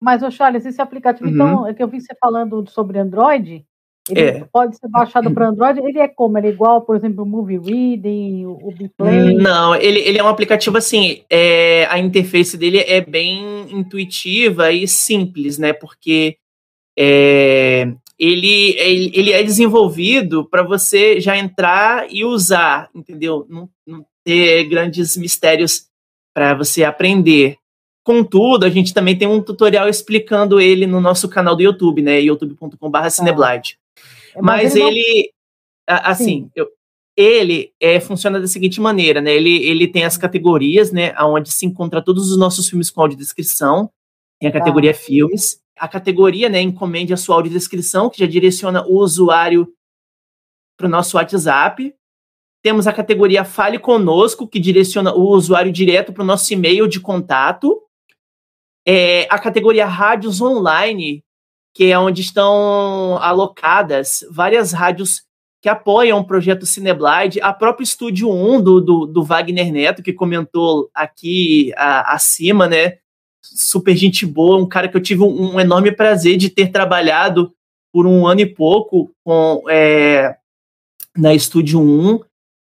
Mas, 0.00 0.22
ô 0.22 0.30
Charles, 0.30 0.64
esse 0.64 0.80
aplicativo, 0.80 1.28
então, 1.28 1.46
uhum. 1.46 1.52
então, 1.52 1.66
é 1.66 1.74
que 1.74 1.82
eu 1.82 1.88
vi 1.88 2.00
você 2.00 2.14
falando 2.20 2.64
sobre 2.68 2.98
Android, 2.98 3.64
ele 4.08 4.20
é. 4.20 4.44
pode 4.52 4.76
ser 4.76 4.88
baixado 4.88 5.32
para 5.32 5.48
Android, 5.50 5.80
ele 5.80 5.98
é 5.98 6.08
como? 6.08 6.38
Ele 6.38 6.48
é 6.48 6.50
igual, 6.50 6.82
por 6.82 6.96
exemplo, 6.96 7.24
o 7.24 7.26
Movie 7.26 7.58
Reading, 7.58 8.46
o 8.46 8.72
Bplay? 8.72 9.34
Não, 9.34 9.74
ele, 9.74 10.00
ele 10.00 10.18
é 10.18 10.24
um 10.24 10.28
aplicativo 10.28 10.78
assim, 10.78 11.22
é, 11.28 11.86
a 11.86 11.98
interface 11.98 12.56
dele 12.56 12.78
é 12.78 13.00
bem 13.00 13.66
intuitiva 13.70 14.72
e 14.72 14.86
simples, 14.86 15.58
né? 15.58 15.72
Porque 15.72 16.36
é, 16.96 17.92
ele, 18.18 18.76
ele, 18.78 19.12
ele 19.14 19.32
é 19.32 19.42
desenvolvido 19.42 20.44
para 20.48 20.62
você 20.62 21.20
já 21.20 21.36
entrar 21.36 22.06
e 22.10 22.24
usar, 22.24 22.88
entendeu? 22.94 23.46
Não, 23.48 23.68
não 23.86 24.04
ter 24.28 24.64
grandes 24.64 25.16
mistérios 25.16 25.86
para 26.34 26.52
você 26.52 26.84
aprender. 26.84 27.56
Contudo, 28.04 28.66
a 28.66 28.68
gente 28.68 28.92
também 28.92 29.16
tem 29.16 29.26
um 29.26 29.40
tutorial 29.40 29.88
explicando 29.88 30.60
ele 30.60 30.86
no 30.86 31.00
nosso 31.00 31.30
canal 31.30 31.56
do 31.56 31.62
YouTube, 31.62 32.02
né? 32.02 32.20
youtube.com.br 32.20 33.08
Cineblade. 33.08 33.78
Ah. 34.36 34.42
Mas, 34.42 34.74
Mas 34.74 34.76
ele, 34.76 34.98
ele 34.98 35.32
não... 35.88 35.96
assim, 36.04 36.50
eu, 36.54 36.68
ele 37.16 37.72
é, 37.80 37.98
funciona 38.00 38.38
da 38.38 38.46
seguinte 38.46 38.82
maneira, 38.82 39.22
né? 39.22 39.34
Ele, 39.34 39.64
ele 39.64 39.88
tem 39.88 40.04
as 40.04 40.18
categorias, 40.18 40.92
né? 40.92 41.14
Onde 41.18 41.50
se 41.50 41.64
encontra 41.64 42.04
todos 42.04 42.30
os 42.30 42.36
nossos 42.36 42.68
filmes 42.68 42.90
com 42.90 43.00
audiodescrição. 43.00 43.90
Tem 44.38 44.50
a 44.50 44.52
categoria 44.52 44.90
ah. 44.90 44.94
filmes. 44.94 45.58
A 45.74 45.88
categoria, 45.88 46.50
né? 46.50 46.60
Encomende 46.60 47.14
a 47.14 47.16
sua 47.16 47.36
audiodescrição, 47.36 48.10
que 48.10 48.18
já 48.18 48.26
direciona 48.26 48.84
o 48.86 48.98
usuário 48.98 49.72
para 50.76 50.86
o 50.86 50.90
nosso 50.90 51.16
WhatsApp. 51.16 51.94
Temos 52.62 52.86
a 52.86 52.92
categoria 52.92 53.44
Fale 53.44 53.78
Conosco, 53.78 54.46
que 54.46 54.58
direciona 54.58 55.14
o 55.14 55.28
usuário 55.28 55.72
direto 55.72 56.12
para 56.12 56.22
o 56.22 56.26
nosso 56.26 56.52
e-mail 56.52 56.88
de 56.88 57.00
contato. 57.00 57.80
É, 58.86 59.26
a 59.30 59.38
categoria 59.38 59.86
Rádios 59.86 60.40
Online, 60.40 61.22
que 61.74 61.90
é 61.90 61.98
onde 61.98 62.20
estão 62.22 63.18
alocadas 63.20 64.24
várias 64.30 64.72
rádios 64.72 65.22
que 65.60 65.68
apoiam 65.68 66.20
o 66.20 66.24
projeto 66.24 66.66
Cineblide, 66.66 67.40
a 67.40 67.52
própria 67.52 67.84
Estúdio 67.84 68.30
1 68.30 68.60
do, 68.60 68.80
do, 68.80 69.06
do 69.06 69.22
Wagner 69.24 69.72
Neto, 69.72 70.02
que 70.02 70.12
comentou 70.12 70.88
aqui 70.94 71.72
a, 71.76 72.14
acima, 72.14 72.68
né? 72.68 72.98
super 73.42 73.96
gente 73.96 74.26
boa, 74.26 74.58
um 74.58 74.68
cara 74.68 74.88
que 74.88 74.96
eu 74.96 75.02
tive 75.02 75.22
um, 75.22 75.54
um 75.54 75.60
enorme 75.60 75.92
prazer 75.92 76.36
de 76.36 76.50
ter 76.50 76.70
trabalhado 76.70 77.52
por 77.92 78.06
um 78.06 78.26
ano 78.26 78.40
e 78.40 78.46
pouco 78.46 79.10
com, 79.24 79.62
é, 79.68 80.36
na 81.16 81.34
Estúdio 81.34 81.80
1 81.80 82.20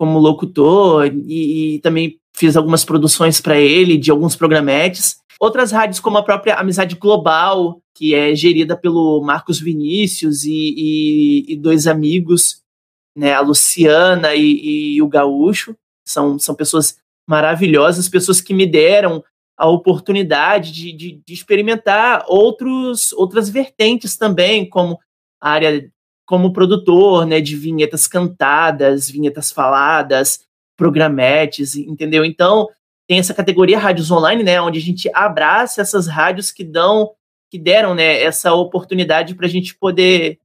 como 0.02 0.18
locutor 0.18 1.06
e, 1.28 1.76
e 1.76 1.80
também 1.82 2.18
fiz 2.36 2.58
algumas 2.58 2.84
produções 2.84 3.40
para 3.40 3.60
ele 3.60 4.00
de 4.00 4.10
alguns 4.10 4.36
programetes. 4.36 5.18
Outras 5.40 5.72
rádios, 5.72 6.00
como 6.00 6.18
a 6.18 6.24
própria 6.24 6.56
Amizade 6.56 6.96
Global, 6.96 7.80
que 7.94 8.16
é 8.16 8.34
gerida 8.34 8.76
pelo 8.76 9.22
Marcos 9.22 9.60
Vinícius 9.60 10.44
e, 10.44 10.74
e, 10.76 11.54
e 11.54 11.56
dois 11.56 11.86
amigos, 11.86 12.64
né, 13.16 13.36
a 13.36 13.42
Luciana 13.42 14.34
e, 14.34 14.96
e, 14.96 15.02
o 15.04 15.08
Gaúcho, 15.08 15.76
são, 16.04 16.40
são 16.40 16.56
pessoas 16.56 16.98
maravilhosas, 17.30 18.10
pessoas 18.10 18.42
que 18.42 18.56
me 18.56 18.66
deram 18.66 19.24
a 19.56 19.70
oportunidade 19.70 20.72
de, 20.72 20.94
de, 20.94 21.22
de 21.24 21.32
experimentar 21.32 22.26
outros, 22.28 23.14
outras 23.14 23.50
vertentes 23.50 24.18
também, 24.18 24.68
como 24.68 24.98
a 25.40 25.52
área 25.52 25.92
como 26.32 26.54
produtor, 26.54 27.26
né, 27.26 27.42
de 27.42 27.58
vinhetas 27.58 28.08
cantadas, 28.08 29.10
vinhetas 29.10 29.52
faladas, 29.52 30.46
programetes, 30.78 31.76
entendeu? 31.76 32.24
Então, 32.24 32.70
tem 33.06 33.20
essa 33.20 33.34
categoria 33.34 33.78
rádios 33.78 34.10
online, 34.10 34.42
né, 34.42 34.62
onde 34.62 34.80
a 34.80 34.82
gente 34.82 35.12
abraça 35.14 35.82
essas 35.82 36.08
rádios 36.08 36.50
que 36.50 36.64
dão, 36.64 37.12
que 37.50 37.60
deram, 37.60 37.94
né, 37.94 38.24
essa 38.24 38.54
oportunidade 38.54 39.36
para 39.36 39.46
a 39.46 39.50
gente 39.50 39.76
poder 39.76 40.40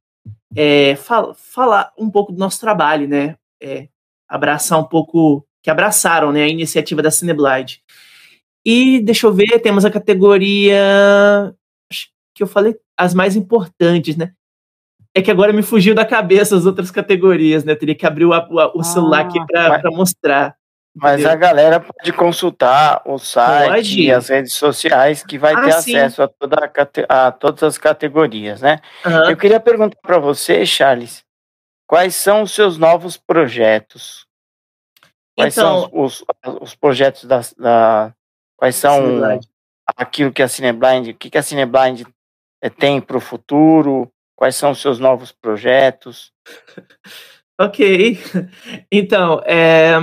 é, 0.56 0.96
fal 0.96 1.32
falar 1.36 1.92
um 1.96 2.10
pouco 2.10 2.32
do 2.32 2.38
nosso 2.40 2.58
trabalho, 2.58 3.06
né, 3.06 3.36
é, 3.62 3.86
abraçar 4.28 4.80
um 4.80 4.84
pouco, 4.88 5.46
que 5.62 5.70
abraçaram, 5.70 6.32
né, 6.32 6.42
a 6.42 6.48
iniciativa 6.48 7.00
da 7.00 7.12
Cineblade. 7.12 7.80
E 8.64 8.98
deixa 8.98 9.28
eu 9.28 9.32
ver, 9.32 9.60
temos 9.60 9.84
a 9.84 9.90
categoria 9.90 11.54
que 12.34 12.42
eu 12.42 12.48
falei 12.48 12.74
as 12.98 13.14
mais 13.14 13.36
importantes, 13.36 14.16
né? 14.16 14.32
É 15.16 15.22
que 15.22 15.30
agora 15.30 15.50
me 15.50 15.62
fugiu 15.62 15.94
da 15.94 16.04
cabeça 16.04 16.54
as 16.54 16.66
outras 16.66 16.90
categorias, 16.90 17.64
né? 17.64 17.72
Eu 17.72 17.78
teria 17.78 17.94
que 17.94 18.04
abrir 18.04 18.26
o, 18.26 18.32
o, 18.32 18.80
o 18.80 18.84
celular 18.84 19.22
aqui 19.22 19.38
para 19.46 19.90
mostrar. 19.90 20.54
Mas 20.94 21.14
entendeu? 21.14 21.30
a 21.30 21.36
galera 21.36 21.80
pode 21.80 22.12
consultar 22.12 23.00
o 23.06 23.18
site 23.18 23.70
pode. 23.70 24.02
e 24.02 24.12
as 24.12 24.28
redes 24.28 24.52
sociais 24.52 25.22
que 25.22 25.38
vai 25.38 25.54
ah, 25.54 25.62
ter 25.62 25.72
sim. 25.72 25.96
acesso 25.96 26.22
a, 26.22 26.28
toda 26.28 26.56
a, 27.08 27.26
a, 27.28 27.32
todas 27.32 27.62
as 27.62 27.78
categorias, 27.78 28.60
né? 28.60 28.78
Uhum. 29.06 29.30
Eu 29.30 29.36
queria 29.38 29.58
perguntar 29.58 29.96
para 30.02 30.18
você, 30.18 30.66
Charles, 30.66 31.24
quais 31.86 32.14
são 32.14 32.42
os 32.42 32.52
seus 32.52 32.76
novos 32.76 33.16
projetos? 33.16 34.26
Quais 35.34 35.56
então, 35.56 35.88
são 35.88 35.90
os, 35.94 36.24
os 36.60 36.74
projetos 36.74 37.24
da, 37.24 37.40
da 37.56 38.12
quais 38.54 38.76
são 38.76 39.40
aquilo 39.96 40.30
que 40.30 40.42
a 40.42 40.48
Cineblind, 40.48 41.08
o 41.08 41.14
que, 41.14 41.30
que 41.30 41.38
a 41.38 41.42
Cineblind 41.42 42.02
eh, 42.62 42.68
tem 42.68 43.00
para 43.00 43.16
o 43.16 43.20
futuro? 43.20 44.12
Quais 44.36 44.54
são 44.54 44.72
os 44.72 44.80
seus 44.80 44.98
novos 44.98 45.32
projetos? 45.32 46.32
ok. 47.58 48.18
Então, 48.92 49.40
é, 49.44 49.94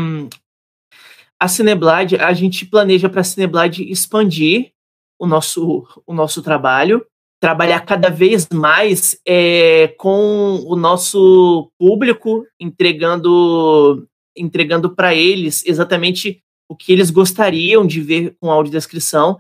a 1.40 1.48
Cineblade, 1.48 2.16
a 2.16 2.34
gente 2.34 2.66
planeja 2.66 3.10
para 3.10 3.22
a 3.22 3.24
Cineblade 3.24 3.90
expandir 3.90 4.72
o 5.20 5.28
nosso, 5.28 5.88
o 6.06 6.14
nosso 6.14 6.42
trabalho, 6.42 7.06
trabalhar 7.40 7.82
cada 7.82 8.10
vez 8.10 8.48
mais 8.50 9.20
é, 9.28 9.94
com 9.98 10.64
o 10.66 10.76
nosso 10.76 11.72
público, 11.78 12.46
entregando 12.60 14.08
entregando 14.36 14.96
para 14.96 15.14
eles 15.14 15.64
exatamente 15.66 16.42
o 16.68 16.76
que 16.76 16.92
eles 16.92 17.12
gostariam 17.12 17.86
de 17.86 18.02
ver 18.02 18.36
com 18.40 18.50
audiodescrição. 18.50 19.38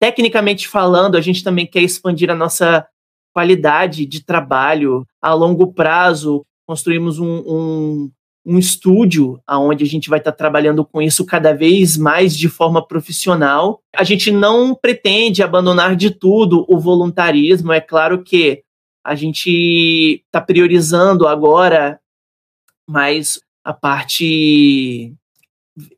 Tecnicamente 0.00 0.68
falando, 0.68 1.16
a 1.16 1.20
gente 1.20 1.42
também 1.42 1.66
quer 1.66 1.80
expandir 1.80 2.30
a 2.30 2.34
nossa 2.34 2.86
qualidade 3.36 4.06
de 4.06 4.24
trabalho 4.24 5.06
a 5.20 5.34
longo 5.34 5.70
prazo. 5.70 6.42
Construímos 6.66 7.18
um, 7.18 7.42
um, 7.46 8.10
um 8.46 8.58
estúdio 8.58 9.38
onde 9.46 9.84
a 9.84 9.86
gente 9.86 10.08
vai 10.08 10.18
estar 10.18 10.32
tá 10.32 10.38
trabalhando 10.38 10.82
com 10.86 11.02
isso 11.02 11.22
cada 11.26 11.52
vez 11.52 11.98
mais 11.98 12.34
de 12.34 12.48
forma 12.48 12.82
profissional. 12.88 13.82
A 13.94 14.04
gente 14.04 14.30
não 14.30 14.74
pretende 14.74 15.42
abandonar 15.42 15.94
de 15.96 16.10
tudo 16.10 16.64
o 16.66 16.80
voluntarismo, 16.80 17.74
é 17.74 17.80
claro 17.80 18.22
que 18.22 18.62
a 19.04 19.14
gente 19.14 20.22
está 20.24 20.40
priorizando 20.40 21.28
agora 21.28 22.00
mais 22.88 23.38
a 23.62 23.74
parte 23.74 25.12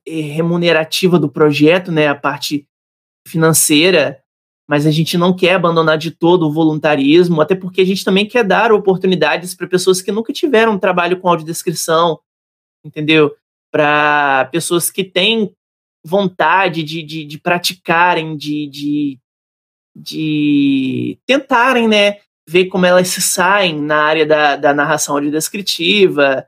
eh, 0.05 0.21
remunerativa 0.23 1.21
do 1.21 1.29
projeto, 1.29 1.93
né, 1.93 2.09
a 2.09 2.17
parte 2.17 2.67
financeira, 3.29 4.21
mas 4.69 4.87
a 4.87 4.91
gente 4.91 5.17
não 5.17 5.35
quer 5.35 5.55
abandonar 5.55 5.97
de 5.97 6.11
todo 6.11 6.47
o 6.47 6.53
voluntarismo, 6.53 7.41
até 7.41 7.55
porque 7.55 7.81
a 7.81 7.87
gente 7.87 8.05
também 8.05 8.27
quer 8.27 8.45
dar 8.45 8.71
oportunidades 8.71 9.55
para 9.55 9.67
pessoas 9.67 10.03
que 10.03 10.13
nunca 10.13 10.31
tiveram 10.31 10.79
trabalho 10.79 11.19
com 11.19 11.29
audiodescrição, 11.29 12.21
entendeu? 12.85 13.35
Para 13.73 14.45
pessoas 14.53 14.91
que 14.91 15.03
têm 15.03 15.51
vontade 16.05 16.83
de, 16.83 17.03
de, 17.03 17.25
de 17.25 17.39
praticarem, 17.39 18.37
de, 18.37 18.67
de, 18.67 19.19
de 19.97 21.19
tentarem, 21.27 21.89
né, 21.89 22.19
ver 22.47 22.67
como 22.67 22.85
elas 22.85 23.09
se 23.09 23.23
saem 23.23 23.81
na 23.81 24.03
área 24.03 24.27
da, 24.27 24.57
da 24.57 24.75
narração 24.75 25.15
audiodescritiva, 25.15 26.47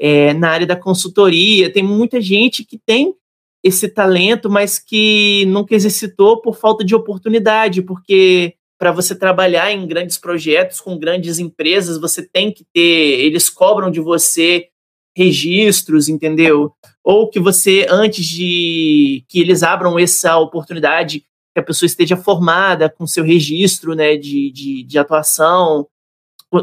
é, 0.00 0.34
na 0.34 0.50
área 0.50 0.66
da 0.66 0.76
consultoria. 0.76 1.72
Tem 1.72 1.82
muita 1.82 2.20
gente 2.20 2.64
que 2.64 2.76
tem 2.76 3.14
esse 3.62 3.88
talento, 3.88 4.50
mas 4.50 4.78
que 4.78 5.44
nunca 5.46 5.74
exercitou 5.74 6.40
por 6.40 6.56
falta 6.56 6.84
de 6.84 6.94
oportunidade, 6.94 7.82
porque 7.82 8.54
para 8.78 8.90
você 8.90 9.14
trabalhar 9.14 9.70
em 9.70 9.86
grandes 9.86 10.18
projetos 10.18 10.80
com 10.80 10.98
grandes 10.98 11.38
empresas, 11.38 12.00
você 12.00 12.26
tem 12.26 12.50
que 12.50 12.64
ter, 12.74 13.20
eles 13.20 13.48
cobram 13.48 13.90
de 13.90 14.00
você 14.00 14.68
registros, 15.16 16.08
entendeu? 16.08 16.72
Ou 17.04 17.30
que 17.30 17.38
você, 17.38 17.86
antes 17.88 18.26
de 18.26 19.24
que 19.28 19.40
eles 19.40 19.62
abram 19.62 19.98
essa 19.98 20.36
oportunidade, 20.36 21.20
que 21.54 21.60
a 21.60 21.62
pessoa 21.62 21.86
esteja 21.86 22.16
formada 22.16 22.88
com 22.88 23.06
seu 23.06 23.22
registro 23.22 23.94
né, 23.94 24.16
de, 24.16 24.50
de, 24.50 24.82
de 24.82 24.98
atuação, 24.98 25.86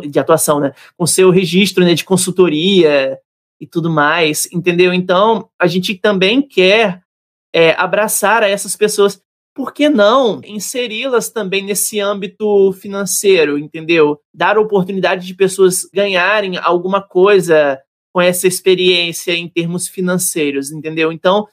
de 0.10 0.20
atuação, 0.20 0.60
né? 0.60 0.74
Com 0.97 1.08
seu 1.08 1.30
registro 1.30 1.84
né, 1.84 1.93
de 1.93 2.04
consultoria 2.04 3.18
e 3.60 3.68
tudo 3.68 3.89
mais, 3.89 4.47
entendeu? 4.51 4.93
Então, 4.93 5.49
a 5.60 5.68
gente 5.68 5.95
também 5.95 6.41
quer 6.41 7.01
é, 7.53 7.72
abraçar 7.72 8.43
essas 8.43 8.76
pessoas. 8.76 9.22
Por 9.53 9.74
que 9.74 9.89
não 9.89 10.39
inseri-las 10.45 11.30
também 11.30 11.64
nesse 11.64 11.99
âmbito 11.99 12.72
financeiro, 12.74 13.57
entendeu? 13.57 14.20
Dar 14.34 14.57
oportunidade 14.57 15.28
de 15.28 15.34
pessoas 15.34 15.89
ganharem 15.93 16.57
alguma 16.57 17.01
coisa 17.01 17.80
com 18.14 18.22
essa 18.22 18.47
experiência 18.47 19.34
em 19.34 19.49
termos 19.49 19.88
financeiros, 19.88 20.72
entendeu? 20.72 21.12
Então, 21.12 21.47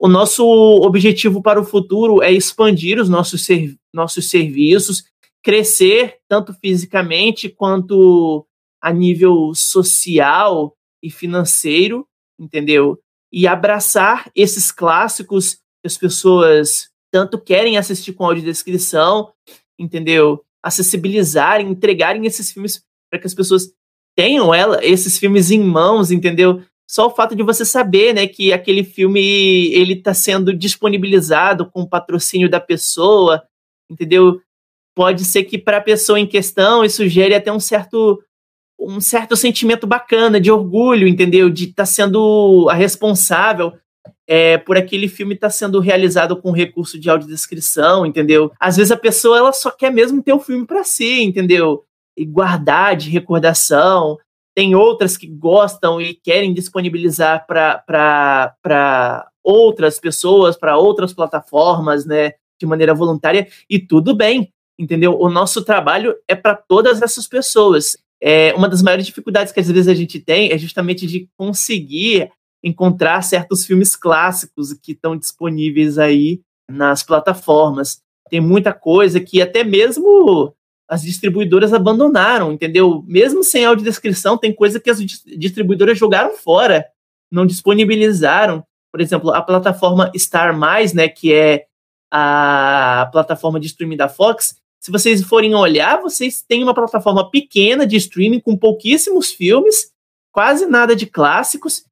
o 0.00 0.08
nosso 0.08 0.44
objetivo 0.44 1.42
para 1.42 1.60
o 1.60 1.64
futuro 1.64 2.22
é 2.22 2.32
expandir 2.32 2.98
os 2.98 3.08
nossos, 3.08 3.46
nossos 3.94 4.30
serviços, 4.30 5.04
crescer 5.42 6.18
tanto 6.28 6.54
fisicamente 6.54 7.48
quanto 7.48 8.46
a 8.80 8.92
nível 8.92 9.52
social 9.54 10.74
e 11.02 11.10
financeiro, 11.10 12.06
entendeu? 12.38 12.98
E 13.32 13.46
abraçar 13.46 14.30
esses 14.34 14.70
clássicos 14.70 15.54
que 15.54 15.86
as 15.86 15.96
pessoas 15.96 16.90
tanto 17.10 17.38
querem 17.38 17.76
assistir 17.76 18.12
com 18.12 18.24
audiodescrição, 18.24 19.32
entendeu? 19.78 20.44
Acessibilizarem, 20.62 21.68
entregarem 21.68 22.24
esses 22.26 22.50
filmes 22.50 22.82
para 23.10 23.20
que 23.20 23.26
as 23.26 23.34
pessoas 23.34 23.72
tenham 24.16 24.54
ela, 24.54 24.84
esses 24.84 25.18
filmes 25.18 25.50
em 25.50 25.60
mãos, 25.60 26.10
entendeu? 26.10 26.62
Só 26.88 27.06
o 27.06 27.14
fato 27.14 27.34
de 27.34 27.42
você 27.42 27.64
saber, 27.64 28.14
né, 28.14 28.26
que 28.26 28.52
aquele 28.52 28.84
filme 28.84 29.72
ele 29.72 29.94
está 29.94 30.12
sendo 30.12 30.52
disponibilizado 30.52 31.70
com 31.70 31.82
o 31.82 31.88
patrocínio 31.88 32.50
da 32.50 32.60
pessoa, 32.60 33.42
entendeu? 33.90 34.40
Pode 34.94 35.24
ser 35.24 35.44
que 35.44 35.58
para 35.58 35.78
a 35.78 35.82
pessoa 35.82 36.20
em 36.20 36.26
questão 36.26 36.84
isso 36.84 37.08
gere 37.08 37.34
até 37.34 37.50
um 37.50 37.60
certo 37.60 38.22
um 38.84 39.00
certo 39.00 39.36
sentimento 39.36 39.86
bacana 39.86 40.40
de 40.40 40.50
orgulho, 40.50 41.06
entendeu? 41.06 41.48
De 41.48 41.64
estar 41.64 41.82
tá 41.82 41.86
sendo 41.86 42.66
a 42.70 42.74
responsável 42.74 43.72
é, 44.26 44.58
por 44.58 44.76
aquele 44.76 45.08
filme 45.08 45.34
estar 45.34 45.48
tá 45.48 45.52
sendo 45.52 45.80
realizado 45.80 46.36
com 46.36 46.50
recurso 46.50 46.98
de 46.98 47.08
audiodescrição, 47.08 48.04
entendeu? 48.06 48.52
Às 48.58 48.76
vezes 48.76 48.90
a 48.90 48.96
pessoa 48.96 49.38
ela 49.38 49.52
só 49.52 49.70
quer 49.70 49.90
mesmo 49.90 50.22
ter 50.22 50.32
o 50.32 50.40
filme 50.40 50.66
para 50.66 50.84
si, 50.84 51.22
entendeu? 51.22 51.84
e 52.16 52.24
guardar 52.24 52.96
de 52.96 53.10
recordação. 53.10 54.18
Tem 54.54 54.74
outras 54.74 55.16
que 55.16 55.26
gostam 55.26 56.00
e 56.00 56.14
querem 56.14 56.52
disponibilizar 56.52 57.46
para 57.46 59.28
outras 59.42 59.98
pessoas, 59.98 60.56
para 60.56 60.76
outras 60.76 61.12
plataformas, 61.12 62.04
né, 62.04 62.32
de 62.60 62.66
maneira 62.66 62.94
voluntária, 62.94 63.48
e 63.68 63.78
tudo 63.78 64.14
bem, 64.14 64.52
entendeu? 64.78 65.18
O 65.18 65.28
nosso 65.28 65.64
trabalho 65.64 66.14
é 66.28 66.34
para 66.34 66.54
todas 66.54 67.02
essas 67.02 67.26
pessoas. 67.26 67.96
É, 68.24 68.54
uma 68.54 68.68
das 68.68 68.82
maiores 68.82 69.04
dificuldades 69.04 69.52
que 69.52 69.58
às 69.58 69.68
vezes 69.68 69.88
a 69.88 69.94
gente 69.94 70.20
tem 70.20 70.52
é 70.52 70.56
justamente 70.56 71.08
de 71.08 71.28
conseguir 71.36 72.30
encontrar 72.62 73.20
certos 73.22 73.66
filmes 73.66 73.96
clássicos 73.96 74.72
que 74.74 74.92
estão 74.92 75.16
disponíveis 75.16 75.98
aí 75.98 76.40
nas 76.70 77.02
plataformas. 77.02 78.00
Tem 78.30 78.40
muita 78.40 78.72
coisa 78.72 79.18
que 79.18 79.42
até 79.42 79.64
mesmo 79.64 80.54
as 80.88 81.02
distribuidoras 81.02 81.72
abandonaram, 81.72 82.52
entendeu? 82.52 83.02
Mesmo 83.08 83.42
sem 83.42 83.64
audiodescrição, 83.64 84.38
tem 84.38 84.54
coisa 84.54 84.78
que 84.78 84.90
as 84.90 85.00
distribuidoras 85.00 85.98
jogaram 85.98 86.36
fora, 86.36 86.86
não 87.30 87.44
disponibilizaram. 87.44 88.62
Por 88.92 89.00
exemplo, 89.00 89.30
a 89.30 89.42
plataforma 89.42 90.12
Star 90.16 90.56
né, 90.94 91.08
que 91.08 91.32
é 91.32 91.64
a 92.12 93.08
plataforma 93.10 93.58
de 93.58 93.66
streaming 93.66 93.96
da 93.96 94.08
Fox, 94.08 94.61
se 94.82 94.90
vocês 94.90 95.22
forem 95.22 95.54
olhar, 95.54 96.02
vocês 96.02 96.42
têm 96.42 96.64
uma 96.64 96.74
plataforma 96.74 97.30
pequena 97.30 97.86
de 97.86 97.94
streaming 97.94 98.40
com 98.40 98.56
pouquíssimos 98.56 99.30
filmes, 99.30 99.92
quase 100.32 100.66
nada 100.66 100.96
de 100.96 101.06
clássicos 101.06 101.84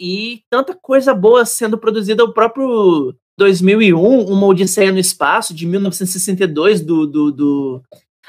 e 0.00 0.44
tanta 0.48 0.72
coisa 0.72 1.12
boa 1.12 1.44
sendo 1.44 1.76
produzida. 1.76 2.22
O 2.22 2.32
próprio 2.32 3.12
2001, 3.36 4.20
Uma 4.26 4.46
Odisseia 4.46 4.92
no 4.92 5.00
Espaço, 5.00 5.52
de 5.52 5.66
1962, 5.66 6.80
do, 6.80 7.08
do, 7.08 7.32
do... 7.32 7.82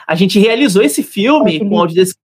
a 0.07 0.15
gente 0.15 0.39
realizou 0.39 0.81
esse 0.81 1.03
filme 1.03 1.57
é, 1.57 1.59
com 1.59 1.77
audiodescrição. 1.77 2.23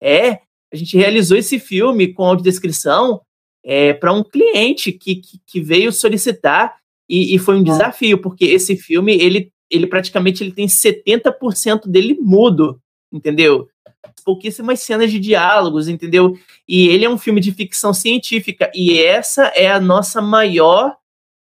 É, 0.00 0.30
a 0.72 0.76
gente 0.76 0.96
realizou 0.96 1.36
esse 1.36 1.58
filme 1.58 2.14
com 2.14 2.24
audiodescrição 2.24 3.20
é, 3.64 3.92
para 3.92 4.12
um 4.12 4.22
cliente 4.22 4.92
que, 4.92 5.16
que, 5.16 5.40
que, 5.44 5.60
veio 5.60 5.92
solicitar 5.92 6.76
e, 7.08 7.34
e 7.34 7.38
foi 7.40 7.56
um 7.56 7.62
desafio, 7.64 8.18
porque 8.18 8.44
esse 8.44 8.76
filme 8.76 9.16
ele 9.16 9.51
ele 9.72 9.86
praticamente 9.86 10.44
ele 10.44 10.52
tem 10.52 10.66
70% 10.66 11.88
dele 11.88 12.18
mudo, 12.20 12.78
entendeu? 13.10 13.68
Pouquíssimas 14.22 14.80
cenas 14.80 15.10
de 15.10 15.18
diálogos, 15.18 15.88
entendeu? 15.88 16.38
E 16.68 16.88
ele 16.88 17.06
é 17.06 17.10
um 17.10 17.16
filme 17.16 17.40
de 17.40 17.52
ficção 17.52 17.94
científica 17.94 18.70
e 18.74 19.02
essa 19.02 19.46
é 19.46 19.70
a 19.70 19.80
nossa 19.80 20.20
maior 20.20 20.94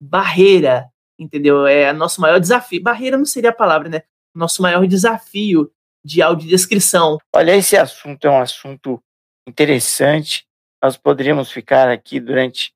barreira, 0.02 0.90
entendeu? 1.20 1.68
É 1.68 1.92
o 1.92 1.96
nosso 1.96 2.22
maior 2.22 2.40
desafio. 2.40 2.82
Barreira 2.82 3.18
não 3.18 3.26
seria 3.26 3.50
a 3.50 3.54
palavra, 3.56 3.90
né? 3.90 4.04
Nosso 4.34 4.62
maior 4.62 4.88
desafio 4.88 5.70
de 6.04 6.22
audiodescrição. 6.22 7.18
Olha, 7.36 7.56
esse 7.56 7.76
assunto 7.76 8.26
é 8.26 8.30
um 8.30 8.40
assunto 8.40 9.04
interessante. 9.48 10.46
Nós 10.82 10.96
poderíamos 10.96 11.52
ficar 11.52 11.90
aqui 11.90 12.20
durante 12.20 12.74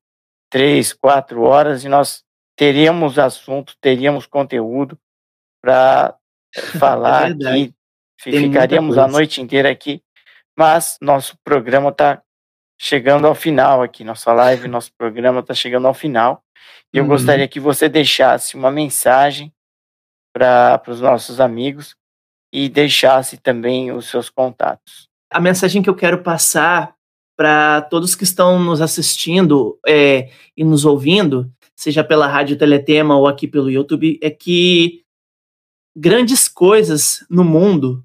três, 0.50 0.92
quatro 0.92 1.42
horas 1.42 1.84
e 1.84 1.88
nós 1.88 2.22
teríamos 2.56 3.18
assunto, 3.18 3.74
teríamos 3.80 4.26
conteúdo 4.26 4.98
para 5.60 6.14
falar 6.78 7.30
é 7.30 7.32
aqui. 7.32 7.74
Ficaríamos 8.20 8.98
a 8.98 9.06
noite 9.06 9.40
inteira 9.40 9.70
aqui, 9.70 10.02
mas 10.56 10.98
nosso 11.00 11.38
programa 11.44 11.90
está 11.90 12.20
chegando 12.80 13.26
ao 13.26 13.34
final 13.34 13.82
aqui, 13.82 14.02
nossa 14.04 14.32
live, 14.32 14.68
nosso 14.68 14.90
programa 14.96 15.40
está 15.40 15.54
chegando 15.54 15.86
ao 15.86 15.94
final. 15.94 16.42
E 16.92 16.98
eu 16.98 17.04
uhum. 17.04 17.10
gostaria 17.10 17.46
que 17.46 17.60
você 17.60 17.88
deixasse 17.88 18.56
uma 18.56 18.70
mensagem 18.70 19.52
para 20.32 20.82
os 20.86 21.00
nossos 21.00 21.40
amigos 21.40 21.96
e 22.52 22.68
deixasse 22.68 23.36
também 23.36 23.92
os 23.92 24.06
seus 24.06 24.30
contatos. 24.30 25.08
A 25.30 25.40
mensagem 25.40 25.82
que 25.82 25.90
eu 25.90 25.94
quero 25.94 26.22
passar 26.22 26.94
para 27.36 27.82
todos 27.82 28.14
que 28.14 28.24
estão 28.24 28.58
nos 28.58 28.80
assistindo 28.80 29.78
é, 29.86 30.30
e 30.56 30.64
nos 30.64 30.84
ouvindo, 30.84 31.50
seja 31.76 32.02
pela 32.02 32.26
Rádio 32.26 32.56
Teletema 32.56 33.16
ou 33.16 33.28
aqui 33.28 33.46
pelo 33.46 33.70
YouTube, 33.70 34.18
é 34.22 34.30
que 34.30 35.04
grandes 35.98 36.48
coisas 36.48 37.24
no 37.28 37.42
mundo 37.42 38.04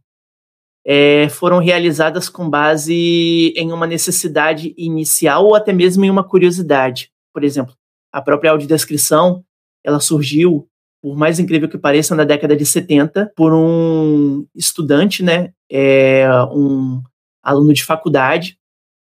é, 0.85 1.29
foram 1.29 1.59
realizadas 1.59 2.27
com 2.27 2.49
base 2.49 3.53
em 3.55 3.71
uma 3.71 3.85
necessidade 3.85 4.73
inicial 4.77 5.45
ou 5.45 5.55
até 5.55 5.71
mesmo 5.71 6.03
em 6.03 6.09
uma 6.09 6.23
curiosidade. 6.23 7.11
Por 7.31 7.43
exemplo, 7.43 7.75
a 8.11 8.21
própria 8.21 8.51
audiodescrição, 8.51 9.45
ela 9.83 9.99
surgiu, 9.99 10.67
por 11.01 11.15
mais 11.15 11.39
incrível 11.39 11.69
que 11.69 11.77
pareça, 11.77 12.15
na 12.15 12.23
década 12.23 12.55
de 12.55 12.65
70, 12.65 13.31
por 13.35 13.53
um 13.53 14.45
estudante, 14.55 15.23
né, 15.23 15.53
é, 15.71 16.27
um 16.51 17.01
aluno 17.43 17.73
de 17.73 17.83
faculdade, 17.83 18.57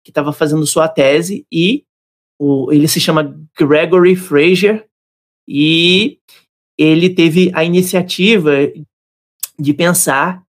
que 0.04 0.10
estava 0.10 0.32
fazendo 0.32 0.66
sua 0.66 0.88
tese, 0.88 1.46
e 1.52 1.84
o, 2.38 2.72
ele 2.72 2.88
se 2.88 3.00
chama 3.00 3.36
Gregory 3.58 4.16
Fraser, 4.16 4.86
e 5.46 6.18
ele 6.80 7.10
teve 7.10 7.50
a 7.52 7.62
iniciativa 7.62 8.52
de 9.58 9.74
pensar 9.74 10.42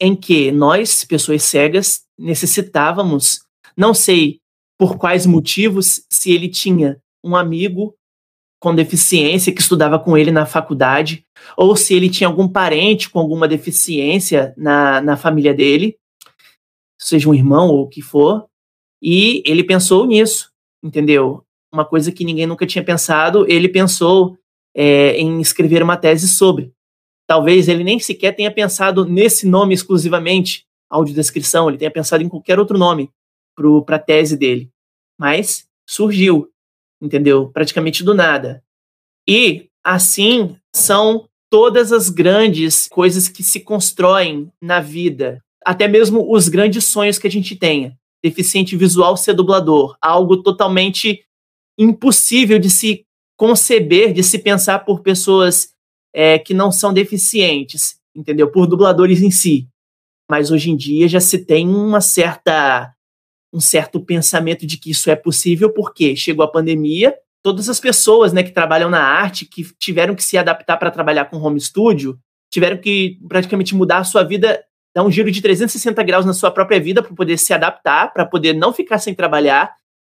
em 0.00 0.16
que 0.16 0.50
nós, 0.50 1.04
pessoas 1.04 1.44
cegas, 1.44 2.02
necessitávamos, 2.18 3.44
não 3.76 3.94
sei 3.94 4.40
por 4.76 4.98
quais 4.98 5.24
motivos, 5.24 6.04
se 6.10 6.32
ele 6.32 6.48
tinha 6.48 7.00
um 7.22 7.36
amigo 7.36 7.94
com 8.60 8.74
deficiência 8.74 9.52
que 9.52 9.60
estudava 9.60 9.96
com 9.96 10.18
ele 10.18 10.32
na 10.32 10.44
faculdade, 10.44 11.24
ou 11.56 11.76
se 11.76 11.94
ele 11.94 12.10
tinha 12.10 12.26
algum 12.26 12.48
parente 12.48 13.08
com 13.08 13.20
alguma 13.20 13.46
deficiência 13.46 14.52
na, 14.56 15.00
na 15.00 15.16
família 15.16 15.54
dele, 15.54 15.96
seja 17.00 17.28
um 17.28 17.34
irmão 17.34 17.68
ou 17.68 17.82
o 17.82 17.88
que 17.88 18.02
for, 18.02 18.48
e 19.00 19.40
ele 19.46 19.62
pensou 19.62 20.04
nisso, 20.04 20.50
entendeu? 20.82 21.44
Uma 21.72 21.84
coisa 21.84 22.10
que 22.10 22.24
ninguém 22.24 22.46
nunca 22.46 22.66
tinha 22.66 22.82
pensado, 22.82 23.46
ele 23.48 23.68
pensou 23.68 24.36
é, 24.74 25.16
em 25.16 25.40
escrever 25.40 25.82
uma 25.82 25.96
tese 25.96 26.28
sobre. 26.28 26.72
Talvez 27.26 27.68
ele 27.68 27.84
nem 27.84 27.98
sequer 27.98 28.32
tenha 28.32 28.50
pensado 28.50 29.04
nesse 29.04 29.46
nome 29.46 29.74
exclusivamente, 29.74 30.66
audiodescrição, 30.90 31.68
ele 31.68 31.78
tenha 31.78 31.90
pensado 31.90 32.22
em 32.22 32.28
qualquer 32.28 32.58
outro 32.58 32.76
nome 32.76 33.10
para 33.86 33.96
a 33.96 34.00
tese 34.00 34.36
dele. 34.36 34.70
Mas 35.18 35.66
surgiu, 35.88 36.50
entendeu? 37.00 37.48
Praticamente 37.48 38.02
do 38.02 38.14
nada. 38.14 38.62
E 39.26 39.68
assim 39.82 40.56
são 40.74 41.28
todas 41.50 41.92
as 41.92 42.10
grandes 42.10 42.88
coisas 42.88 43.28
que 43.28 43.42
se 43.42 43.60
constroem 43.60 44.50
na 44.60 44.80
vida, 44.80 45.42
até 45.64 45.86
mesmo 45.86 46.30
os 46.30 46.48
grandes 46.48 46.84
sonhos 46.84 47.18
que 47.18 47.26
a 47.26 47.30
gente 47.30 47.56
tenha. 47.56 47.96
Deficiente 48.22 48.76
visual 48.76 49.16
ser 49.16 49.34
dublador, 49.34 49.96
algo 50.00 50.42
totalmente 50.42 51.24
impossível 51.78 52.58
de 52.58 52.70
se 52.70 53.06
conceber, 53.36 54.12
de 54.12 54.22
se 54.22 54.38
pensar 54.38 54.80
por 54.80 55.00
pessoas 55.02 55.68
é, 56.14 56.38
que 56.38 56.54
não 56.54 56.70
são 56.70 56.92
deficientes, 56.92 57.98
entendeu? 58.14 58.50
Por 58.50 58.66
dubladores 58.66 59.20
em 59.22 59.30
si. 59.30 59.68
Mas 60.30 60.50
hoje 60.50 60.70
em 60.70 60.76
dia 60.76 61.08
já 61.08 61.20
se 61.20 61.38
tem 61.38 61.68
uma 61.68 62.00
certa 62.00 62.92
um 63.52 63.60
certo 63.60 64.00
pensamento 64.00 64.66
de 64.66 64.76
que 64.76 64.90
isso 64.90 65.08
é 65.08 65.14
possível 65.14 65.72
porque 65.72 66.16
chegou 66.16 66.44
a 66.44 66.50
pandemia, 66.50 67.14
todas 67.40 67.68
as 67.68 67.78
pessoas, 67.78 68.32
né, 68.32 68.42
que 68.42 68.50
trabalham 68.50 68.90
na 68.90 69.00
arte, 69.00 69.44
que 69.44 69.62
tiveram 69.78 70.16
que 70.16 70.24
se 70.24 70.36
adaptar 70.36 70.76
para 70.76 70.90
trabalhar 70.90 71.26
com 71.26 71.36
home 71.36 71.60
studio, 71.60 72.18
tiveram 72.50 72.78
que 72.78 73.16
praticamente 73.28 73.72
mudar 73.72 73.98
a 73.98 74.04
sua 74.04 74.24
vida, 74.24 74.60
dar 74.92 75.04
um 75.04 75.10
giro 75.10 75.30
de 75.30 75.40
360 75.40 76.02
graus 76.02 76.26
na 76.26 76.32
sua 76.32 76.50
própria 76.50 76.80
vida 76.80 77.00
para 77.00 77.14
poder 77.14 77.38
se 77.38 77.52
adaptar, 77.52 78.12
para 78.12 78.26
poder 78.26 78.54
não 78.54 78.72
ficar 78.72 78.98
sem 78.98 79.14
trabalhar 79.14 79.72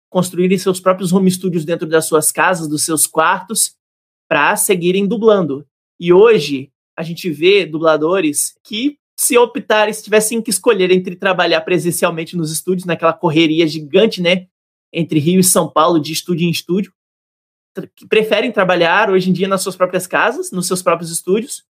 construírem 0.08 0.56
seus 0.58 0.80
próprios 0.80 1.12
home 1.12 1.30
studios 1.30 1.64
dentro 1.64 1.86
das 1.86 2.06
suas 2.06 2.32
casas, 2.32 2.68
dos 2.68 2.82
seus 2.82 3.06
quartos, 3.06 3.76
para 4.28 4.56
seguirem 4.56 5.06
dublando. 5.06 5.66
E 5.98 6.12
hoje 6.12 6.70
a 6.96 7.02
gente 7.02 7.30
vê 7.30 7.64
dubladores 7.66 8.54
que, 8.62 8.98
se 9.18 9.36
optarem, 9.36 9.92
se 9.92 10.02
tivessem 10.02 10.40
que 10.40 10.50
escolher 10.50 10.90
entre 10.90 11.16
trabalhar 11.16 11.60
presencialmente 11.62 12.36
nos 12.36 12.52
estúdios, 12.52 12.86
naquela 12.86 13.12
correria 13.12 13.66
gigante, 13.66 14.22
né, 14.22 14.46
entre 14.92 15.18
Rio 15.18 15.40
e 15.40 15.44
São 15.44 15.68
Paulo, 15.68 16.00
de 16.00 16.12
estúdio 16.12 16.46
em 16.46 16.50
estúdio, 16.50 16.92
que 17.94 18.06
preferem 18.06 18.50
trabalhar 18.50 19.10
hoje 19.10 19.30
em 19.30 19.32
dia 19.32 19.48
nas 19.48 19.62
suas 19.62 19.76
próprias 19.76 20.06
casas, 20.06 20.50
nos 20.50 20.66
seus 20.66 20.82
próprios 20.82 21.10
estúdios. 21.10 21.64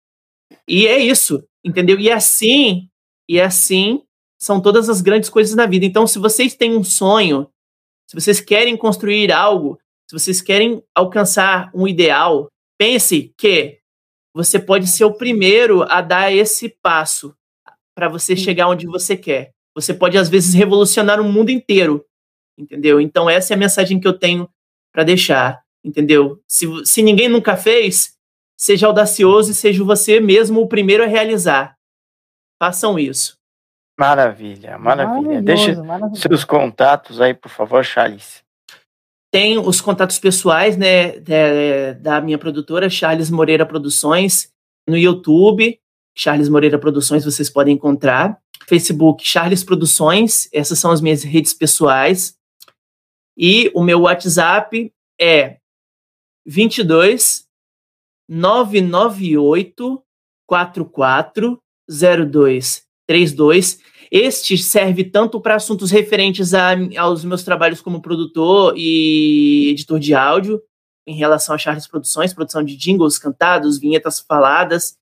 E 0.69 0.87
é 0.87 0.99
isso, 0.99 1.43
entendeu? 1.65 1.99
E 1.99 2.11
assim, 2.11 2.89
e 3.29 3.41
assim 3.41 4.03
são 4.39 4.61
todas 4.61 4.89
as 4.89 5.01
grandes 5.01 5.29
coisas 5.29 5.55
na 5.57 5.67
vida. 5.67 5.85
Então, 5.85 6.07
se 6.07 6.19
vocês 6.19 6.55
têm 6.55 6.77
um 6.77 6.85
sonho 6.85 7.49
se 8.07 8.15
vocês 8.15 8.41
querem 8.41 8.77
construir 8.77 9.33
algo, 9.33 9.79
se 10.09 10.19
vocês 10.19 10.41
querem 10.41 10.83
alcançar 10.95 11.71
um 11.75 11.87
ideal, 11.87 12.49
pense 12.79 13.35
que 13.37 13.81
você 14.35 14.59
pode 14.59 14.87
ser 14.87 15.05
o 15.05 15.15
primeiro 15.15 15.83
a 15.83 16.01
dar 16.01 16.33
esse 16.33 16.69
passo 16.69 17.35
para 17.95 18.09
você 18.09 18.37
chegar 18.37 18.69
onde 18.69 18.87
você 18.87 19.17
quer. 19.17 19.51
Você 19.75 19.93
pode, 19.93 20.17
às 20.17 20.29
vezes, 20.29 20.55
revolucionar 20.55 21.21
o 21.21 21.25
mundo 21.25 21.51
inteiro, 21.51 22.05
entendeu? 22.57 23.01
Então, 23.01 23.29
essa 23.29 23.53
é 23.53 23.57
a 23.57 23.59
mensagem 23.59 23.99
que 23.99 24.07
eu 24.07 24.19
tenho 24.19 24.49
para 24.93 25.05
deixar, 25.05 25.63
entendeu? 25.85 26.41
Se, 26.47 26.67
se 26.85 27.03
ninguém 27.03 27.29
nunca 27.29 27.57
fez, 27.57 28.15
seja 28.57 28.87
audacioso 28.87 29.51
e 29.51 29.55
seja 29.55 29.83
você 29.83 30.21
mesmo 30.21 30.61
o 30.61 30.69
primeiro 30.69 31.03
a 31.03 31.07
realizar. 31.07 31.77
Façam 32.59 32.99
isso. 32.99 33.37
Maravilha, 33.99 34.79
maravilha. 34.79 35.41
Deixa 35.41 35.75
seus 36.15 36.45
contatos 36.45 37.21
aí, 37.21 37.33
por 37.33 37.49
favor, 37.49 37.83
Charles. 37.85 38.45
Tem 39.33 39.59
os 39.59 39.81
contatos 39.81 40.19
pessoais, 40.19 40.77
né, 40.77 41.19
da 42.01 42.21
minha 42.21 42.39
produtora, 42.39 42.91
Charles 42.91 43.31
Moreira 43.31 43.67
Produções, 43.67 44.53
no 44.89 44.97
YouTube, 44.97 45.81
Charles 46.17 46.49
Moreira 46.49 46.79
Produções, 46.79 47.25
vocês 47.25 47.51
podem 47.51 47.75
encontrar. 47.75 48.41
Facebook, 48.67 49.27
Charles 49.27 49.63
Produções, 49.65 50.49
essas 50.53 50.79
são 50.79 50.91
as 50.91 51.01
minhas 51.01 51.23
redes 51.23 51.53
pessoais. 51.53 52.37
E 53.37 53.71
o 53.75 53.83
meu 53.83 54.03
WhatsApp 54.03 54.93
é 55.21 55.59
22 56.47 57.47
998 58.29 60.03
44 60.47 61.61
0232. 63.09 63.79
Este 64.11 64.57
serve 64.57 65.05
tanto 65.05 65.41
para 65.41 65.57
assuntos 65.57 65.91
referentes 65.91 66.55
a, 66.55 66.75
aos 66.99 67.25
meus 67.25 67.43
trabalhos 67.43 67.81
como 67.81 68.01
produtor 68.01 68.75
e 68.77 69.71
editor 69.71 69.99
de 69.99 70.15
áudio, 70.15 70.63
em 71.07 71.15
relação 71.17 71.55
a 71.55 71.59
Charles 71.59 71.87
Produções, 71.87 72.35
produção 72.35 72.63
de 72.63 72.77
jingles 72.77 73.19
cantados, 73.19 73.79
vinhetas 73.79 74.21
faladas, 74.21 74.97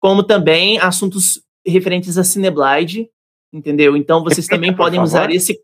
como 0.00 0.22
também 0.22 0.78
assuntos 0.78 1.42
referentes 1.66 2.16
a 2.16 2.24
Cineblide, 2.24 3.10
entendeu? 3.52 3.96
Então 3.96 4.22
vocês 4.22 4.46
também 4.46 4.74
podem 4.74 5.00
usar 5.00 5.30
esse 5.30 5.60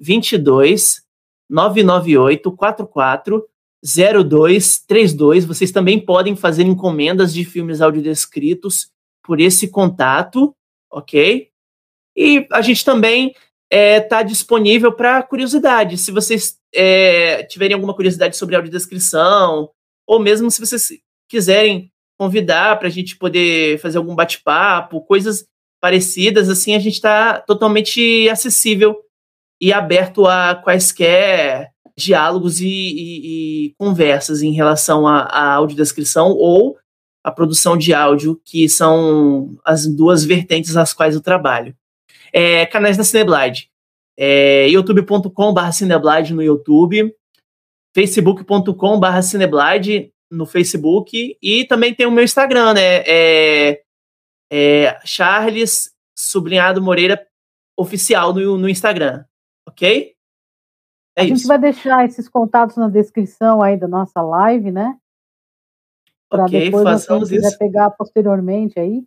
22 0.00 1.02
998 1.48 2.52
44 2.52 3.44
0232. 3.84 5.44
Vocês 5.44 5.70
também 5.70 6.04
podem 6.04 6.34
fazer 6.34 6.64
encomendas 6.64 7.32
de 7.32 7.44
filmes 7.44 7.80
audiodescritos 7.80 8.90
por 9.22 9.40
esse 9.40 9.68
contato, 9.68 10.54
ok? 10.90 11.48
E 12.16 12.46
a 12.50 12.60
gente 12.60 12.84
também 12.84 13.28
está 13.28 13.38
é, 13.70 14.00
tá 14.00 14.22
disponível 14.22 14.92
para 14.92 15.22
curiosidade. 15.22 15.98
Se 15.98 16.10
vocês 16.10 16.58
é, 16.74 17.42
tiverem 17.44 17.74
alguma 17.74 17.94
curiosidade 17.94 18.36
sobre 18.36 18.56
audiodescrição, 18.56 19.70
ou 20.06 20.20
mesmo 20.20 20.50
se 20.50 20.60
vocês 20.60 20.88
quiserem 21.28 21.92
convidar 22.18 22.78
para 22.78 22.88
a 22.88 22.90
gente 22.90 23.16
poder 23.16 23.78
fazer 23.78 23.98
algum 23.98 24.14
bate-papo, 24.14 25.02
coisas 25.02 25.46
parecidas, 25.80 26.48
assim, 26.48 26.74
a 26.74 26.78
gente 26.78 26.94
está 26.94 27.40
totalmente 27.40 28.28
acessível 28.28 28.96
e 29.60 29.72
aberto 29.72 30.26
a 30.26 30.54
quaisquer 30.54 31.70
diálogos 31.96 32.60
e, 32.60 32.66
e, 32.66 33.66
e 33.66 33.74
conversas 33.78 34.42
em 34.42 34.52
relação 34.52 35.06
à 35.06 35.54
audiodescrição 35.54 36.30
ou 36.30 36.76
a 37.26 37.32
produção 37.32 37.76
de 37.76 37.92
áudio, 37.92 38.40
que 38.44 38.68
são 38.68 39.58
as 39.64 39.84
duas 39.84 40.24
vertentes 40.24 40.76
às 40.76 40.94
quais 40.94 41.12
eu 41.12 41.20
trabalho. 41.20 41.76
É, 42.32 42.64
canais 42.66 42.96
da 42.96 43.02
Cineblade. 43.02 43.68
É, 44.16 44.68
youtube.com.br 44.68 45.72
Cineblade 45.72 46.32
no 46.32 46.40
YouTube, 46.40 47.12
facebook.com.br 47.92 49.22
Cineblade 49.22 50.12
no 50.30 50.46
Facebook 50.46 51.36
e 51.42 51.64
também 51.64 51.92
tem 51.92 52.06
o 52.06 52.12
meu 52.12 52.22
Instagram, 52.22 52.74
né? 52.74 53.02
É, 53.04 53.82
é 54.52 55.00
Charles 55.04 55.92
Sublinhado 56.16 56.80
Moreira 56.80 57.26
Oficial 57.76 58.32
no, 58.32 58.56
no 58.56 58.68
Instagram, 58.68 59.24
ok? 59.68 60.14
É 61.16 61.22
a 61.22 61.24
isso. 61.24 61.34
gente 61.38 61.46
vai 61.48 61.58
deixar 61.58 62.04
esses 62.04 62.28
contatos 62.28 62.76
na 62.76 62.88
descrição 62.88 63.60
aí 63.60 63.76
da 63.76 63.88
nossa 63.88 64.22
live, 64.22 64.70
né? 64.70 64.96
Para 66.28 66.44
okay, 66.44 66.64
depois 66.64 67.06
quiser 67.06 67.48
isso. 67.48 67.58
pegar 67.58 67.90
posteriormente 67.90 68.78
aí. 68.78 69.02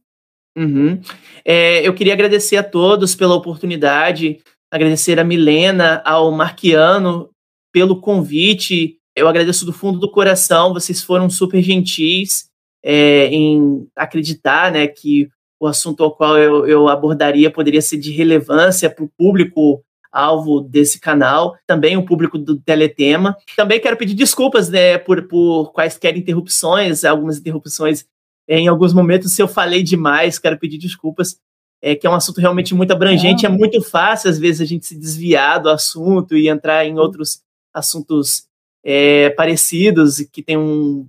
Uhum. 0.58 1.00
É, 1.46 1.88
eu 1.88 1.94
queria 1.94 2.14
agradecer 2.14 2.58
a 2.58 2.64
todos 2.64 3.16
pela 3.16 3.36
oportunidade, 3.36 4.40
agradecer 4.72 5.20
a 5.20 5.24
Milena, 5.24 6.02
ao 6.06 6.32
Marquiano 6.32 7.30
pelo 7.72 8.00
convite. 8.00 8.98
Eu 9.16 9.28
agradeço 9.28 9.66
do 9.66 9.74
fundo 9.74 10.00
do 10.00 10.12
coração, 10.12 10.74
vocês 10.74 11.04
foram 11.04 11.30
super 11.30 11.62
gentis 11.62 12.50
é, 12.84 13.28
em 13.28 13.88
acreditar 13.96 14.72
né, 14.72 14.88
que 14.88 15.30
o 15.60 15.68
assunto 15.68 16.04
ao 16.04 16.16
qual 16.16 16.38
eu, 16.38 16.66
eu 16.66 16.88
abordaria 16.88 17.52
poderia 17.52 17.82
ser 17.82 17.98
de 17.98 18.12
relevância 18.12 18.90
para 18.90 19.04
o 19.04 19.12
público 19.18 19.84
alvo 20.12 20.62
desse 20.62 21.00
canal, 21.00 21.56
também 21.68 21.96
o 21.98 22.06
público 22.06 22.38
do 22.38 22.58
Teletema. 22.58 23.36
Também 23.56 23.80
quero 23.80 23.98
pedir 23.98 24.16
desculpas 24.16 24.70
né, 24.70 24.98
por, 24.98 25.28
por 25.28 25.72
quaisquer 25.72 26.18
interrupções, 26.18 27.04
algumas 27.06 27.38
interrupções 27.38 28.06
em 28.52 28.68
alguns 28.68 28.94
momentos, 28.94 29.32
se 29.32 29.42
eu 29.44 29.48
falei 29.48 29.84
demais, 29.84 30.40
quero 30.40 30.58
pedir 30.58 30.80
desculpas, 30.80 31.40
é 31.82 31.96
que 31.96 32.08
é 32.08 32.10
um 32.10 32.16
assunto 32.16 32.42
realmente 32.42 32.74
muito 32.74 32.92
abrangente, 32.92 33.46
é 33.46 33.50
muito 33.50 33.80
fácil, 33.82 34.28
às 34.28 34.40
vezes, 34.40 34.60
a 34.60 34.66
gente 34.66 34.88
se 34.88 34.96
desviar 34.98 35.62
do 35.62 35.70
assunto 35.70 36.36
e 36.36 36.50
entrar 36.50 36.84
em 36.84 36.98
outros 36.98 37.42
assuntos 37.72 38.48
é, 38.84 39.30
parecidos 39.30 40.20
que 40.32 40.42
tem 40.42 40.58
um 40.58 41.08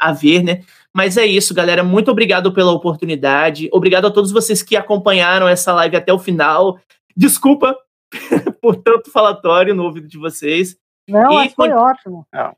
a 0.00 0.12
ver, 0.12 0.44
né? 0.44 0.62
Mas 0.94 1.16
é 1.16 1.26
isso, 1.26 1.52
galera. 1.52 1.82
Muito 1.82 2.10
obrigado 2.12 2.52
pela 2.52 2.70
oportunidade. 2.70 3.68
Obrigado 3.72 4.06
a 4.06 4.10
todos 4.10 4.30
vocês 4.30 4.62
que 4.62 4.76
acompanharam 4.76 5.48
essa 5.48 5.72
live 5.74 5.96
até 5.96 6.12
o 6.12 6.18
final. 6.20 6.78
Desculpa 7.16 7.76
por 8.60 8.76
tanto 8.76 9.10
falatório 9.10 9.74
no 9.74 9.84
ouvido 9.84 10.08
de 10.08 10.18
vocês. 10.18 10.76
Não, 11.08 11.42
e 11.42 11.50
foi 11.50 11.70
ótimo. 11.70 12.26
Não, 12.32 12.54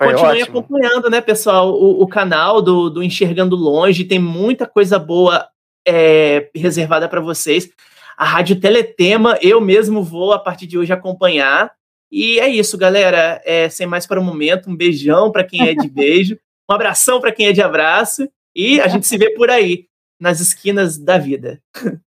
foi 0.00 0.12
Continue 0.12 0.42
ótimo. 0.42 0.58
acompanhando, 0.58 1.10
né, 1.10 1.20
pessoal, 1.20 1.70
o, 1.70 2.02
o, 2.02 2.08
canal 2.08 2.62
do, 2.62 2.88
do 2.88 3.02
Enxergando 3.02 3.56
Longe. 3.56 4.04
Tem 4.04 4.18
muita 4.18 4.66
coisa 4.66 4.98
boa 4.98 5.46
é, 5.86 6.48
reservada 6.54 7.08
para 7.08 7.20
vocês. 7.20 7.70
A 8.16 8.24
Rádio 8.24 8.58
Teletema, 8.58 9.38
eu 9.42 9.60
mesmo 9.60 10.02
vou, 10.02 10.32
a 10.32 10.38
partir 10.38 10.66
de 10.66 10.78
hoje, 10.78 10.92
acompanhar. 10.92 11.72
E 12.10 12.40
é 12.40 12.48
isso, 12.48 12.78
galera. 12.78 13.40
É, 13.44 13.68
sem 13.68 13.86
mais 13.86 14.06
para 14.06 14.20
o 14.20 14.24
momento, 14.24 14.70
um 14.70 14.76
beijão 14.76 15.30
para 15.30 15.44
quem 15.44 15.68
é 15.68 15.74
de 15.74 15.88
beijo, 15.90 16.38
um 16.70 16.74
abração 16.74 17.20
para 17.20 17.32
quem 17.32 17.48
é 17.48 17.52
de 17.52 17.62
abraço. 17.62 18.26
E 18.56 18.80
a 18.80 18.88
gente 18.88 19.06
se 19.06 19.16
vê 19.16 19.30
por 19.34 19.50
aí 19.50 19.89
nas 20.20 20.38
esquinas 20.40 20.98
da 20.98 21.16
vida. 21.16 21.62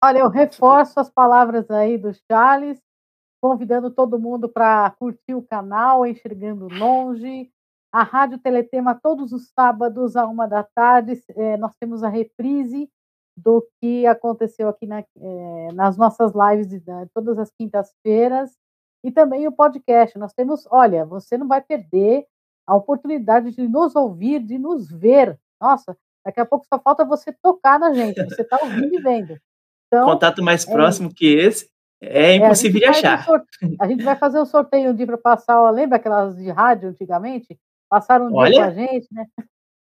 Olha, 0.05 0.18
eu 0.18 0.28
reforço 0.28 1.00
as 1.00 1.11
palavras 1.11 1.70
aí 1.70 1.96
do 1.96 2.12
Charles, 2.30 2.78
convidando 3.42 3.90
todo 3.90 4.18
mundo 4.18 4.48
para 4.48 4.90
curtir 4.98 5.34
o 5.34 5.42
canal 5.42 6.07
Enxergando 6.07 6.68
Longe. 6.68 7.50
A 7.92 8.02
Rádio 8.02 8.38
Teletema, 8.38 8.98
todos 9.00 9.32
os 9.32 9.50
sábados, 9.50 10.16
à 10.16 10.26
uma 10.26 10.48
da 10.48 10.64
tarde, 10.64 11.22
é, 11.30 11.57
nós 11.57 11.74
temos 11.78 12.02
a 12.02 12.09
reprise 12.09 12.90
do 13.36 13.64
que 13.80 14.07
aconteceu 14.07 14.68
aqui 14.68 14.86
na, 14.86 14.98
é, 14.98 15.72
nas 15.72 15.96
nossas 15.96 16.32
lives 16.34 16.66
de, 16.66 16.80
de 16.80 17.07
todas 17.14 17.38
as 17.38 17.50
quintas-feiras 17.52 18.57
e 19.05 19.12
também 19.12 19.46
o 19.46 19.52
podcast. 19.52 20.18
Nós 20.18 20.32
temos, 20.32 20.66
olha, 20.70 21.05
você 21.05 21.38
não 21.38 21.46
vai 21.46 21.61
perder 21.61 22.26
a 22.66 22.74
oportunidade 22.74 23.52
de 23.52 23.68
nos 23.68 23.94
ouvir, 23.94 24.40
de 24.40 24.59
nos 24.59 24.90
ver. 24.90 25.38
Nossa, 25.61 25.96
Daqui 26.25 26.41
a 26.41 26.47
pouco 26.47 26.66
só 26.66 26.81
falta 26.81 27.05
você 27.05 27.33
tocar 27.33 27.79
na 27.79 27.93
gente, 27.93 28.22
você 28.25 28.43
está 28.43 28.59
ouvindo 28.62 28.95
e 28.95 29.03
vendo. 29.03 29.37
Então, 29.87 30.07
Contato 30.07 30.43
mais 30.43 30.66
é 30.66 30.72
próximo 30.72 31.12
que 31.12 31.27
esse 31.27 31.68
é 32.01 32.35
impossível 32.35 32.79
é, 32.79 32.85
de 32.85 32.99
achar. 32.99 33.27
Um 33.62 33.77
a 33.81 33.87
gente 33.87 34.03
vai 34.03 34.16
fazer 34.16 34.41
um 34.41 34.47
sorteio 34.47 34.91
um 34.91 34.95
dia 34.95 35.07
para 35.07 35.18
passar, 35.18 35.61
ó, 35.61 35.70
lembra 35.70 35.97
aquelas 35.97 36.37
de 36.37 36.51
rádio 36.51 36.89
antigamente? 36.89 37.59
Passaram 37.89 38.27
um 38.27 38.35
Olha, 38.35 38.51
dia 38.51 38.62
com 38.62 38.68
a 38.68 38.75
gente, 38.75 39.09
né? 39.12 39.27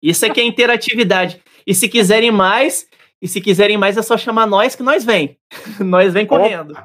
Isso 0.02 0.26
aqui 0.26 0.42
é 0.42 0.46
interatividade. 0.46 1.42
E 1.66 1.74
se 1.74 1.90
quiserem 1.90 2.32
mais, 2.32 2.88
e 3.22 3.28
se 3.28 3.42
quiserem 3.42 3.78
mais, 3.78 3.98
é 3.98 4.02
só 4.02 4.18
chamar 4.18 4.46
nós 4.46 4.76
que 4.76 4.84
nós 4.84 5.04
vem. 5.04 5.40
nós 5.80 6.14
vem 6.14 6.28
correndo. 6.28 6.78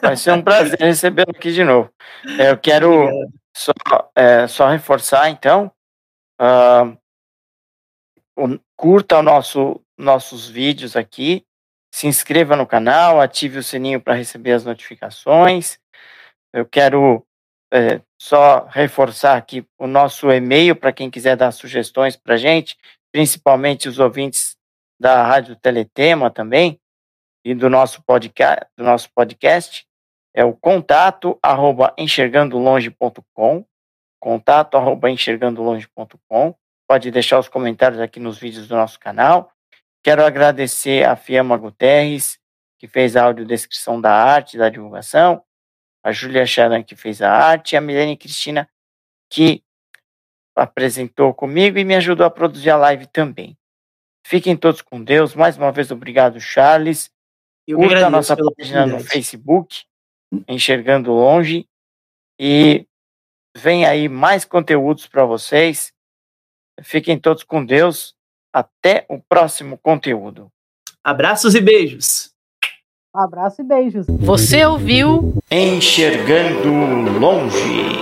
Vai 0.00 0.16
ser 0.16 0.32
um 0.32 0.42
prazer 0.42 0.78
recebê-lo 0.78 1.30
aqui 1.30 1.52
de 1.52 1.64
novo. 1.64 1.90
Eu 2.38 2.58
quero 2.58 3.08
só, 3.56 3.72
é, 4.14 4.46
só 4.46 4.68
reforçar, 4.68 5.30
então, 5.30 5.72
uh, 6.40 6.96
curta 8.76 9.22
nosso, 9.22 9.80
nossos 9.98 10.48
vídeos 10.48 10.96
aqui, 10.96 11.44
se 11.92 12.06
inscreva 12.06 12.56
no 12.56 12.66
canal, 12.66 13.20
ative 13.20 13.58
o 13.58 13.62
sininho 13.62 14.00
para 14.00 14.14
receber 14.14 14.52
as 14.52 14.64
notificações. 14.64 15.78
Eu 16.52 16.66
quero 16.66 17.26
é, 17.72 18.00
só 18.20 18.66
reforçar 18.66 19.36
aqui 19.36 19.66
o 19.78 19.86
nosso 19.86 20.30
e-mail 20.30 20.76
para 20.76 20.92
quem 20.92 21.10
quiser 21.10 21.36
dar 21.36 21.52
sugestões 21.52 22.16
para 22.16 22.34
a 22.34 22.38
gente, 22.38 22.76
principalmente 23.12 23.88
os 23.88 23.98
ouvintes 23.98 24.56
da 25.00 25.24
Rádio 25.24 25.56
Teletema 25.56 26.30
também 26.30 26.78
e 27.44 27.54
do 27.54 27.70
nosso 27.70 28.02
podcast, 28.02 28.66
do 28.76 28.84
nosso 28.84 29.10
podcast 29.14 29.86
é 30.34 30.44
o 30.44 30.54
contato 30.54 31.38
arroba 31.42 31.92
enxergandolonge.com 31.98 33.64
contato 34.20 34.76
arroba 34.76 35.10
enxergandolonge.com 35.10 36.54
pode 36.90 37.08
deixar 37.12 37.38
os 37.38 37.48
comentários 37.48 38.00
aqui 38.00 38.18
nos 38.18 38.36
vídeos 38.36 38.66
do 38.66 38.74
nosso 38.74 38.98
canal. 38.98 39.52
Quero 40.02 40.24
agradecer 40.24 41.06
a 41.06 41.14
Fiamma 41.14 41.56
Guterres, 41.56 42.36
que 42.80 42.88
fez 42.88 43.14
a 43.14 43.26
audiodescrição 43.26 44.00
da 44.00 44.12
arte, 44.12 44.58
da 44.58 44.68
divulgação, 44.68 45.40
a 46.02 46.10
Júlia 46.10 46.44
Charan, 46.44 46.82
que 46.82 46.96
fez 46.96 47.22
a 47.22 47.30
arte, 47.30 47.74
e 47.74 47.76
a 47.76 47.80
Milene 47.80 48.16
Cristina, 48.16 48.68
que 49.30 49.62
apresentou 50.56 51.32
comigo 51.32 51.78
e 51.78 51.84
me 51.84 51.94
ajudou 51.94 52.26
a 52.26 52.30
produzir 52.30 52.70
a 52.70 52.76
live 52.76 53.06
também. 53.06 53.56
Fiquem 54.26 54.56
todos 54.56 54.82
com 54.82 55.00
Deus. 55.00 55.32
Mais 55.36 55.56
uma 55.56 55.70
vez, 55.70 55.92
obrigado, 55.92 56.40
Charles. 56.40 57.08
Eu 57.68 57.78
Curta 57.78 58.08
a 58.08 58.10
nossa 58.10 58.36
página 58.36 58.84
no 58.84 58.98
Facebook, 58.98 59.84
Enxergando 60.48 61.12
Longe. 61.12 61.68
E 62.36 62.84
vem 63.56 63.86
aí 63.86 64.08
mais 64.08 64.44
conteúdos 64.44 65.06
para 65.06 65.24
vocês. 65.24 65.92
Fiquem 66.82 67.18
todos 67.18 67.42
com 67.42 67.64
Deus. 67.64 68.14
Até 68.52 69.06
o 69.08 69.20
próximo 69.20 69.78
conteúdo. 69.78 70.50
Abraços 71.04 71.54
e 71.54 71.60
beijos. 71.60 72.30
Abraço 73.14 73.62
e 73.62 73.64
beijos. 73.64 74.06
Você 74.08 74.64
ouviu 74.64 75.34
Enxergando 75.50 77.18
Longe. 77.18 78.00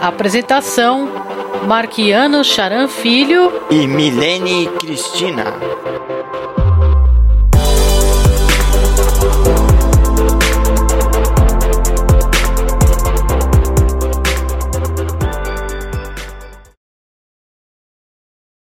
Apresentação: 0.00 1.08
Marquiano 1.66 2.44
Charan 2.44 2.86
Filho 2.86 3.50
e 3.70 3.88
Milene 3.88 4.68
Cristina. 4.78 5.46